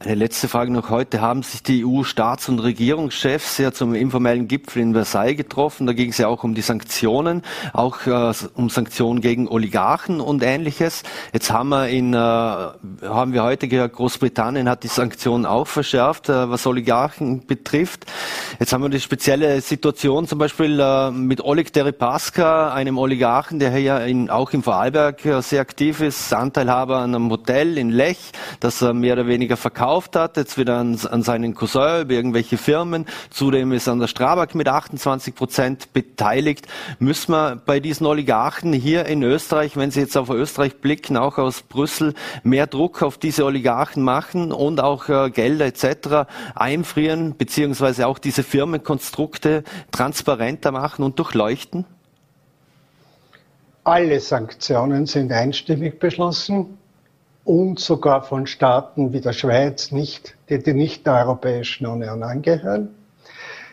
Eine 0.02 0.16
letzte 0.16 0.48
Frage 0.48 0.72
noch. 0.72 0.90
Heute 0.90 1.20
haben 1.20 1.44
sich 1.44 1.62
die 1.62 1.84
EU-Staats- 1.84 2.48
und 2.48 2.60
Regierungschefs 2.60 3.58
ja 3.58 3.74
zum 3.74 3.94
informellen 3.94 4.48
Gipfel 4.48 4.82
in 4.82 4.94
Versailles 4.94 5.36
getroffen. 5.36 5.88
Da 5.88 5.92
ging 5.92 6.12
es 6.12 6.18
ja 6.20 6.30
auch 6.30 6.46
um 6.46 6.56
die 6.56 6.62
Sanktionen, 6.62 7.42
auch 7.74 8.08
äh, 8.08 8.32
um 8.56 8.70
Sanktionen 8.70 9.20
gegen 9.20 9.50
Oligarchen 9.50 10.22
und 10.22 10.42
ähnliches. 10.42 11.04
Jetzt 11.34 11.52
haben 11.52 11.68
wir 11.68 11.90
in, 11.90 12.14
äh, 12.14 12.18
haben 12.18 13.34
wir 13.34 13.44
heute 13.44 13.68
gehört, 13.68 13.92
Großbritannien 13.92 14.70
hat 14.70 14.86
die 14.86 14.88
Sanktionen 14.88 15.46
auch 15.46 15.68
verschärft, 15.68 16.30
äh, 16.30 16.50
was 16.50 16.66
Oligarchen 16.66 17.46
betrifft. 17.46 18.06
Jetzt 18.58 18.72
haben 18.72 18.84
wir 18.84 18.90
die 18.90 19.02
spezielle 19.02 19.60
Situation 19.60 20.28
zum 20.28 20.40
Beispiel 20.40 20.80
äh, 20.80 21.12
mit 21.12 21.42
Oleg 21.42 21.74
Deripaska, 21.74 22.72
einem 22.74 22.98
Oligarchen, 22.98 23.60
der 23.60 23.74
hier 23.74 24.00
in, 24.06 24.30
auch 24.30 24.52
in 24.52 24.64
Vorarlberg 24.64 25.26
äh, 25.26 25.42
sehr 25.42 25.60
aktiv 25.60 26.00
ist, 26.00 26.34
Anteilhaber 26.34 27.00
an 27.00 27.14
einem 27.14 27.30
Hotel 27.30 27.78
in 27.78 27.90
Lech, 27.90 28.32
das 28.62 28.82
er 28.82 28.94
mehr 28.94 29.16
oder 29.16 29.28
weniger 29.28 29.58
verkauft 29.58 29.89
verkauft 29.90 30.16
hat, 30.16 30.38
jetzt 30.38 30.56
wieder 30.60 30.78
an, 30.78 31.00
an 31.10 31.24
seinen 31.24 31.56
Cousin 31.56 32.02
über 32.04 32.14
irgendwelche 32.14 32.58
Firmen. 32.58 33.08
Zudem 33.32 33.72
ist 33.72 33.88
an 33.88 34.00
der 34.00 34.06
Strabag 34.06 34.54
mit 34.54 34.68
28 34.68 35.34
Prozent 35.34 35.94
beteiligt. 35.94 36.68
Müssen 37.00 37.32
wir 37.32 37.56
bei 37.66 37.80
diesen 37.80 38.06
Oligarchen 38.06 38.72
hier 38.72 39.08
in 39.08 39.24
Österreich, 39.24 39.78
wenn 39.78 39.90
Sie 39.90 40.02
jetzt 40.02 40.16
auf 40.16 40.30
Österreich 40.30 40.78
blicken, 40.80 41.18
auch 41.18 41.40
aus 41.40 41.64
Brüssel, 41.64 42.14
mehr 42.44 42.68
Druck 42.68 43.02
auf 43.02 43.18
diese 43.18 43.46
Oligarchen 43.46 44.04
machen 44.04 44.52
und 44.52 44.80
auch 44.80 45.10
äh, 45.10 45.32
Gelder 45.32 45.66
etc. 45.66 46.30
einfrieren, 46.54 47.36
beziehungsweise 47.36 48.06
auch 48.06 48.20
diese 48.20 48.44
Firmenkonstrukte 48.44 49.64
transparenter 49.92 50.72
machen 50.72 51.04
und 51.04 51.18
durchleuchten? 51.18 51.86
Alle 53.86 54.20
Sanktionen 54.20 55.08
sind 55.08 55.32
einstimmig 55.32 56.00
beschlossen 56.00 56.79
und 57.50 57.80
sogar 57.80 58.22
von 58.22 58.46
Staaten 58.46 59.12
wie 59.12 59.22
der 59.22 59.34
Schweiz, 59.34 59.92
nicht, 59.92 60.36
die, 60.50 60.62
die 60.62 60.76
nicht 60.76 61.08
der 61.08 61.16
Europäischen 61.16 61.88
Union 61.88 62.22
angehören. 62.22 62.90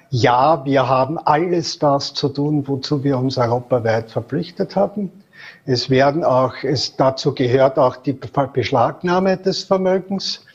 Ja, 0.08 0.64
wir 0.64 0.88
haben 0.88 1.18
alles 1.18 1.78
das 1.78 2.14
zu 2.14 2.30
tun, 2.30 2.66
wozu 2.66 3.04
wir 3.04 3.18
uns 3.18 3.36
europaweit 3.36 4.10
verpflichtet 4.10 4.76
haben. 4.76 5.10
Es 5.66 5.90
werden 5.90 6.24
auch, 6.24 6.54
es 6.62 6.96
dazu 6.96 7.34
gehört 7.34 7.78
auch 7.78 7.96
die 7.96 8.14
Beschlagnahme 8.14 9.36
des 9.36 9.64
Vermögens 9.64 10.46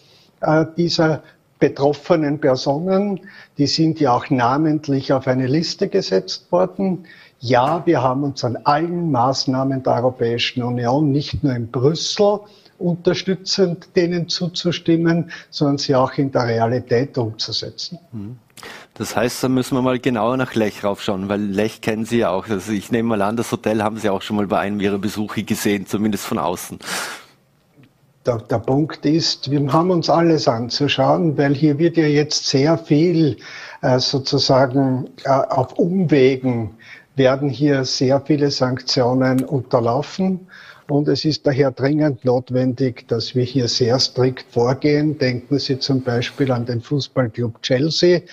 äh, 0.42 0.66
dieser 0.76 1.22
betroffenen 1.60 2.40
Personen. 2.40 3.20
Die 3.60 3.68
sind 3.68 4.00
ja 4.00 4.16
auch 4.16 4.32
namentlich 4.32 5.14
auf 5.14 5.28
eine 5.28 5.46
Liste 5.46 5.90
gesetzt 5.90 6.52
worden. 6.52 7.06
Ja, 7.40 7.86
wir 7.86 8.02
haben 8.02 8.24
uns 8.24 8.44
an 8.44 8.58
allen 8.64 9.12
Maßnahmen 9.12 9.84
der 9.84 9.94
Europäischen 9.94 10.64
Union, 10.64 11.12
nicht 11.12 11.44
nur 11.44 11.54
in 11.54 11.70
Brüssel, 11.70 12.40
unterstützend 12.82 13.96
denen 13.96 14.28
zuzustimmen, 14.28 15.32
sondern 15.50 15.78
sie 15.78 15.96
auch 15.96 16.14
in 16.14 16.32
der 16.32 16.48
Realität 16.48 17.18
umzusetzen. 17.18 18.00
Mhm. 18.12 18.38
Das 18.94 19.16
heißt, 19.16 19.44
da 19.44 19.50
müssen 19.50 19.76
wir 19.76 19.82
mal 19.82 20.00
genauer 20.00 20.38
nach 20.38 20.54
Lech 20.54 20.84
raufschauen, 20.84 21.30
weil 21.30 21.42
Lech 21.42 21.82
kennen 21.82 22.06
Sie 22.06 22.20
ja 22.20 22.30
auch. 22.30 22.48
Also 22.48 22.72
ich 22.72 22.92
nehme 22.92 23.10
mal 23.10 23.22
an, 23.22 23.36
das 23.36 23.52
Hotel 23.52 23.82
haben 23.82 23.98
Sie 23.98 24.10
auch 24.10 24.22
schon 24.22 24.36
mal 24.36 24.48
bei 24.48 24.60
einem 24.60 24.80
Ihrer 24.80 25.00
Besuche 25.00 25.44
gesehen, 25.44 25.88
zumindest 25.88 26.26
von 26.26 26.38
außen. 26.38 26.78
Der, 28.26 28.38
der, 28.38 28.60
Punkt 28.60 29.04
ist, 29.04 29.50
wir 29.50 29.74
haben 29.74 29.90
uns 29.90 30.08
alles 30.08 30.48
anzuschauen, 30.48 31.36
weil 31.40 31.56
hier 31.56 31.80
wird 31.80 31.98
ja 31.98 32.06
jetzt 32.06 32.46
sehr 32.46 32.78
viel 32.78 33.38
äh, 33.82 33.98
sozusagen 33.98 35.10
äh, 35.24 35.30
auf 35.30 35.74
Umwegen 35.80 36.76
werden 37.16 37.50
hier 37.50 37.84
sehr 37.84 38.22
viele 38.22 38.52
Sanktionen 38.52 39.44
unterlaufen. 39.44 40.48
Und 40.92 41.08
es 41.08 41.24
ist 41.24 41.48
daher 41.48 41.72
dringend 41.72 42.26
notwendig, 42.26 43.08
dass 43.08 43.34
wir 43.34 43.46
hier 43.46 43.70
sehr 43.70 43.98
strikt 43.98 44.46
vorgehen. 44.52 45.18
Denken 45.18 45.58
Sie 45.58 45.80
zum 45.80 46.02
Beispiel 46.02 46.52
an 46.52 46.66
den 46.66 46.82
Fußballclub 46.82 47.62
Chelsea. 47.62 48.24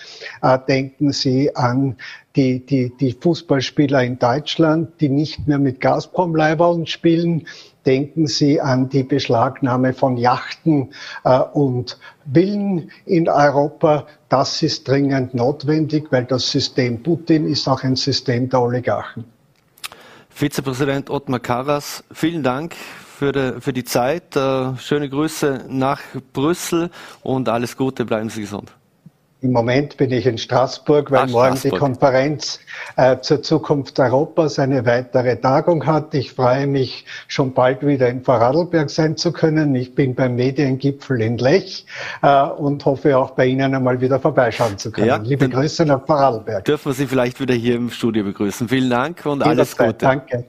Äh, 0.41 0.59
denken 0.67 1.13
Sie 1.13 1.55
an 1.55 1.95
die, 2.35 2.59
die, 2.65 2.91
die 2.99 3.13
Fußballspieler 3.13 4.03
in 4.03 4.19
Deutschland, 4.19 4.89
die 4.99 5.07
nicht 5.07 5.47
mehr 5.47 5.57
mit 5.57 5.79
Gazprom-Leibern 5.79 6.85
spielen. 6.85 7.47
Denken 7.85 8.27
Sie 8.27 8.59
an 8.59 8.89
die 8.89 9.03
Beschlagnahme 9.03 9.93
von 9.93 10.17
Yachten 10.17 10.89
äh, 11.23 11.39
und 11.39 11.97
Villen 12.29 12.91
in 13.05 13.29
Europa. 13.29 14.05
Das 14.27 14.61
ist 14.63 14.85
dringend 14.85 15.33
notwendig, 15.33 16.11
weil 16.11 16.25
das 16.25 16.51
System 16.51 17.03
Putin 17.03 17.47
ist 17.47 17.69
auch 17.69 17.83
ein 17.83 17.95
System 17.95 18.49
der 18.49 18.61
Oligarchen. 18.61 19.38
Vizepräsident 20.39 21.09
Ottmar 21.09 21.41
Karas, 21.41 22.01
vielen 22.13 22.43
Dank 22.43 22.73
für 23.17 23.33
die, 23.33 23.59
für 23.59 23.73
die 23.73 23.83
Zeit. 23.83 24.37
Äh, 24.37 24.77
schöne 24.77 25.09
Grüße 25.09 25.65
nach 25.67 25.99
Brüssel 26.31 26.91
und 27.21 27.49
alles 27.49 27.75
Gute, 27.75 28.05
bleiben 28.05 28.29
Sie 28.29 28.39
gesund. 28.39 28.71
Im 29.41 29.53
Moment 29.53 29.95
bin 29.95 30.11
ich 30.11 30.25
in 30.25 30.37
Straßburg, 30.37 31.11
weil 31.11 31.19
Ach, 31.19 31.29
morgen 31.29 31.55
Straßburg. 31.55 31.73
die 31.73 31.77
Konferenz 31.79 32.59
äh, 32.97 33.19
zur 33.21 33.41
Zukunft 33.41 33.97
Europas 33.97 34.59
eine 34.59 34.85
weitere 34.85 35.37
Tagung 35.37 35.85
hat. 35.85 36.13
Ich 36.13 36.33
freue 36.33 36.67
mich, 36.67 37.05
schon 37.29 37.53
bald 37.53 37.85
wieder 37.85 38.09
in 38.09 38.21
Vorarlberg 38.21 38.89
sein 38.89 39.15
zu 39.15 39.31
können. 39.31 39.73
Ich 39.75 39.95
bin 39.95 40.13
beim 40.13 40.35
Mediengipfel 40.35 41.21
in 41.21 41.37
Lech 41.37 41.85
äh, 42.21 42.43
und 42.47 42.83
hoffe 42.83 43.17
auch 43.17 43.31
bei 43.31 43.45
Ihnen 43.45 43.73
einmal 43.73 44.01
wieder 44.01 44.19
vorbeischauen 44.19 44.77
zu 44.77 44.91
können. 44.91 45.07
Ja, 45.07 45.15
Liebe 45.15 45.47
Grüße 45.47 45.85
nach 45.85 46.05
Vorarlberg. 46.05 46.65
Dürfen 46.65 46.89
wir 46.89 46.93
Sie 46.93 47.07
vielleicht 47.07 47.39
wieder 47.39 47.53
hier 47.53 47.75
im 47.75 47.89
Studio 47.91 48.25
begrüßen. 48.25 48.67
Vielen 48.67 48.89
Dank 48.89 49.25
und 49.25 49.41
alles 49.41 49.77
Gute. 49.77 49.93
Danke. 49.93 50.43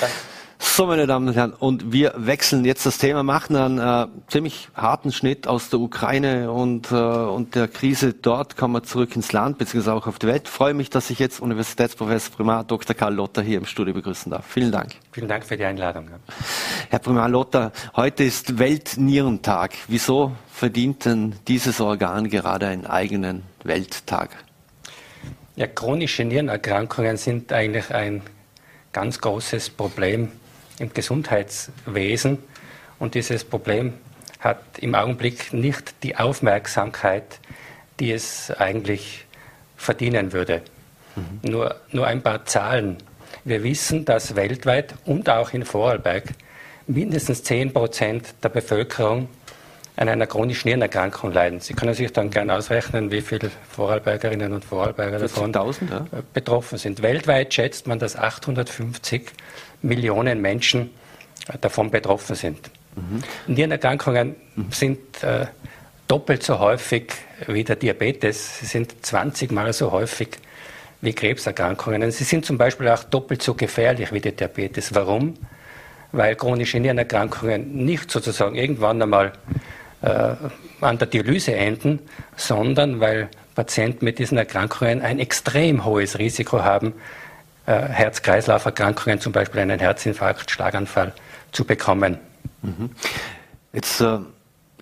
Danke. 0.00 0.14
So, 0.78 0.86
meine 0.86 1.08
Damen 1.08 1.26
und 1.26 1.34
Herren, 1.34 1.54
und 1.54 1.92
wir 1.92 2.14
wechseln 2.16 2.64
jetzt 2.64 2.86
das 2.86 2.98
Thema, 2.98 3.24
machen 3.24 3.56
einen 3.56 3.78
äh, 3.80 4.06
ziemlich 4.28 4.68
harten 4.76 5.10
Schnitt 5.10 5.48
aus 5.48 5.70
der 5.70 5.80
Ukraine 5.80 6.52
und, 6.52 6.92
äh, 6.92 6.94
und 6.94 7.56
der 7.56 7.66
Krise 7.66 8.12
dort, 8.14 8.56
kommen 8.56 8.74
wir 8.74 8.84
zurück 8.84 9.16
ins 9.16 9.32
Land, 9.32 9.58
beziehungsweise 9.58 9.96
auch 9.96 10.06
auf 10.06 10.20
die 10.20 10.28
Welt. 10.28 10.46
Freue 10.46 10.74
mich, 10.74 10.88
dass 10.88 11.10
ich 11.10 11.18
jetzt 11.18 11.40
Universitätsprofessor 11.40 12.36
Primar 12.36 12.62
Dr. 12.62 12.94
Karl 12.94 13.12
Lotter 13.12 13.42
hier 13.42 13.58
im 13.58 13.64
Studio 13.66 13.92
begrüßen 13.92 14.30
darf. 14.30 14.46
Vielen 14.46 14.70
Dank. 14.70 14.92
Vielen 15.10 15.26
Dank 15.26 15.44
für 15.44 15.56
die 15.56 15.64
Einladung. 15.64 16.10
Herr 16.90 17.00
Primar 17.00 17.28
Lotter, 17.28 17.72
heute 17.96 18.22
ist 18.22 18.60
Weltnierentag. 18.60 19.74
Wieso 19.88 20.30
verdient 20.48 21.06
denn 21.06 21.34
dieses 21.48 21.80
Organ 21.80 22.30
gerade 22.30 22.68
einen 22.68 22.86
eigenen 22.86 23.42
Welttag? 23.64 24.30
Ja, 25.56 25.66
chronische 25.66 26.24
Nierenerkrankungen 26.24 27.16
sind 27.16 27.52
eigentlich 27.52 27.92
ein 27.92 28.22
ganz 28.92 29.20
großes 29.20 29.70
Problem 29.70 30.30
im 30.78 30.92
Gesundheitswesen. 30.92 32.38
Und 32.98 33.14
dieses 33.14 33.44
Problem 33.44 33.94
hat 34.40 34.60
im 34.78 34.94
Augenblick 34.94 35.52
nicht 35.52 35.94
die 36.02 36.16
Aufmerksamkeit, 36.16 37.40
die 38.00 38.12
es 38.12 38.50
eigentlich 38.50 39.26
verdienen 39.76 40.32
würde. 40.32 40.62
Mhm. 41.16 41.50
Nur, 41.50 41.76
nur 41.90 42.06
ein 42.06 42.22
paar 42.22 42.44
Zahlen. 42.44 42.96
Wir 43.44 43.62
wissen, 43.62 44.04
dass 44.04 44.36
weltweit 44.36 44.94
und 45.04 45.28
auch 45.28 45.52
in 45.52 45.64
Vorarlberg 45.64 46.24
mindestens 46.86 47.42
10 47.44 47.72
Prozent 47.72 48.34
der 48.42 48.48
Bevölkerung 48.48 49.28
an 49.96 50.08
einer 50.08 50.26
chronischen 50.26 50.68
Nierenerkrankung 50.68 51.32
leiden. 51.32 51.58
Sie 51.58 51.74
können 51.74 51.92
sich 51.92 52.12
dann 52.12 52.30
gerne 52.30 52.54
ausrechnen, 52.54 53.10
wie 53.10 53.20
viele 53.20 53.50
Vorarlbergerinnen 53.70 54.52
und 54.52 54.64
Vorarlberger 54.64 55.18
davon 55.18 55.52
ja? 55.52 56.06
betroffen 56.32 56.78
sind. 56.78 57.02
Weltweit 57.02 57.52
schätzt 57.52 57.88
man, 57.88 57.98
dass 57.98 58.14
850 58.14 59.32
Millionen 59.82 60.40
Menschen 60.40 60.90
äh, 61.48 61.58
davon 61.60 61.90
betroffen 61.90 62.34
sind. 62.34 62.70
Mhm. 62.96 63.54
Nierenerkrankungen 63.54 64.36
mhm. 64.56 64.72
sind 64.72 65.22
äh, 65.22 65.46
doppelt 66.06 66.42
so 66.42 66.58
häufig 66.58 67.12
wie 67.46 67.64
der 67.64 67.76
Diabetes. 67.76 68.60
Sie 68.60 68.66
sind 68.66 68.94
20 69.04 69.52
Mal 69.52 69.72
so 69.72 69.92
häufig 69.92 70.38
wie 71.00 71.12
Krebserkrankungen. 71.12 72.10
Sie 72.10 72.24
sind 72.24 72.44
zum 72.44 72.58
Beispiel 72.58 72.88
auch 72.88 73.04
doppelt 73.04 73.42
so 73.42 73.54
gefährlich 73.54 74.12
wie 74.12 74.20
der 74.20 74.32
Diabetes. 74.32 74.94
Warum? 74.94 75.34
Weil 76.10 76.34
chronische 76.34 76.80
Nierenerkrankungen 76.80 77.84
nicht 77.84 78.10
sozusagen 78.10 78.56
irgendwann 78.56 79.00
einmal 79.00 79.32
äh, 80.02 80.34
an 80.80 80.98
der 80.98 81.06
Dialyse 81.06 81.54
enden, 81.54 82.00
sondern 82.36 83.00
weil 83.00 83.28
Patienten 83.54 84.04
mit 84.04 84.18
diesen 84.18 84.38
Erkrankungen 84.38 85.02
ein 85.02 85.18
extrem 85.18 85.84
hohes 85.84 86.18
Risiko 86.18 86.62
haben, 86.62 86.94
Herz-Kreislauf-Erkrankungen, 87.72 89.20
zum 89.20 89.32
Beispiel 89.32 89.60
einen 89.60 89.78
Herzinfarkt, 89.78 90.50
Schlaganfall 90.50 91.12
zu 91.52 91.64
bekommen. 91.64 92.18
Mhm. 92.62 92.90
Jetzt 93.72 94.00
äh, 94.00 94.18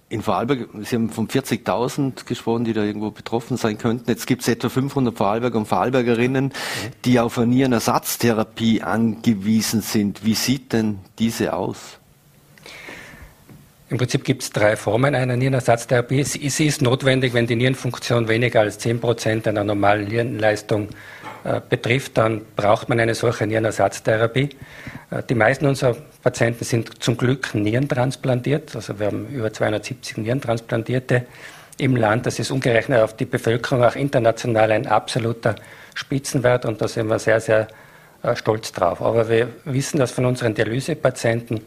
in 0.08 0.22
Vorarlberg, 0.22 0.68
Sie 0.82 0.94
haben 0.94 1.10
von 1.10 1.26
40.000 1.26 2.26
gesprochen, 2.26 2.64
die 2.64 2.72
da 2.72 2.82
irgendwo 2.84 3.10
betroffen 3.10 3.56
sein 3.56 3.76
könnten. 3.76 4.08
Jetzt 4.08 4.26
gibt 4.26 4.42
es 4.42 4.48
etwa 4.48 4.68
500 4.68 5.16
Vorarlberger 5.16 5.58
und 5.58 5.66
Vorarlbergerinnen, 5.66 6.52
die 7.04 7.18
auf 7.18 7.38
eine 7.38 7.48
Nierenersatztherapie 7.48 8.82
angewiesen 8.82 9.80
sind. 9.80 10.24
Wie 10.24 10.34
sieht 10.34 10.72
denn 10.72 11.00
diese 11.18 11.54
aus? 11.54 11.98
Im 13.88 13.98
Prinzip 13.98 14.24
gibt 14.24 14.42
es 14.42 14.50
drei 14.50 14.74
Formen 14.74 15.14
einer 15.14 15.36
Nierenersatztherapie. 15.36 16.24
Sie 16.24 16.66
ist 16.66 16.82
notwendig, 16.82 17.34
wenn 17.34 17.46
die 17.46 17.54
Nierenfunktion 17.54 18.26
weniger 18.26 18.60
als 18.60 18.78
10 18.78 19.00
Prozent 19.00 19.46
einer 19.46 19.62
normalen 19.62 20.08
Nierenleistung 20.08 20.88
äh, 21.44 21.60
betrifft, 21.68 22.18
dann 22.18 22.42
braucht 22.56 22.88
man 22.88 22.98
eine 22.98 23.14
solche 23.14 23.46
Nierenersatztherapie. 23.46 24.48
Äh, 25.12 25.22
die 25.28 25.36
meisten 25.36 25.66
unserer 25.66 25.96
Patienten 26.20 26.64
sind 26.64 27.00
zum 27.00 27.16
Glück 27.16 27.54
nierentransplantiert. 27.54 28.74
Also 28.74 28.98
wir 28.98 29.06
haben 29.06 29.28
über 29.28 29.52
270 29.52 30.16
Nierentransplantierte 30.16 31.26
im 31.78 31.94
Land. 31.94 32.26
Das 32.26 32.40
ist 32.40 32.50
umgerechnet 32.50 33.00
auf 33.00 33.14
die 33.14 33.26
Bevölkerung 33.26 33.84
auch 33.84 33.94
international 33.94 34.72
ein 34.72 34.88
absoluter 34.88 35.54
Spitzenwert 35.94 36.64
und 36.64 36.80
da 36.80 36.88
sind 36.88 37.06
wir 37.06 37.20
sehr, 37.20 37.40
sehr 37.40 37.68
äh, 38.24 38.34
stolz 38.34 38.72
drauf. 38.72 39.00
Aber 39.00 39.28
wir 39.28 39.48
wissen, 39.64 40.00
dass 40.00 40.10
von 40.10 40.24
unseren 40.24 40.54
Dialysepatienten 40.54 41.60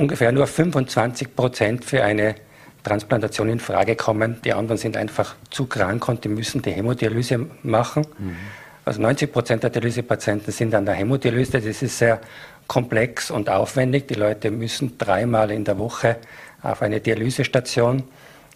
ungefähr 0.00 0.32
nur 0.32 0.46
25 0.46 1.36
Prozent 1.36 1.84
für 1.84 2.02
eine 2.02 2.34
Transplantation 2.82 3.50
in 3.50 3.60
Frage 3.60 3.94
kommen. 3.94 4.40
Die 4.44 4.52
anderen 4.52 4.78
sind 4.78 4.96
einfach 4.96 5.36
zu 5.50 5.66
krank 5.66 6.08
und 6.08 6.24
die 6.24 6.28
müssen 6.28 6.62
die 6.62 6.70
Hämodialyse 6.70 7.46
machen. 7.62 8.06
Mhm. 8.18 8.36
Also 8.84 9.02
90 9.02 9.30
Prozent 9.30 9.62
der 9.62 9.70
Dialysepatienten 9.70 10.52
sind 10.52 10.74
an 10.74 10.86
der 10.86 10.94
Hämodialyse. 10.94 11.60
Das 11.60 11.82
ist 11.82 11.98
sehr 11.98 12.20
komplex 12.66 13.30
und 13.30 13.50
aufwendig. 13.50 14.08
Die 14.08 14.14
Leute 14.14 14.50
müssen 14.50 14.96
dreimal 14.96 15.50
in 15.50 15.64
der 15.64 15.78
Woche 15.78 16.16
auf 16.62 16.80
eine 16.82 17.00
Dialysestation, 17.00 18.02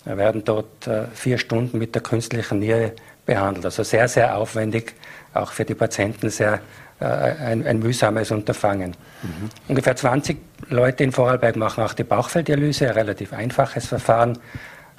werden 0.05 0.45
dort 0.45 0.87
äh, 0.87 1.05
vier 1.15 1.39
Stunden 1.39 1.79
mit 1.79 1.95
der 1.95 2.03
künstlichen 2.03 2.59
Niere 2.59 2.93
behandelt. 3.27 3.67
Also 3.67 3.83
sehr, 3.83 4.09
sehr 4.09 4.37
aufwendig, 4.37 4.95
auch 5.35 5.53
für 5.53 5.65
die 5.65 5.75
Patienten 5.75 6.31
sehr 6.31 6.61
ein, 7.05 7.67
ein, 7.67 7.79
mühsames 7.79 8.31
Unterfangen. 8.31 8.97
Mhm. 9.23 9.51
Ungefähr 9.69 9.97
20 9.97 10.39
Leute 10.69 11.05
in 11.05 11.13
Vorarlberg 11.13 11.57
machen 11.57 11.85
auch 11.85 11.95
die 11.95 12.05
Bauchfelddialyse, 12.05 12.89
ein 12.89 12.93
relativ 12.93 13.33
einfaches 13.33 13.87
Verfahren, 13.87 14.39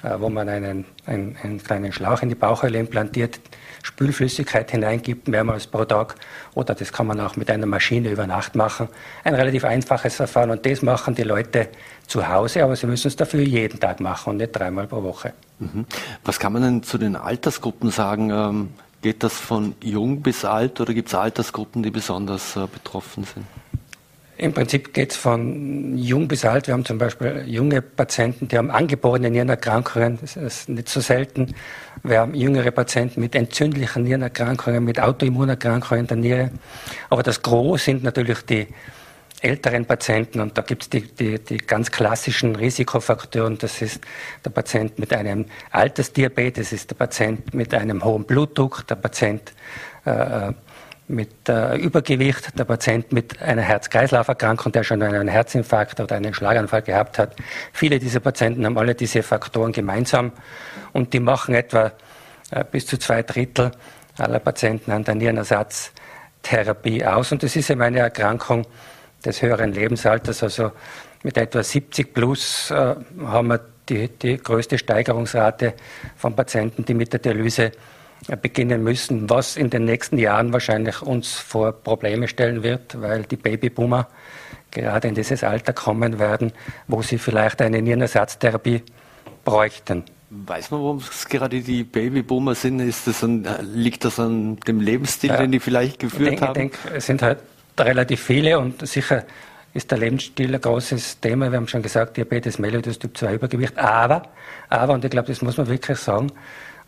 äh, 0.02 0.14
wo 0.18 0.28
man 0.28 0.48
einen, 0.48 0.84
einen, 1.06 1.36
einen, 1.42 1.62
kleinen 1.62 1.92
Schlauch 1.92 2.22
in 2.22 2.28
die 2.28 2.34
Bauchhöhle 2.34 2.78
implantiert, 2.78 3.40
Spülflüssigkeit 3.82 4.70
hineingibt, 4.70 5.28
mehrmals 5.28 5.66
pro 5.66 5.84
Tag. 5.84 6.16
Oder 6.54 6.74
das 6.74 6.92
kann 6.92 7.06
man 7.06 7.20
auch 7.20 7.36
mit 7.36 7.50
einer 7.50 7.66
Maschine 7.66 8.10
über 8.10 8.26
Nacht 8.26 8.54
machen. 8.54 8.88
Ein 9.24 9.34
relativ 9.34 9.64
einfaches 9.64 10.16
Verfahren 10.16 10.50
und 10.50 10.66
das 10.66 10.82
machen 10.82 11.14
die 11.14 11.22
Leute 11.22 11.68
zu 12.06 12.28
Hause, 12.28 12.62
aber 12.62 12.76
sie 12.76 12.86
müssen 12.86 13.08
es 13.08 13.16
dafür 13.16 13.40
jeden 13.40 13.80
Tag 13.80 14.00
machen 14.00 14.30
und 14.30 14.36
nicht 14.36 14.52
dreimal 14.52 14.86
pro 14.86 15.02
Woche. 15.02 15.32
Mhm. 15.58 15.86
Was 16.24 16.38
kann 16.38 16.52
man 16.52 16.62
denn 16.62 16.82
zu 16.82 16.98
den 16.98 17.16
Altersgruppen 17.16 17.90
sagen? 17.90 18.68
Geht 19.06 19.22
das 19.22 19.34
von 19.34 19.76
jung 19.84 20.20
bis 20.20 20.44
alt 20.44 20.80
oder 20.80 20.92
gibt 20.92 21.06
es 21.06 21.14
Altersgruppen, 21.14 21.80
die 21.80 21.92
besonders 21.92 22.56
äh, 22.56 22.66
betroffen 22.66 23.22
sind? 23.22 23.46
Im 24.36 24.52
Prinzip 24.52 24.92
geht 24.92 25.12
es 25.12 25.16
von 25.16 25.96
jung 25.96 26.26
bis 26.26 26.44
alt. 26.44 26.66
Wir 26.66 26.74
haben 26.74 26.84
zum 26.84 26.98
Beispiel 26.98 27.44
junge 27.46 27.82
Patienten, 27.82 28.48
die 28.48 28.58
haben 28.58 28.68
angeborene 28.68 29.30
Nierenerkrankungen, 29.30 30.18
das 30.20 30.34
ist 30.34 30.68
nicht 30.68 30.88
so 30.88 30.98
selten. 30.98 31.54
Wir 32.02 32.18
haben 32.18 32.34
jüngere 32.34 32.72
Patienten 32.72 33.20
mit 33.20 33.36
entzündlichen 33.36 34.02
Nierenerkrankungen, 34.02 34.82
mit 34.82 34.98
Autoimmunerkrankungen 34.98 36.08
der 36.08 36.16
Niere. 36.16 36.50
Aber 37.08 37.22
das 37.22 37.42
Gros 37.42 37.84
sind 37.84 38.02
natürlich 38.02 38.40
die 38.40 38.66
älteren 39.42 39.84
Patienten 39.84 40.40
und 40.40 40.56
da 40.56 40.62
gibt 40.62 40.82
es 40.84 40.90
die, 40.90 41.02
die, 41.02 41.38
die 41.38 41.58
ganz 41.58 41.90
klassischen 41.90 42.56
Risikofaktoren. 42.56 43.58
Das 43.58 43.82
ist 43.82 44.00
der 44.44 44.50
Patient 44.50 44.98
mit 44.98 45.12
einem 45.12 45.46
Altersdiabetes, 45.70 46.72
ist 46.72 46.90
der 46.90 46.96
Patient 46.96 47.52
mit 47.54 47.74
einem 47.74 48.02
hohen 48.04 48.24
Blutdruck, 48.24 48.86
der 48.86 48.96
Patient 48.96 49.52
äh, 50.04 50.52
mit 51.08 51.48
äh, 51.48 51.76
Übergewicht, 51.76 52.58
der 52.58 52.64
Patient 52.64 53.12
mit 53.12 53.40
einer 53.40 53.62
Herz-Kreislauf-Erkrankung, 53.62 54.72
der 54.72 54.82
schon 54.82 55.02
einen 55.02 55.28
Herzinfarkt 55.28 56.00
oder 56.00 56.16
einen 56.16 56.34
Schlaganfall 56.34 56.82
gehabt 56.82 57.18
hat. 57.18 57.36
Viele 57.72 57.98
dieser 57.98 58.20
Patienten 58.20 58.66
haben 58.66 58.76
alle 58.76 58.94
diese 58.94 59.22
Faktoren 59.22 59.72
gemeinsam 59.72 60.32
und 60.92 61.12
die 61.12 61.20
machen 61.20 61.54
etwa 61.54 61.92
äh, 62.50 62.64
bis 62.64 62.86
zu 62.86 62.98
zwei 62.98 63.22
Drittel 63.22 63.70
aller 64.18 64.38
Patienten 64.40 64.90
an 64.90 65.04
der 65.04 65.14
Nierenersatztherapie 65.14 67.04
aus. 67.04 67.30
Und 67.32 67.42
das 67.42 67.54
ist 67.54 67.70
eben 67.70 67.82
eine 67.82 68.00
Erkrankung, 68.00 68.66
des 69.26 69.42
höheren 69.42 69.72
Lebensalters. 69.72 70.42
Also 70.42 70.72
mit 71.22 71.36
etwa 71.36 71.62
70 71.62 72.14
plus 72.14 72.70
äh, 72.70 72.94
haben 73.24 73.48
wir 73.48 73.60
die, 73.88 74.08
die 74.08 74.36
größte 74.36 74.78
Steigerungsrate 74.78 75.74
von 76.16 76.34
Patienten, 76.34 76.84
die 76.84 76.94
mit 76.94 77.12
der 77.12 77.20
Dialyse 77.20 77.72
äh, 78.28 78.36
beginnen 78.40 78.82
müssen, 78.82 79.28
was 79.28 79.56
in 79.56 79.70
den 79.70 79.84
nächsten 79.84 80.18
Jahren 80.18 80.52
wahrscheinlich 80.52 81.02
uns 81.02 81.34
vor 81.34 81.72
Probleme 81.72 82.28
stellen 82.28 82.62
wird, 82.62 83.00
weil 83.00 83.22
die 83.24 83.36
Babyboomer 83.36 84.08
gerade 84.70 85.08
in 85.08 85.14
dieses 85.14 85.44
Alter 85.44 85.72
kommen 85.72 86.18
werden, 86.18 86.52
wo 86.86 87.02
sie 87.02 87.18
vielleicht 87.18 87.62
eine 87.62 87.80
Nierenersatztherapie 87.82 88.82
bräuchten. 89.44 90.04
Weiß 90.28 90.72
man, 90.72 90.80
warum 90.80 90.98
es 90.98 91.28
gerade 91.28 91.60
die 91.60 91.84
Babyboomer 91.84 92.56
sind? 92.56 92.80
Ist 92.80 93.06
das 93.06 93.22
ein, 93.22 93.46
liegt 93.62 94.04
das 94.04 94.18
an 94.18 94.56
dem 94.66 94.80
Lebensstil, 94.80 95.30
ja, 95.30 95.36
den 95.36 95.52
die 95.52 95.60
vielleicht 95.60 96.00
geführt 96.00 96.32
ich 96.34 96.40
denke, 96.40 96.46
haben? 96.46 96.60
Ich 96.62 96.72
denke, 96.72 96.96
es 96.96 97.06
sind 97.06 97.22
halt 97.22 97.38
relativ 97.78 98.22
viele 98.22 98.58
und 98.58 98.86
sicher 98.86 99.24
ist 99.74 99.90
der 99.90 99.98
Lebensstil 99.98 100.54
ein 100.54 100.60
großes 100.60 101.20
Thema. 101.20 101.50
Wir 101.50 101.58
haben 101.58 101.68
schon 101.68 101.82
gesagt, 101.82 102.16
Diabetes 102.16 102.58
mellitus 102.58 102.98
Typ 102.98 103.16
2 103.16 103.34
Übergewicht. 103.34 103.76
Aber, 103.76 104.22
aber, 104.70 104.94
und 104.94 105.04
ich 105.04 105.10
glaube, 105.10 105.28
das 105.28 105.42
muss 105.42 105.58
man 105.58 105.68
wirklich 105.68 105.98
sagen, 105.98 106.32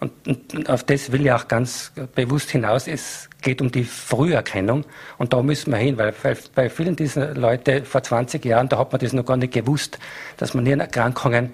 und, 0.01 0.13
und, 0.27 0.71
auf 0.71 0.85
das 0.85 1.11
will 1.11 1.23
ich 1.23 1.33
auch 1.33 1.49
ganz 1.49 1.93
bewusst 2.15 2.51
hinaus, 2.51 2.87
es 2.87 3.29
geht 3.43 3.61
um 3.61 3.71
die 3.73 3.83
Früherkennung 3.83 4.85
und 5.19 5.33
da 5.33 5.43
müssen 5.43 5.73
wir 5.73 5.79
hin, 5.79 5.99
weil, 5.99 6.15
weil 6.23 6.37
bei 6.55 6.71
vielen 6.71 6.95
dieser 6.95 7.35
Leute 7.35 7.85
vor 7.85 8.03
20 8.03 8.45
Jahren, 8.45 8.69
da 8.69 8.79
hat 8.79 8.93
man 8.93 9.01
das 9.01 9.13
noch 9.13 9.25
gar 9.25 9.37
nicht 9.37 9.53
gewusst, 9.53 9.99
dass 10.37 10.55
man 10.55 10.65
Nierenerkrankungen 10.65 11.53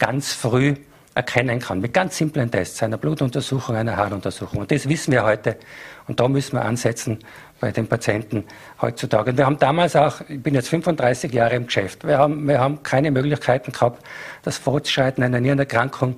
ganz 0.00 0.32
früh 0.32 0.74
erkennen 1.14 1.60
kann, 1.60 1.80
mit 1.80 1.94
ganz 1.94 2.16
simplen 2.16 2.50
Tests, 2.50 2.82
einer 2.82 2.98
Blutuntersuchung, 2.98 3.76
einer 3.76 3.96
Haaruntersuchung. 3.96 4.60
Und 4.60 4.70
das 4.70 4.88
wissen 4.88 5.12
wir 5.12 5.24
heute 5.24 5.56
und 6.08 6.18
da 6.18 6.28
müssen 6.28 6.56
wir 6.56 6.64
ansetzen 6.64 7.18
bei 7.60 7.70
den 7.70 7.86
Patienten 7.86 8.44
heutzutage. 8.82 9.30
Und 9.30 9.38
wir 9.38 9.46
haben 9.46 9.58
damals 9.58 9.94
auch, 9.94 10.20
ich 10.28 10.42
bin 10.42 10.54
jetzt 10.54 10.68
35 10.68 11.32
Jahre 11.32 11.54
im 11.54 11.66
Geschäft, 11.66 12.06
wir 12.06 12.18
haben, 12.18 12.46
wir 12.48 12.58
haben 12.58 12.82
keine 12.82 13.10
Möglichkeiten 13.10 13.72
gehabt, 13.72 14.04
das 14.42 14.58
Fortschreiten 14.58 15.22
einer 15.22 15.40
Nierenerkrankung 15.40 16.16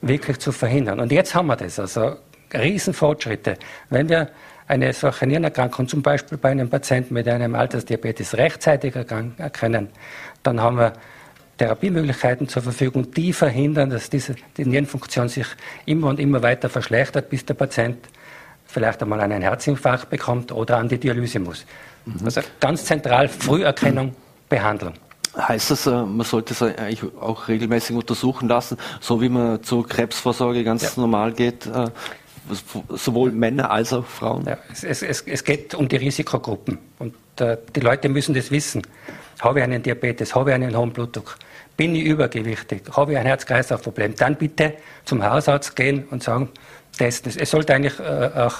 wirklich 0.00 0.38
zu 0.38 0.52
verhindern. 0.52 1.00
Und 1.00 1.10
jetzt 1.10 1.34
haben 1.34 1.48
wir 1.48 1.56
das, 1.56 1.80
also 1.80 2.16
Riesenfortschritte. 2.54 3.56
Wenn 3.90 4.08
wir 4.08 4.28
eine 4.68 4.92
solche 4.92 5.26
Nierenerkrankung 5.26 5.88
zum 5.88 6.02
Beispiel 6.02 6.38
bei 6.38 6.50
einem 6.50 6.70
Patienten 6.70 7.14
mit 7.14 7.26
einem 7.26 7.54
Altersdiabetes 7.54 8.36
rechtzeitig 8.36 8.94
erkennen, 8.94 9.88
dann 10.42 10.60
haben 10.60 10.78
wir 10.78 10.92
Therapiemöglichkeiten 11.58 12.48
zur 12.48 12.62
Verfügung, 12.62 13.10
die 13.10 13.32
verhindern, 13.32 13.90
dass 13.90 14.08
diese, 14.08 14.36
die 14.56 14.64
Nierenfunktion 14.64 15.28
sich 15.28 15.46
immer 15.86 16.08
und 16.08 16.20
immer 16.20 16.42
weiter 16.42 16.68
verschlechtert, 16.68 17.28
bis 17.28 17.44
der 17.44 17.54
Patient 17.54 17.98
vielleicht 18.66 19.02
einmal 19.02 19.20
einen 19.20 19.42
Herzinfarkt 19.42 20.08
bekommt 20.08 20.52
oder 20.52 20.78
an 20.78 20.88
die 20.88 20.98
Dialyse 20.98 21.40
muss. 21.40 21.66
Mhm. 22.04 22.24
Also 22.24 22.40
ganz 22.60 22.84
zentral 22.84 23.28
Früherkennung, 23.28 24.14
Behandlung. 24.48 24.94
Heißt 25.36 25.70
das, 25.70 25.86
äh, 25.86 25.90
man 25.90 26.22
sollte 26.22 26.52
es 26.52 26.62
eigentlich 26.62 27.02
auch 27.20 27.48
regelmäßig 27.48 27.94
untersuchen 27.94 28.48
lassen, 28.48 28.78
so 29.00 29.20
wie 29.20 29.28
man 29.28 29.62
zur 29.62 29.86
Krebsvorsorge 29.86 30.64
ganz 30.64 30.82
ja. 30.82 30.90
normal 30.96 31.32
geht, 31.32 31.66
äh, 31.66 31.86
sowohl 32.88 33.30
Männer 33.30 33.70
als 33.70 33.92
auch 33.92 34.06
Frauen? 34.06 34.46
Ja, 34.46 34.58
es, 34.72 35.02
es, 35.02 35.22
es, 35.22 35.44
geht 35.44 35.74
um 35.74 35.86
die 35.88 35.96
Risikogruppen 35.96 36.78
und 36.98 37.14
äh, 37.40 37.58
die 37.74 37.80
Leute 37.80 38.08
müssen 38.08 38.34
das 38.34 38.50
wissen. 38.50 38.82
Habe 39.40 39.60
ich 39.60 39.64
einen 39.64 39.82
Diabetes, 39.82 40.34
habe 40.34 40.50
ich 40.50 40.54
einen 40.54 40.76
hohen 40.76 40.92
Blutdruck, 40.92 41.36
bin 41.78 41.94
ich 41.94 42.04
übergewichtig, 42.04 42.82
habe 42.96 43.12
ich 43.12 43.18
ein 43.18 43.24
Herz-Kreislauf-Problem, 43.24 44.16
dann 44.16 44.34
bitte 44.34 44.74
zum 45.04 45.22
Hausarzt 45.22 45.76
gehen 45.76 46.04
und 46.10 46.24
sagen, 46.24 46.50
testen. 46.98 47.32
Es 47.38 47.50
sollte 47.50 47.72
eigentlich 47.72 47.98
äh, 48.00 48.30
auch 48.34 48.56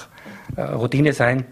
äh, 0.55 0.61
Routine 0.61 1.11
sein, 1.11 1.45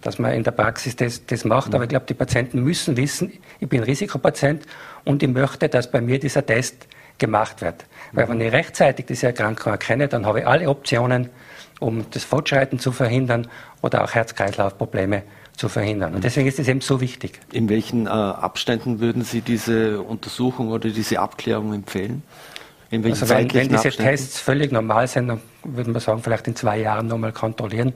dass 0.00 0.20
man 0.20 0.32
in 0.32 0.44
der 0.44 0.52
Praxis 0.52 0.94
das, 0.94 1.26
das 1.26 1.44
macht. 1.44 1.74
Aber 1.74 1.82
ich 1.82 1.90
glaube, 1.90 2.06
die 2.06 2.14
Patienten 2.14 2.62
müssen 2.62 2.96
wissen, 2.96 3.32
ich 3.58 3.68
bin 3.68 3.82
Risikopatient 3.82 4.64
und 5.04 5.20
ich 5.24 5.28
möchte, 5.28 5.68
dass 5.68 5.90
bei 5.90 6.00
mir 6.00 6.20
dieser 6.20 6.46
Test 6.46 6.86
gemacht 7.18 7.62
wird. 7.62 7.84
Weil 8.12 8.28
wenn 8.28 8.40
ich 8.40 8.52
rechtzeitig 8.52 9.06
diese 9.06 9.26
Erkrankung 9.26 9.72
erkenne, 9.72 10.06
dann 10.06 10.24
habe 10.24 10.40
ich 10.40 10.46
alle 10.46 10.68
Optionen, 10.68 11.30
um 11.80 12.06
das 12.12 12.22
Fortschreiten 12.22 12.78
zu 12.78 12.92
verhindern 12.92 13.48
oder 13.82 14.04
auch 14.04 14.14
Herz-Kreislauf-Probleme 14.14 15.24
zu 15.58 15.68
verhindern. 15.68 16.14
Und 16.14 16.22
deswegen 16.22 16.46
ist 16.46 16.58
es 16.58 16.68
eben 16.68 16.80
so 16.80 17.00
wichtig. 17.00 17.40
In 17.52 17.68
welchen 17.68 18.06
äh, 18.06 18.10
Abständen 18.10 19.00
würden 19.00 19.24
Sie 19.24 19.40
diese 19.40 20.00
Untersuchung 20.00 20.68
oder 20.68 20.88
diese 20.88 21.18
Abklärung 21.18 21.74
empfehlen? 21.74 22.22
In 22.90 23.02
welchen 23.02 23.22
also 23.22 23.34
wenn, 23.34 23.52
wenn 23.52 23.68
diese 23.68 23.88
Abständen? 23.88 24.10
Tests 24.10 24.40
völlig 24.40 24.70
normal 24.70 25.08
sind, 25.08 25.28
dann 25.28 25.40
würde 25.64 25.90
man 25.90 26.00
sagen, 26.00 26.22
vielleicht 26.22 26.46
in 26.46 26.54
zwei 26.54 26.78
Jahren 26.78 27.08
nochmal 27.08 27.32
kontrollieren. 27.32 27.92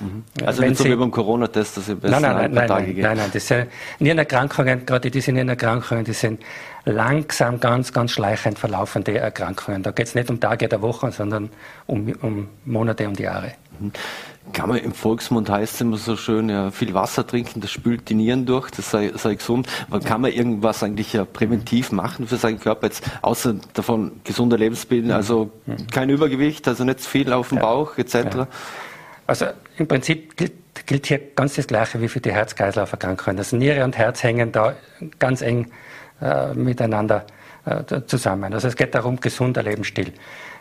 Mhm. 0.00 0.24
Also 0.44 0.60
wenn 0.60 0.70
nicht 0.70 0.78
so 0.78 0.84
wie 0.84 0.96
beim 0.96 1.10
Corona-Test, 1.10 1.76
dass 1.76 1.88
ihr 1.88 1.94
besser 1.94 2.20
nein, 2.20 2.36
nein, 2.36 2.52
nein, 2.52 2.68
Tage 2.68 2.86
nein, 2.86 3.00
nein, 3.00 3.16
nein, 3.16 3.30
das 3.32 3.46
sind 3.46 3.68
Nierenerkrankungen, 3.98 4.84
gerade 4.84 5.10
diese 5.10 5.32
Nierenerkrankungen, 5.32 6.04
die 6.04 6.12
sind 6.12 6.42
langsam, 6.84 7.60
ganz, 7.60 7.92
ganz 7.92 8.10
schleichend 8.10 8.58
verlaufende 8.58 9.16
Erkrankungen. 9.16 9.82
Da 9.82 9.92
geht 9.92 10.08
es 10.08 10.14
nicht 10.14 10.28
um 10.28 10.38
Tage 10.38 10.68
der 10.68 10.82
Woche, 10.82 11.12
sondern 11.12 11.50
um, 11.86 12.12
um 12.20 12.48
Monate 12.66 13.08
und 13.08 13.18
Jahre. 13.18 13.52
Mhm. 13.78 13.92
Kann 14.52 14.68
man 14.68 14.78
im 14.78 14.92
Volksmund 14.92 15.50
heißt 15.50 15.74
es 15.74 15.80
immer 15.80 15.96
so 15.96 16.16
schön, 16.16 16.48
ja, 16.48 16.70
viel 16.70 16.94
Wasser 16.94 17.26
trinken, 17.26 17.60
das 17.60 17.70
spült 17.70 18.08
die 18.08 18.14
Nieren 18.14 18.46
durch, 18.46 18.70
das 18.70 18.90
sei, 18.90 19.12
sei 19.14 19.34
gesund. 19.34 19.68
Aber 19.90 20.00
kann 20.00 20.20
man 20.20 20.32
irgendwas 20.32 20.82
eigentlich 20.82 21.12
ja 21.12 21.24
präventiv 21.24 21.92
machen 21.92 22.26
für 22.26 22.36
seinen 22.36 22.58
Körper 22.60 22.86
jetzt, 22.86 23.04
außer 23.22 23.56
davon 23.74 24.12
gesunder 24.24 24.56
Lebensbilden, 24.56 25.10
also 25.10 25.50
kein 25.92 26.10
Übergewicht, 26.10 26.66
also 26.68 26.84
nicht 26.84 27.00
zu 27.00 27.10
viel 27.10 27.32
auf 27.32 27.50
dem 27.50 27.58
Bauch 27.58 27.98
etc.? 27.98 28.46
Also 29.26 29.46
im 29.76 29.88
Prinzip 29.88 30.36
gilt, 30.36 30.52
gilt, 30.86 31.06
hier 31.06 31.20
ganz 31.34 31.56
das 31.56 31.66
Gleiche 31.66 32.00
wie 32.00 32.08
für 32.08 32.20
die 32.20 32.32
Herz-Kreislauf-Erkrankungen. 32.32 33.38
Also 33.38 33.56
Niere 33.56 33.84
und 33.84 33.98
Herz 33.98 34.22
hängen 34.22 34.52
da 34.52 34.74
ganz 35.18 35.42
eng 35.42 35.70
äh, 36.20 36.54
miteinander 36.54 37.26
äh, 37.64 38.02
zusammen. 38.06 38.54
Also 38.54 38.68
es 38.68 38.76
geht 38.76 38.94
darum, 38.94 39.18
gesunder 39.20 39.62
Lebensstil. 39.62 40.12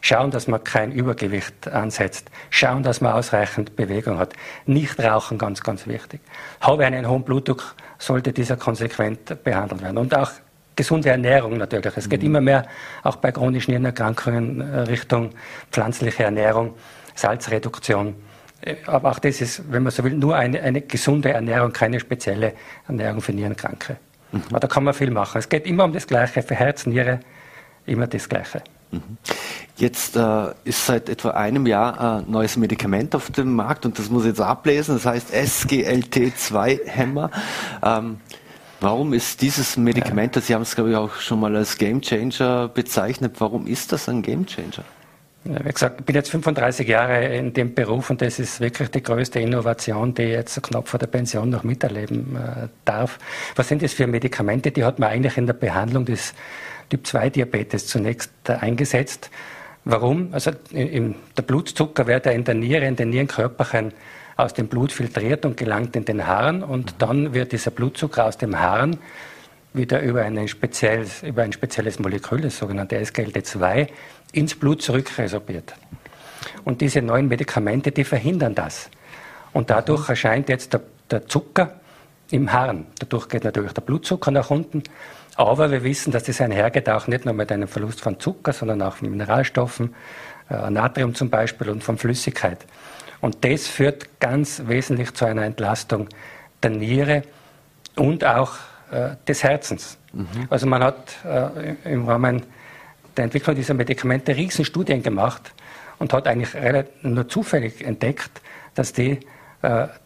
Schauen, 0.01 0.31
dass 0.31 0.47
man 0.47 0.63
kein 0.63 0.91
Übergewicht 0.91 1.67
ansetzt. 1.67 2.29
Schauen, 2.49 2.83
dass 2.83 3.01
man 3.01 3.13
ausreichend 3.13 3.75
Bewegung 3.75 4.19
hat. 4.19 4.33
Nicht 4.65 4.99
rauchen, 4.99 5.37
ganz, 5.37 5.61
ganz 5.61 5.87
wichtig. 5.87 6.21
Habe 6.61 6.83
ich 6.83 6.87
einen 6.87 7.09
hohen 7.09 7.23
Blutdruck, 7.23 7.75
sollte 7.97 8.33
dieser 8.33 8.57
konsequent 8.57 9.43
behandelt 9.43 9.81
werden. 9.81 9.97
Und 9.97 10.15
auch 10.15 10.31
gesunde 10.75 11.09
Ernährung 11.09 11.57
natürlich. 11.57 11.95
Es 11.97 12.09
geht 12.09 12.21
mhm. 12.21 12.27
immer 12.27 12.41
mehr 12.41 12.67
auch 13.03 13.15
bei 13.17 13.31
chronischen 13.31 13.71
Hirnerkrankungen 13.71 14.61
äh, 14.61 14.79
Richtung 14.81 15.31
pflanzliche 15.71 16.23
Ernährung, 16.23 16.73
Salzreduktion. 17.15 18.15
Äh, 18.61 18.75
aber 18.85 19.11
auch 19.11 19.19
das 19.19 19.41
ist, 19.41 19.71
wenn 19.71 19.83
man 19.83 19.91
so 19.91 20.03
will, 20.03 20.13
nur 20.13 20.35
eine, 20.35 20.61
eine 20.61 20.81
gesunde 20.81 21.31
Ernährung, 21.31 21.71
keine 21.71 21.99
spezielle 21.99 22.53
Ernährung 22.87 23.21
für 23.21 23.33
Nierenkranke. 23.33 23.97
Mhm. 24.31 24.43
Aber 24.49 24.59
da 24.59 24.67
kann 24.67 24.83
man 24.83 24.93
viel 24.93 25.11
machen. 25.11 25.39
Es 25.39 25.49
geht 25.49 25.65
immer 25.65 25.85
um 25.85 25.93
das 25.93 26.07
Gleiche, 26.07 26.41
für 26.41 26.55
Herz, 26.55 26.85
Niere, 26.85 27.19
immer 27.85 28.07
das 28.07 28.27
Gleiche. 28.27 28.61
Mhm. 28.91 29.17
Jetzt 29.77 30.15
äh, 30.15 30.53
ist 30.63 30.85
seit 30.85 31.09
etwa 31.09 31.31
einem 31.31 31.67
Jahr 31.67 32.19
ein 32.19 32.31
neues 32.31 32.55
Medikament 32.55 33.13
auf 33.13 33.29
dem 33.31 33.53
Markt 33.55 33.85
und 33.85 33.99
das 33.99 34.09
muss 34.09 34.23
ich 34.23 34.29
jetzt 34.29 34.41
ablesen. 34.41 34.95
Das 34.95 35.05
heißt 35.05 35.33
SGLT2-Hämmer. 35.33 37.29
Ähm, 37.83 38.17
warum 38.79 39.11
ist 39.11 39.41
dieses 39.41 39.75
Medikament, 39.75 40.35
Sie 40.41 40.53
haben 40.55 40.61
es 40.61 40.75
glaube 40.75 40.91
ich 40.91 40.95
auch 40.95 41.15
schon 41.15 41.41
mal 41.41 41.53
als 41.55 41.77
Gamechanger 41.77 42.69
bezeichnet, 42.69 43.35
warum 43.39 43.67
ist 43.67 43.91
das 43.91 44.07
ein 44.07 44.21
Gamechanger? 44.21 44.85
Wie 45.43 45.71
gesagt, 45.71 45.99
ich 45.99 46.05
bin 46.05 46.15
jetzt 46.15 46.31
35 46.31 46.87
Jahre 46.87 47.25
in 47.35 47.53
dem 47.53 47.75
Beruf 47.75 48.09
und 48.09 48.19
das 48.19 48.39
ist 48.39 48.61
wirklich 48.61 48.89
die 48.89 49.03
größte 49.03 49.39
Innovation, 49.39 50.13
die 50.13 50.23
ich 50.23 50.31
jetzt 50.31 50.63
knapp 50.63 50.87
vor 50.87 50.99
der 50.99 51.05
Pension 51.05 51.49
noch 51.49 51.63
miterleben 51.63 52.35
äh, 52.35 52.67
darf. 52.83 53.19
Was 53.55 53.67
sind 53.67 53.83
das 53.83 53.93
für 53.93 54.07
Medikamente? 54.07 54.71
Die 54.71 54.83
hat 54.83 54.97
man 54.97 55.09
eigentlich 55.09 55.37
in 55.37 55.45
der 55.45 55.53
Behandlung 55.53 56.05
des 56.05 56.33
Typ-2-Diabetes 56.89 57.85
zunächst 57.85 58.31
äh, 58.47 58.53
eingesetzt. 58.53 59.29
Warum? 59.85 60.29
Also 60.31 60.51
in, 60.71 61.15
der 61.37 61.43
Blutzucker 61.43 62.07
wird 62.07 62.25
ja 62.25 62.31
in 62.31 62.43
der 62.43 62.55
Niere, 62.55 62.85
in 62.85 62.95
den 62.95 63.11
Nierenkörperchen 63.11 63.93
aus 64.35 64.53
dem 64.53 64.67
Blut 64.67 64.91
filtriert 64.91 65.45
und 65.45 65.57
gelangt 65.57 65.95
in 65.95 66.05
den 66.05 66.25
Haaren 66.25 66.63
und 66.63 66.95
dann 66.99 67.33
wird 67.33 67.51
dieser 67.51 67.71
Blutzucker 67.71 68.25
aus 68.25 68.37
dem 68.37 68.59
Haaren 68.59 68.97
wieder 69.73 70.01
über, 70.01 70.23
ein 70.23 70.47
spezielles, 70.47 71.21
über 71.21 71.43
ein 71.43 71.53
spezielles 71.53 71.99
Molekül, 71.99 72.41
das 72.41 72.57
sogenannte 72.57 72.99
SGLT2, 72.99 73.87
ins 74.31 74.55
Blut 74.55 74.81
zurückresorbiert. 74.81 75.73
Und 76.63 76.81
diese 76.81 77.01
neuen 77.01 77.27
Medikamente, 77.27 77.91
die 77.91 78.03
verhindern 78.03 78.55
das. 78.55 78.89
Und 79.53 79.69
dadurch 79.69 80.09
erscheint 80.09 80.49
jetzt 80.49 80.73
der, 80.73 80.81
der 81.11 81.27
Zucker 81.27 81.79
im 82.31 82.51
Harn. 82.51 82.87
Dadurch 82.99 83.29
geht 83.29 83.43
natürlich 83.43 83.73
der 83.73 83.81
Blutzucker 83.81 84.31
nach 84.31 84.49
unten. 84.49 84.83
Aber 85.35 85.69
wir 85.69 85.83
wissen, 85.83 86.11
dass 86.11 86.23
das 86.23 86.39
einhergeht 86.39 86.89
auch 86.89 87.07
nicht 87.07 87.25
nur 87.25 87.33
mit 87.33 87.51
einem 87.51 87.67
Verlust 87.67 88.01
von 88.01 88.19
Zucker, 88.19 88.53
sondern 88.53 88.81
auch 88.81 88.95
von 88.95 89.09
Mineralstoffen, 89.09 89.93
äh, 90.49 90.69
Natrium 90.69 91.13
zum 91.13 91.29
Beispiel 91.29 91.69
und 91.69 91.83
von 91.83 91.97
Flüssigkeit. 91.97 92.65
Und 93.21 93.43
das 93.43 93.67
führt 93.67 94.19
ganz 94.19 94.63
wesentlich 94.65 95.13
zu 95.13 95.25
einer 95.25 95.43
Entlastung 95.43 96.07
der 96.63 96.71
Niere 96.71 97.23
und 97.95 98.23
auch 98.23 98.53
äh, 98.91 99.15
des 99.27 99.43
Herzens. 99.43 99.97
Mhm. 100.13 100.47
Also 100.49 100.67
man 100.67 100.83
hat 100.83 101.15
äh, 101.25 101.91
im 101.91 102.07
Rahmen 102.07 102.43
der 103.17 103.25
Entwicklung 103.25 103.55
dieser 103.55 103.73
Medikamente 103.73 104.35
Riesenstudien 104.35 105.03
gemacht 105.03 105.53
und 105.99 106.13
hat 106.13 106.27
eigentlich 106.27 106.49
nur 107.01 107.27
zufällig 107.27 107.83
entdeckt, 107.85 108.41
dass 108.73 108.91
die 108.91 109.19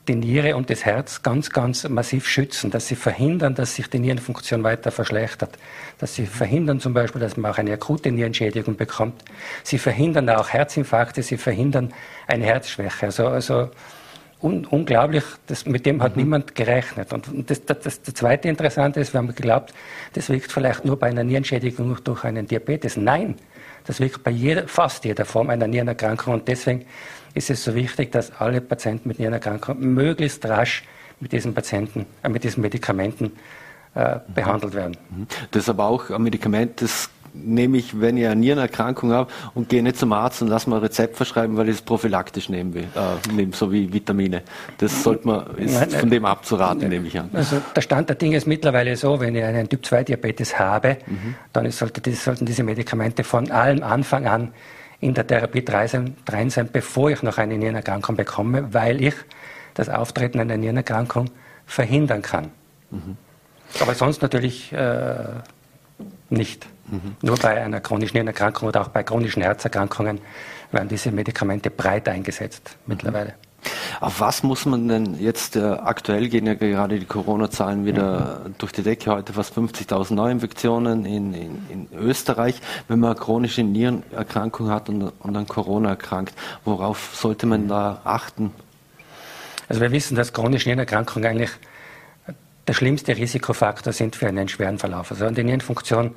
die 0.07 0.15
Niere 0.15 0.55
und 0.55 0.69
das 0.69 0.85
Herz 0.85 1.21
ganz, 1.21 1.49
ganz 1.49 1.87
massiv 1.87 2.27
schützen, 2.27 2.71
dass 2.71 2.87
sie 2.87 2.95
verhindern, 2.95 3.55
dass 3.55 3.75
sich 3.75 3.89
die 3.89 3.99
Nierenfunktion 3.99 4.63
weiter 4.63 4.91
verschlechtert, 4.91 5.57
dass 5.97 6.15
sie 6.15 6.25
verhindern 6.25 6.79
zum 6.79 6.93
Beispiel, 6.93 7.19
dass 7.19 7.35
man 7.37 7.51
auch 7.51 7.57
eine 7.57 7.73
akute 7.73 8.11
Nierenschädigung 8.11 8.75
bekommt. 8.75 9.23
Sie 9.63 9.77
verhindern 9.77 10.29
auch 10.29 10.49
Herzinfarkte, 10.49 11.23
sie 11.23 11.37
verhindern 11.37 11.93
eine 12.27 12.45
Herzschwäche. 12.45 13.07
Also, 13.07 13.27
also 13.27 13.69
un 14.41 14.65
unglaublich, 14.65 15.23
das, 15.47 15.65
mit 15.65 15.85
dem 15.85 16.01
hat 16.01 16.15
mhm. 16.15 16.23
niemand 16.23 16.55
gerechnet. 16.55 17.11
Und 17.11 17.49
das, 17.49 17.65
das, 17.65 17.79
das, 17.81 18.01
das 18.01 18.13
Zweite 18.13 18.47
Interessante 18.47 18.99
ist, 18.99 19.13
wir 19.13 19.17
haben 19.17 19.27
geglaubt, 19.27 19.73
das 20.13 20.29
wirkt 20.29 20.51
vielleicht 20.51 20.85
nur 20.85 20.97
bei 20.97 21.07
einer 21.07 21.23
Nierenschädigung 21.23 21.97
durch 22.03 22.23
einen 22.23 22.47
Diabetes. 22.47 22.95
Nein, 22.97 23.35
das 23.85 23.99
wirkt 23.99 24.23
bei 24.23 24.31
jeder, 24.31 24.67
fast 24.67 25.03
jeder 25.05 25.25
Form 25.25 25.49
einer 25.49 25.67
Nierenerkrankung. 25.67 26.35
Und 26.35 26.47
deswegen 26.47 26.85
ist 27.39 27.49
es 27.49 27.63
so 27.63 27.73
wichtig, 27.73 28.11
dass 28.11 28.31
alle 28.39 28.59
Patienten 28.59 29.07
mit 29.07 29.17
Nierenerkrankung 29.17 29.79
möglichst 29.79 30.45
rasch 30.45 30.83
mit 31.21 31.31
diesen 31.31 31.53
Patienten, 31.53 32.05
äh, 32.21 32.29
mit 32.29 32.43
diesen 32.43 32.61
Medikamenten 32.61 33.31
äh, 33.95 34.15
mhm. 34.15 34.19
behandelt 34.35 34.73
werden. 34.73 34.97
Mhm. 35.09 35.27
Das 35.51 35.63
ist 35.63 35.69
aber 35.69 35.85
auch 35.85 36.09
ein 36.09 36.21
Medikament, 36.21 36.81
das 36.81 37.09
nehme 37.33 37.77
ich, 37.77 38.01
wenn 38.01 38.17
ich 38.17 38.25
eine 38.25 38.35
Nierenerkrankung 38.35 39.13
habe 39.13 39.31
und 39.53 39.69
gehe 39.69 39.81
nicht 39.83 39.97
zum 39.97 40.11
Arzt 40.11 40.41
und 40.41 40.49
lasse 40.49 40.69
mir 40.69 40.77
ein 40.77 40.81
Rezept 40.81 41.15
verschreiben, 41.15 41.55
weil 41.55 41.69
ich 41.69 41.75
es 41.75 41.81
prophylaktisch 41.81 42.49
nehmen 42.49 42.73
will, 42.73 42.87
äh, 42.95 43.33
nehme, 43.33 43.53
so 43.53 43.71
wie 43.71 43.93
Vitamine. 43.93 44.41
Das 44.79 45.03
sollte 45.03 45.27
man, 45.27 45.45
ist 45.55 45.75
nein, 45.75 45.87
nein, 45.91 45.99
von 45.99 46.09
dem 46.09 46.25
abzuraten, 46.25 46.81
nein, 46.81 46.89
nehme 46.89 47.07
ich 47.07 47.17
an. 47.17 47.29
Also 47.31 47.61
der 47.73 47.81
Stand 47.81 48.09
der 48.09 48.17
Dinge 48.17 48.35
ist 48.35 48.47
mittlerweile 48.47 48.97
so, 48.97 49.19
wenn 49.21 49.33
ich 49.35 49.43
einen 49.43 49.69
Typ-2-Diabetes 49.69 50.59
habe, 50.59 50.97
mhm. 51.05 51.35
dann 51.53 51.71
sollte, 51.71 52.11
sollten 52.13 52.45
diese 52.45 52.63
Medikamente 52.63 53.23
von 53.23 53.49
allem 53.49 53.83
Anfang 53.83 54.27
an 54.27 54.51
in 54.99 55.13
der 55.13 55.25
Therapie 55.25 55.63
drin 55.63 56.49
sein, 56.49 56.69
bevor 56.71 57.09
ich 57.09 57.23
noch 57.23 57.37
eine 57.37 57.57
Nierenerkrankung 57.57 58.15
bekomme, 58.15 58.73
weil 58.73 59.01
ich 59.01 59.15
das 59.73 59.89
Auftreten 59.89 60.39
einer 60.39 60.57
Nierenerkrankung 60.57 61.29
verhindern 61.65 62.21
kann. 62.21 62.51
Mhm. 62.91 63.17
Aber 63.79 63.93
sonst 63.93 64.21
natürlich 64.21 64.73
äh, 64.73 65.15
nicht. 66.29 66.65
Mhm. 66.87 67.15
Nur 67.21 67.37
bei 67.37 67.61
einer 67.61 67.79
chronischen 67.79 68.15
Nierenerkrankung 68.15 68.67
oder 68.67 68.81
auch 68.81 68.89
bei 68.89 69.03
chronischen 69.03 69.41
Herzerkrankungen 69.41 70.19
werden 70.71 70.89
diese 70.89 71.11
Medikamente 71.11 71.69
breit 71.69 72.09
eingesetzt 72.09 72.77
mhm. 72.85 72.93
mittlerweile. 72.93 73.33
Auf 73.99 74.21
was 74.21 74.43
muss 74.43 74.65
man 74.65 74.87
denn 74.87 75.19
jetzt, 75.19 75.55
äh, 75.55 75.61
aktuell 75.61 76.29
gehen 76.29 76.45
ja 76.45 76.53
gerade 76.53 76.99
die 76.99 77.05
Corona-Zahlen 77.05 77.85
wieder 77.85 78.41
mhm. 78.45 78.55
durch 78.57 78.71
die 78.71 78.83
Decke, 78.83 79.11
heute 79.11 79.33
fast 79.33 79.57
50.000 79.57 80.13
Neuinfektionen 80.13 81.05
in, 81.05 81.33
in, 81.33 81.67
in, 81.69 81.87
Österreich. 81.97 82.61
Wenn 82.87 82.99
man 82.99 83.11
eine 83.11 83.19
chronische 83.19 83.63
Nierenerkrankung 83.63 84.69
hat 84.69 84.89
und, 84.89 85.11
und 85.19 85.35
an 85.35 85.47
Corona 85.47 85.89
erkrankt, 85.89 86.33
worauf 86.65 87.15
sollte 87.15 87.45
man 87.45 87.67
da 87.67 88.01
achten? 88.03 88.51
Also 89.67 89.81
wir 89.81 89.91
wissen, 89.91 90.15
dass 90.15 90.33
chronische 90.33 90.69
Nierenerkrankungen 90.69 91.29
eigentlich 91.29 91.51
der 92.69 92.73
schlimmste 92.75 93.17
Risikofaktor 93.17 93.93
sind 93.93 94.15
für 94.15 94.27
einen 94.27 94.47
schweren 94.47 94.77
Verlauf. 94.77 95.11
Also 95.11 95.25
an 95.25 95.33
die 95.33 95.43
Nierenfunktion 95.43 96.15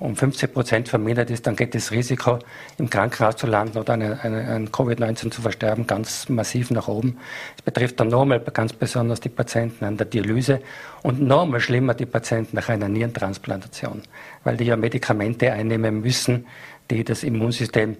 um 0.00 0.14
50 0.14 0.52
Prozent 0.52 0.88
vermindert 0.88 1.30
ist, 1.30 1.46
dann 1.46 1.56
geht 1.56 1.74
das 1.74 1.90
Risiko, 1.90 2.38
im 2.78 2.88
Krankenhaus 2.88 3.36
zu 3.36 3.46
landen 3.46 3.78
oder 3.78 3.94
an, 3.94 4.02
an 4.02 4.68
Covid-19 4.68 5.30
zu 5.30 5.42
versterben, 5.42 5.86
ganz 5.86 6.28
massiv 6.28 6.70
nach 6.70 6.86
oben. 6.86 7.18
Es 7.56 7.62
betrifft 7.62 7.98
dann 7.98 8.08
nochmal 8.08 8.40
ganz 8.40 8.72
besonders 8.72 9.20
die 9.20 9.28
Patienten 9.28 9.84
an 9.84 9.96
der 9.96 10.06
Dialyse 10.06 10.60
und 11.02 11.20
nochmal 11.20 11.60
schlimmer 11.60 11.94
die 11.94 12.06
Patienten 12.06 12.54
nach 12.54 12.68
einer 12.68 12.88
Nierentransplantation, 12.88 14.02
weil 14.44 14.56
die 14.56 14.64
ja 14.64 14.76
Medikamente 14.76 15.52
einnehmen 15.52 16.00
müssen, 16.00 16.46
die 16.90 17.02
das 17.02 17.24
Immunsystem 17.24 17.96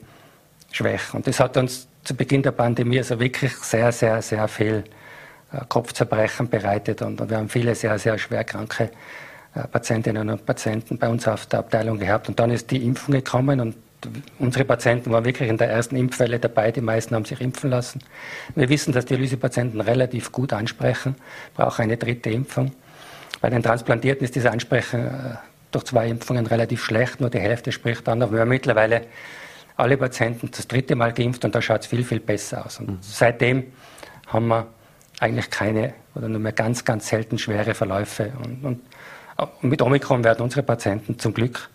schwächen. 0.71 1.17
Und 1.17 1.27
das 1.27 1.41
hat 1.41 1.57
uns 1.57 1.89
zu 2.05 2.15
Beginn 2.15 2.43
der 2.43 2.53
Pandemie 2.53 2.99
also 2.99 3.19
wirklich 3.19 3.53
sehr, 3.57 3.91
sehr, 3.91 4.23
sehr 4.23 4.47
viel 4.47 4.85
äh, 5.53 5.61
Kopfzerbrechen 5.69 6.49
bereitet 6.49 7.03
und, 7.03 7.29
wir 7.29 7.37
haben 7.37 7.49
viele 7.49 7.75
sehr, 7.75 7.99
sehr 7.99 8.17
schwer 8.19 8.45
kranke 8.45 8.91
Patientinnen 9.67 10.29
und 10.29 10.47
Patienten 10.47 10.99
bei 10.99 11.09
uns 11.09 11.27
auf 11.27 11.47
der 11.47 11.61
Abteilung 11.61 11.99
gehabt. 11.99 12.29
Und 12.29 12.39
dann 12.39 12.51
ist 12.51 12.71
die 12.71 12.85
Impfung 12.85 13.15
gekommen 13.15 13.61
und 13.61 13.77
unsere 14.39 14.65
Patienten 14.65 15.11
waren 15.11 15.25
wirklich 15.25 15.49
in 15.49 15.57
der 15.57 15.71
ersten 15.71 15.97
Impfwelle 15.97 16.39
dabei. 16.39 16.71
Die 16.71 16.81
meisten 16.81 17.15
haben 17.15 17.25
sich 17.25 17.41
impfen 17.41 17.71
lassen. 17.71 18.01
Wir 18.55 18.69
wissen, 18.69 18.93
dass 18.93 19.07
Dialysepatienten 19.07 19.81
relativ 19.81 20.31
gut 20.33 20.53
ansprechen, 20.53 21.17
brauchen 21.55 21.83
eine 21.83 21.97
dritte 21.97 22.31
Impfung. 22.31 22.73
Bei 23.41 23.51
den 23.51 23.63
Transplantierten 23.63 24.25
ist 24.25 24.35
dieses 24.35 24.51
Ansprechen 24.51 25.07
äh, 25.07 25.11
durch 25.71 25.85
zwei 25.85 26.09
Impfungen 26.09 26.47
relativ 26.47 26.83
schlecht, 26.83 27.21
nur 27.21 27.31
die 27.31 27.41
Hälfte 27.41 27.73
spricht 27.73 28.07
dann 28.09 28.19
noch. 28.19 28.33
Wir 28.33 28.41
haben 28.41 28.49
mittlerweile 28.49 29.03
alle 29.77 29.97
Patienten 29.97 30.51
das 30.51 30.67
dritte 30.67 30.97
Mal 30.97 31.13
geimpft 31.13 31.45
und 31.45 31.55
da 31.55 31.63
schaut 31.63 31.83
es 31.83 31.87
viel, 31.87 32.05
viel 32.05 32.21
besser 32.21 32.67
aus. 32.67 32.81
Und 32.81 32.89
mhm. 32.89 32.99
seitdem 33.01 33.65
haben 34.27 34.49
wir 34.49 34.67
eigentlich 35.21 35.51
keine 35.51 35.95
oder 36.15 36.29
nur 36.29 36.41
mehr 36.41 36.53
ganz, 36.53 36.85
ganz 36.85 37.09
selten 37.09 37.39
schwere 37.39 37.75
Verläufe. 37.75 38.33
Und 38.45 38.65
und 38.65 38.81
mit 39.63 39.83
Omikron 39.83 40.25
werden 40.25 40.43
unsere 40.43 40.63
Patienten 40.63 41.19
zum 41.19 41.35
Glück 41.35 41.69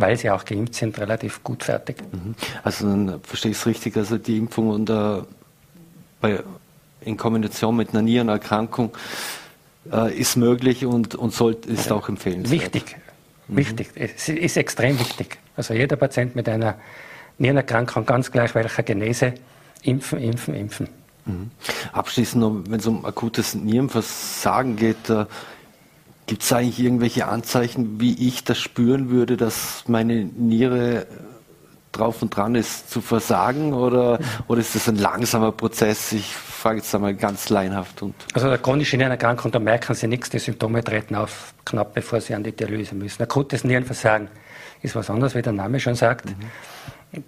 weil 0.00 0.16
sie 0.16 0.30
auch 0.30 0.44
geimpft 0.44 0.74
sind, 0.74 0.98
relativ 0.98 1.42
gut 1.44 1.64
fertig. 1.64 1.96
Mhm. 2.12 2.34
Also 2.62 2.86
dann 2.86 3.20
verstehe 3.22 3.52
ich 3.52 3.58
es 3.58 3.66
richtig, 3.66 3.96
also 3.96 4.18
die 4.18 4.38
Impfung 4.38 4.70
und, 4.70 4.90
äh, 4.90 5.22
bei, 6.20 6.42
in 7.02 7.16
Kombination 7.16 7.76
mit 7.76 7.90
einer 7.90 8.02
Nierenerkrankung 8.02 8.96
äh, 9.92 10.14
ist 10.16 10.36
möglich 10.36 10.84
und, 10.84 11.14
und 11.14 11.32
sollt, 11.32 11.66
ist 11.66 11.90
auch 11.92 12.08
empfehlenswert. 12.08 12.62
Wichtig, 12.74 12.96
mhm. 13.48 13.56
wichtig, 13.56 13.90
es 13.94 14.28
ist 14.28 14.56
extrem 14.56 14.98
wichtig. 14.98 15.38
Also 15.56 15.74
jeder 15.74 15.96
Patient 15.96 16.36
mit 16.36 16.48
einer 16.48 16.76
Nierenerkrankung, 17.38 18.04
ganz 18.04 18.30
gleich 18.30 18.54
welcher 18.54 18.82
Genese, 18.82 19.34
impfen, 19.82 20.20
impfen, 20.20 20.54
impfen. 20.54 20.88
Mhm. 21.24 21.50
Abschließend 21.92 22.70
wenn 22.70 22.80
es 22.80 22.86
um 22.86 23.04
akutes 23.04 23.54
Nierenversagen 23.54 24.76
geht, 24.76 25.08
äh, 25.08 25.26
gibt 26.30 26.44
es 26.44 26.52
eigentlich 26.52 26.78
irgendwelche 26.78 27.26
Anzeichen, 27.26 28.00
wie 28.00 28.28
ich 28.28 28.44
das 28.44 28.56
spüren 28.56 29.10
würde, 29.10 29.36
dass 29.36 29.82
meine 29.88 30.14
Niere 30.26 31.08
drauf 31.90 32.22
und 32.22 32.36
dran 32.36 32.54
ist 32.54 32.88
zu 32.88 33.00
versagen 33.00 33.72
oder, 33.72 34.20
oder 34.46 34.60
ist 34.60 34.76
das 34.76 34.88
ein 34.88 34.94
langsamer 34.94 35.50
Prozess? 35.50 36.12
Ich 36.12 36.32
frage 36.32 36.76
jetzt 36.78 36.94
einmal 36.94 37.14
ganz 37.14 37.48
leinhaft. 37.48 38.02
Und 38.02 38.14
also 38.32 38.46
eine 38.46 38.58
chronische 38.58 38.96
Nierenerkrankung, 38.96 39.50
da 39.50 39.58
merken 39.58 39.92
Sie 39.92 40.06
nichts, 40.06 40.30
die 40.30 40.38
Symptome 40.38 40.84
treten 40.84 41.16
auf 41.16 41.52
knapp 41.64 41.94
bevor 41.94 42.20
Sie 42.20 42.32
an 42.32 42.44
die 42.44 42.52
Dialyse 42.52 42.94
müssen. 42.94 43.24
Akutes 43.24 43.64
Nierenversagen 43.64 44.28
ist 44.82 44.94
was 44.94 45.10
anderes, 45.10 45.34
wie 45.34 45.42
der 45.42 45.52
Name 45.52 45.80
schon 45.80 45.96
sagt. 45.96 46.26
Mhm. 46.26 47.24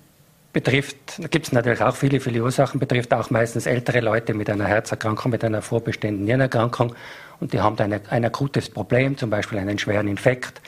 Betrifft, 0.53 1.18
da 1.18 1.26
gibt 1.26 1.46
es 1.46 1.53
natürlich 1.53 1.82
auch 1.82 1.96
viele, 1.96 2.20
viele 2.20 2.40
Ursachen, 2.40 2.78
betrifft 2.78 3.12
auch 3.14 3.30
meistens 3.30 3.66
ältere 3.66 3.98
Leute 3.98 4.32
mit 4.32 4.48
einer 4.48 4.66
Herzerkrankung, 4.66 5.32
mit 5.32 5.42
einer 5.42 5.61
vorbestehenden 5.61 6.24
Nierenerkrankung 6.24 6.94
und 7.43 7.53
die 7.53 7.61
haben 7.61 7.76
dann 7.76 7.93
ein 7.93 8.24
akutes 8.24 8.70
Problem, 8.70 9.18
zum 9.18 9.28
Beispiel 9.28 9.59
einen 9.59 9.78
schweren 9.78 10.09
Infekt 10.09 10.62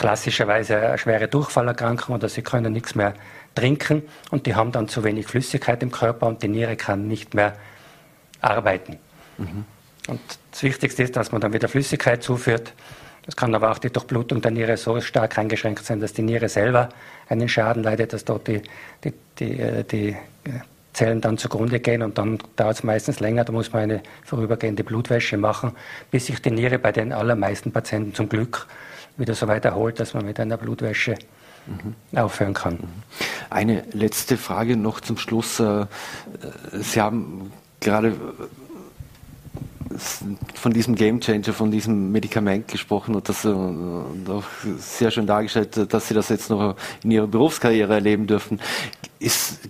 klassischerweise 0.00 0.78
eine 0.78 0.98
schwere 0.98 1.28
Durchfallerkrankung 1.28 2.14
oder 2.14 2.28
sie 2.28 2.40
können 2.40 2.72
nichts 2.72 2.94
mehr 2.94 3.14
trinken 3.54 4.02
und 4.30 4.46
die 4.46 4.54
haben 4.54 4.72
dann 4.72 4.88
zu 4.88 5.04
wenig 5.04 5.26
Flüssigkeit 5.26 5.82
im 5.82 5.92
Körper 5.92 6.26
und 6.26 6.42
die 6.42 6.48
Niere 6.48 6.74
kann 6.76 7.06
nicht 7.06 7.34
mehr 7.34 7.54
arbeiten. 8.40 8.96
Mhm. 9.36 9.66
Und 10.08 10.20
das 10.50 10.62
Wichtigste 10.62 11.02
ist, 11.02 11.16
dass 11.16 11.32
man 11.32 11.42
dann 11.42 11.52
wieder 11.52 11.68
Flüssigkeit 11.68 12.22
zuführt. 12.22 12.72
Es 13.26 13.36
kann 13.36 13.54
aber 13.54 13.70
auch 13.70 13.78
die 13.78 13.90
Durchblutung 13.90 14.40
der 14.40 14.50
Niere 14.50 14.78
so 14.78 15.00
stark 15.02 15.36
eingeschränkt 15.36 15.84
sein, 15.84 16.00
dass 16.00 16.14
die 16.14 16.22
Niere 16.22 16.48
selber 16.48 16.88
einen 17.28 17.48
Schaden 17.48 17.82
leidet, 17.82 18.14
dass 18.14 18.24
dort 18.24 18.48
die, 18.48 18.62
die, 19.04 19.12
die, 19.38 19.60
äh, 19.60 19.84
die 19.84 20.16
Zellen 21.00 21.22
dann 21.22 21.38
zugrunde 21.38 21.80
gehen 21.80 22.02
und 22.02 22.18
dann 22.18 22.38
dauert 22.56 22.76
es 22.76 22.82
meistens 22.82 23.20
länger. 23.20 23.44
Da 23.44 23.52
muss 23.54 23.72
man 23.72 23.84
eine 23.84 24.02
vorübergehende 24.22 24.84
Blutwäsche 24.84 25.38
machen, 25.38 25.72
bis 26.10 26.26
sich 26.26 26.42
die 26.42 26.50
Niere 26.50 26.78
bei 26.78 26.92
den 26.92 27.14
allermeisten 27.14 27.72
Patienten 27.72 28.14
zum 28.14 28.28
Glück 28.28 28.66
wieder 29.16 29.34
so 29.34 29.48
weit 29.48 29.64
erholt, 29.64 29.98
dass 29.98 30.12
man 30.12 30.26
mit 30.26 30.38
einer 30.38 30.58
Blutwäsche 30.58 31.14
mhm. 31.66 32.18
aufhören 32.18 32.52
kann. 32.52 32.74
Mhm. 32.74 32.88
Eine 33.48 33.84
letzte 33.92 34.36
Frage 34.36 34.76
noch 34.76 35.00
zum 35.00 35.16
Schluss. 35.16 35.58
Äh, 35.58 35.86
Sie 36.72 37.00
haben 37.00 37.50
gerade 37.80 38.14
von 40.54 40.72
diesem 40.72 40.94
Gamechanger, 40.94 41.52
von 41.52 41.70
diesem 41.70 42.12
Medikament 42.12 42.68
gesprochen 42.68 43.14
und 43.16 43.28
das 43.28 43.44
äh, 43.44 43.48
auch 43.48 44.44
sehr 44.78 45.10
schön 45.10 45.26
dargestellt, 45.26 45.92
dass 45.92 46.08
Sie 46.08 46.14
das 46.14 46.28
jetzt 46.28 46.48
noch 46.48 46.76
in 47.02 47.10
Ihrer 47.10 47.26
Berufskarriere 47.26 47.94
erleben 47.94 48.26
dürfen. 48.26 48.60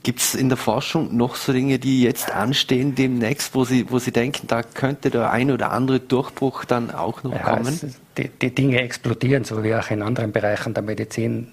Gibt 0.02 0.20
es 0.20 0.34
in 0.34 0.48
der 0.48 0.58
Forschung 0.58 1.16
noch 1.16 1.36
so 1.36 1.52
Dinge, 1.52 1.78
die 1.78 2.02
jetzt 2.02 2.30
anstehen 2.30 2.94
demnächst, 2.94 3.54
wo 3.54 3.64
Sie, 3.64 3.90
wo 3.90 3.98
Sie 3.98 4.12
denken, 4.12 4.46
da 4.46 4.62
könnte 4.62 5.10
der 5.10 5.30
ein 5.30 5.50
oder 5.50 5.72
andere 5.72 6.00
Durchbruch 6.00 6.64
dann 6.66 6.90
auch 6.90 7.22
noch 7.22 7.32
ja, 7.32 7.56
kommen? 7.56 7.66
Es, 7.66 7.86
die, 8.18 8.28
die, 8.28 8.54
Dinge 8.54 8.80
explodieren, 8.82 9.44
so 9.44 9.62
wie 9.64 9.74
auch 9.74 9.90
in 9.90 10.02
anderen 10.02 10.32
Bereichen 10.32 10.74
der 10.74 10.82
Medizin. 10.82 11.52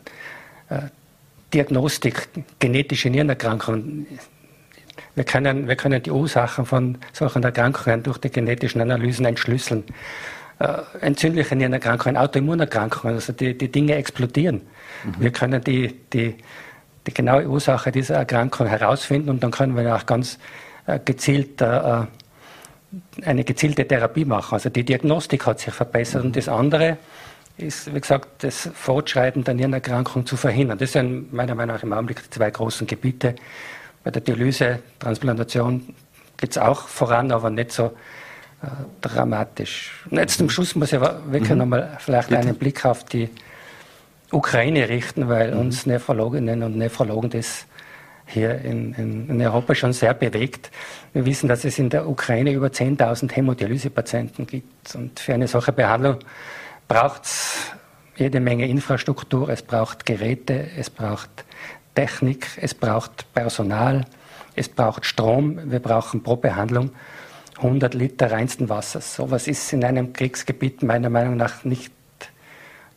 Äh, 0.70 0.89
Diagnostik, 1.53 2.28
genetische 2.59 3.09
Nierenerkrankungen 3.09 4.05
wir 5.18 5.24
können, 5.24 5.68
wir 5.68 5.76
können 5.76 6.01
die 6.01 6.11
Ursachen 6.11 6.65
von 6.65 6.99
solchen 7.11 7.43
Erkrankungen 7.43 8.03
durch 8.03 8.20
die 8.20 8.30
genetischen 8.30 8.82
Analysen 8.82 9.26
entschlüsseln. 9.26 9.84
Äh, 10.59 10.78
entzündliche 11.01 11.55
Nierenerkrankungen, 11.55 12.18
Autoimmunerkrankungen, 12.18 13.15
also 13.15 13.34
die, 13.34 13.57
die 13.57 13.72
Dinge 13.72 13.95
explodieren. 13.95 14.61
Mhm. 15.03 15.13
Wir 15.18 15.32
können 15.32 15.63
die, 15.63 15.93
die, 16.13 16.36
die 17.07 17.13
genaue 17.13 17.47
Ursache 17.47 17.91
dieser 17.91 18.15
Erkrankung 18.15 18.68
herausfinden 18.68 19.30
und 19.32 19.41
dann 19.41 19.49
können 19.49 19.76
wir 19.76 19.95
auch 19.95 20.05
ganz 20.05 20.38
äh, 20.86 20.99
gezielt 21.03 21.61
äh, 21.61 22.05
eine 23.26 23.43
gezielte 23.43 23.88
Therapie 23.88 24.26
machen. 24.26 24.53
Also 24.53 24.70
die 24.70 24.84
Diagnostik 24.84 25.45
hat 25.47 25.59
sich 25.59 25.74
verbessert 25.74 26.24
und 26.24 26.36
das 26.36 26.47
andere 26.47 26.97
ist, 27.57 27.93
wie 27.93 27.99
gesagt, 27.99 28.43
das 28.43 28.70
Fortschreiten 28.74 29.43
der 29.43 29.55
Nierenerkrankung 29.55 30.28
zu 30.28 30.38
verhindern. 30.38 30.78
Das 30.78 30.91
sind 30.91 31.34
meiner 31.34 31.55
Meinung 31.55 31.76
nach 31.76 31.84
im 31.84 31.91
Augenblick 31.91 32.22
die 32.24 32.30
zwei 32.30 32.51
großen 32.51 32.86
Gebiete, 32.86 33.36
bei 34.08 34.12
der 34.12 34.22
Dialyse, 34.22 34.80
Transplantation 34.99 35.93
geht 36.38 36.51
es 36.51 36.58
auch 36.58 36.88
voran, 36.88 37.30
aber 37.34 37.49
nicht 37.49 37.74
so 37.74 37.88
äh, 38.64 38.68
dramatisch. 39.01 40.05
Und 40.10 40.18
jetzt 40.18 40.38
zum 40.38 40.49
Schluss 40.49 40.76
muss 40.76 40.93
ich 40.93 41.01
wirklich 41.01 41.49
mhm. 41.49 41.58
nochmal 41.58 41.97
vielleicht 41.99 42.30
Bitte. 42.30 42.39
einen 42.39 42.55
Blick 42.55 42.86
auf 42.86 43.03
die 43.03 43.30
Ukraine 44.32 44.88
richten, 44.88 45.28
weil 45.28 45.53
mhm. 45.53 45.60
uns 45.60 45.86
Nephrologinnen 45.86 46.64
und 46.64 46.78
Nephrologen 46.78 47.32
das 47.32 47.66
hier 48.28 48.62
in, 48.62 48.93
in, 48.93 49.30
in, 49.30 49.41
Europa 49.41 49.76
schon 49.76 49.91
sehr 49.91 50.14
bewegt. 50.14 50.72
Wir 51.12 51.26
wissen, 51.26 51.49
dass 51.49 51.66
es 51.66 51.78
in 51.78 51.89
der 51.89 52.08
Ukraine 52.08 52.53
über 52.53 52.68
10.000 52.68 53.30
Hämodialysepatienten 53.34 54.47
gibt. 54.47 54.95
Und 54.95 55.20
für 55.20 55.34
eine 55.34 55.49
solche 55.49 55.74
Behandlung 55.74 56.20
braucht 56.88 57.26
es 57.26 57.72
jede 58.16 58.39
Menge 58.39 58.70
Infrastruktur, 58.70 59.49
es 59.49 59.64
braucht 59.64 60.05
Geräte, 60.05 60.66
es 60.78 60.89
braucht 60.89 61.43
Technik, 61.98 62.45
es 62.62 62.76
braucht 62.76 63.34
Personal, 63.34 64.06
es 64.56 64.70
braucht 64.70 65.04
Strom, 65.04 65.72
wir 65.72 65.80
brauchen 65.80 66.22
pro 66.22 66.36
Behandlung 66.36 66.91
100 67.58 67.95
Liter 67.95 68.32
reinsten 68.32 68.70
Wassers. 68.70 69.16
So 69.16 69.32
was 69.32 69.48
ist 69.48 69.74
in 69.74 69.84
einem 69.84 70.14
Kriegsgebiet 70.14 70.84
meiner 70.84 71.10
Meinung 71.10 71.38
nach 71.38 71.64
nicht 71.64 71.91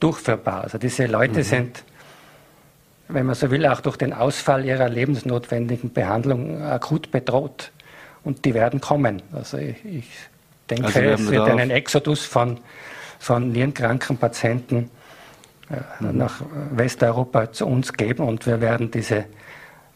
durchführbar. 0.01 0.65
Also 0.65 0.77
diese 0.77 1.07
Leute 1.07 1.39
mhm. 1.39 1.45
sind, 1.45 1.85
wenn 3.09 3.25
man 3.25 3.35
so 3.35 3.51
will, 3.51 3.65
auch 3.65 3.81
durch 3.81 3.97
den 3.97 4.13
Ausfall 4.13 4.67
ihrer 4.67 4.91
lebensnotwendigen 4.91 5.95
Behandlung 5.95 6.63
akut 6.63 7.11
bedroht. 7.11 7.73
Und 8.23 8.45
die 8.45 8.53
werden 8.53 8.83
kommen. 8.83 9.23
Also 9.33 9.57
ich, 9.57 9.83
ich 9.83 10.11
denke, 10.69 10.89
also 10.89 11.01
es 11.01 11.31
wird 11.31 11.49
einen 11.49 11.71
Exodus 11.71 12.27
von, 12.27 12.61
von 13.19 13.51
nierenkranken 13.51 14.19
Patienten 14.19 14.91
nach 16.01 16.43
Westeuropa 16.73 17.53
zu 17.53 17.67
uns 17.67 17.93
geben 17.93 18.27
und 18.27 18.47
wir 18.47 18.61
werden 18.61 18.91
diese 18.91 19.27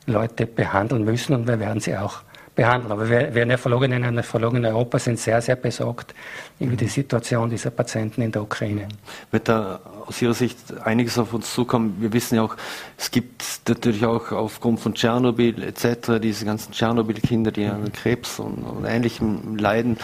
Leute 0.07 0.47
behandeln 0.47 1.05
müssen 1.05 1.35
und 1.35 1.49
wir 1.49 1.59
werden 1.59 1.81
sie 1.81 1.97
auch 1.97 2.23
behandeln. 2.55 2.93
Aber 2.93 3.09
wir, 3.09 3.35
wir 3.35 3.47
Nephrologinnen 3.47 4.05
und 4.05 4.15
Nephrologen 4.15 4.59
in 4.59 4.67
Europa 4.67 4.99
sind 4.99 5.19
sehr, 5.19 5.41
sehr 5.43 5.57
besorgt 5.57 6.15
über 6.61 6.77
die 6.77 6.87
Situation 6.87 7.51
dieser 7.51 7.71
Patienten 7.71 8.23
in 8.23 8.33
der 8.33 8.43
Ukraine. 8.43 8.89
Wird 9.31 9.49
da 9.49 9.81
aus 10.07 10.21
Ihrer 10.23 10.35
Sicht 10.35 10.59
einiges 10.85 11.19
auf 11.19 11.33
uns 11.33 11.53
zukommen? 11.53 11.97
Wir 11.99 12.13
wissen 12.13 12.37
ja 12.37 12.43
auch, 12.43 12.57
es 12.97 13.11
gibt 13.11 13.43
natürlich 13.69 14.05
auch 14.05 14.31
aufgrund 14.33 14.81
von 14.81 14.95
Tschernobyl 14.95 15.63
etc., 15.63 16.21
diese 16.23 16.45
ganzen 16.45 16.73
Tschernobyl-Kinder, 16.73 17.51
die 17.51 17.67
an 17.67 17.93
Krebs 17.93 18.39
und, 18.39 18.63
und 18.63 18.85
Ähnlichem 18.85 19.57
leiden. 19.57 19.99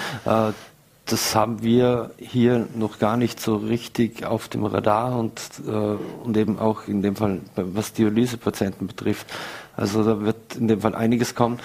Das 1.10 1.34
haben 1.34 1.62
wir 1.62 2.12
hier 2.18 2.68
noch 2.76 3.00
gar 3.00 3.16
nicht 3.16 3.40
so 3.40 3.56
richtig 3.56 4.24
auf 4.24 4.48
dem 4.48 4.64
Radar 4.64 5.18
und, 5.18 5.40
äh, 5.66 5.70
und 5.70 6.36
eben 6.36 6.60
auch 6.60 6.86
in 6.86 7.02
dem 7.02 7.16
Fall, 7.16 7.40
was 7.56 7.92
Dialysepatienten 7.92 8.86
betrifft. 8.86 9.26
Also 9.76 10.04
da 10.04 10.20
wird 10.20 10.54
in 10.54 10.68
dem 10.68 10.80
Fall 10.80 10.94
einiges 10.94 11.34
kommen. 11.34 11.58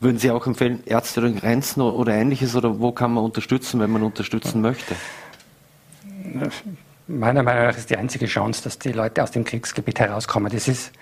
Würden 0.00 0.18
Sie 0.18 0.30
auch 0.30 0.46
empfehlen, 0.46 0.82
Ärzte 0.84 1.20
oder 1.20 1.30
Grenzen 1.30 1.80
oder 1.80 2.12
ähnliches 2.12 2.54
oder 2.54 2.78
wo 2.78 2.92
kann 2.92 3.14
man 3.14 3.24
unterstützen, 3.24 3.80
wenn 3.80 3.90
man 3.90 4.02
unterstützen 4.02 4.60
möchte? 4.60 4.94
Meiner 7.06 7.42
Meinung 7.42 7.64
nach 7.64 7.76
ist 7.76 7.88
die 7.88 7.96
einzige 7.96 8.26
Chance, 8.26 8.62
dass 8.64 8.78
die 8.78 8.92
Leute 8.92 9.22
aus 9.22 9.30
dem 9.30 9.44
Kriegsgebiet 9.44 9.98
herauskommen. 9.98 10.52
Das 10.52 10.68
ist, 10.68 10.92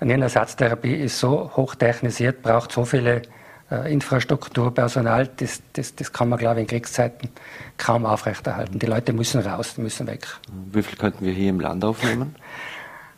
eine 0.00 0.20
Ersatztherapie 0.20 0.94
ist 0.94 1.18
so 1.18 1.52
hochtechnisiert, 1.56 2.42
braucht 2.42 2.72
so 2.72 2.84
viele 2.84 3.22
Infrastruktur, 3.70 4.72
Personal, 4.74 5.28
das, 5.36 5.60
das, 5.74 5.94
das 5.94 6.12
kann 6.12 6.30
man, 6.30 6.38
glaube 6.38 6.56
ich, 6.56 6.62
in 6.62 6.68
Kriegszeiten 6.68 7.28
kaum 7.76 8.06
aufrechterhalten. 8.06 8.78
Die 8.78 8.86
Leute 8.86 9.12
müssen 9.12 9.40
raus, 9.42 9.74
die 9.76 9.82
müssen 9.82 10.06
weg. 10.06 10.26
Wie 10.72 10.82
viel 10.82 10.96
könnten 10.96 11.24
wir 11.24 11.32
hier 11.32 11.50
im 11.50 11.60
Land 11.60 11.84
aufnehmen? 11.84 12.34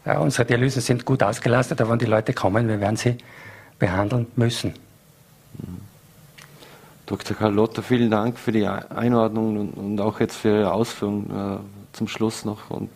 Ja, 0.06 0.18
unsere 0.18 0.46
Dialysen 0.46 0.80
sind 0.80 1.04
gut 1.04 1.22
ausgelastet, 1.22 1.78
aber 1.78 1.90
wenn 1.90 1.98
die 1.98 2.06
Leute 2.06 2.32
kommen, 2.32 2.66
wir 2.68 2.80
werden 2.80 2.96
sie 2.96 3.18
behandeln 3.78 4.28
müssen. 4.34 4.72
Dr. 7.04 7.36
Karl 7.36 7.52
Lotter, 7.52 7.82
vielen 7.82 8.10
Dank 8.10 8.38
für 8.38 8.50
die 8.50 8.66
Einordnung 8.66 9.58
und, 9.58 9.72
und 9.72 10.00
auch 10.00 10.20
jetzt 10.20 10.36
für 10.36 10.60
Ihre 10.60 10.72
Ausführungen 10.72 11.58
äh, 11.60 11.96
zum 11.96 12.08
Schluss 12.08 12.44
noch 12.44 12.70
und 12.70 12.88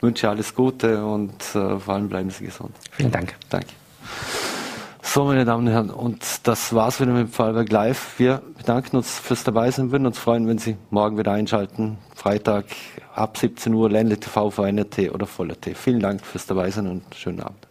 wünsche 0.00 0.28
alles 0.28 0.54
Gute 0.54 1.04
und 1.04 1.32
äh, 1.54 1.78
vor 1.78 1.94
allem 1.94 2.08
bleiben 2.08 2.30
Sie 2.30 2.44
gesund. 2.44 2.74
Vielen 2.90 3.12
Dank. 3.12 3.34
Danke. 3.48 3.68
So, 5.02 5.24
meine 5.24 5.44
Damen 5.44 5.66
und 5.66 5.72
Herren, 5.72 5.90
und 5.90 6.46
das 6.46 6.74
war's 6.74 7.00
wieder 7.00 7.12
mit 7.12 7.30
Vorarlberg 7.30 7.70
Live. 7.70 8.18
Wir 8.18 8.42
bedanken 8.56 8.96
uns 8.96 9.18
fürs 9.18 9.42
Dabeisein, 9.44 9.90
würden 9.90 10.06
uns 10.06 10.18
freuen, 10.18 10.46
wenn 10.46 10.58
Sie 10.58 10.76
morgen 10.90 11.18
wieder 11.18 11.32
einschalten. 11.32 11.98
Freitag 12.14 12.66
ab 13.14 13.36
17 13.36 13.72
Uhr, 13.74 13.90
Ländle 13.90 14.18
TV, 14.18 14.50
VNRT 14.50 15.12
oder 15.12 15.26
Voller 15.26 15.60
T. 15.60 15.74
Vielen 15.74 16.00
Dank 16.00 16.24
fürs 16.24 16.46
Dabeisein 16.46 16.86
und 16.86 17.02
schönen 17.14 17.40
Abend. 17.40 17.66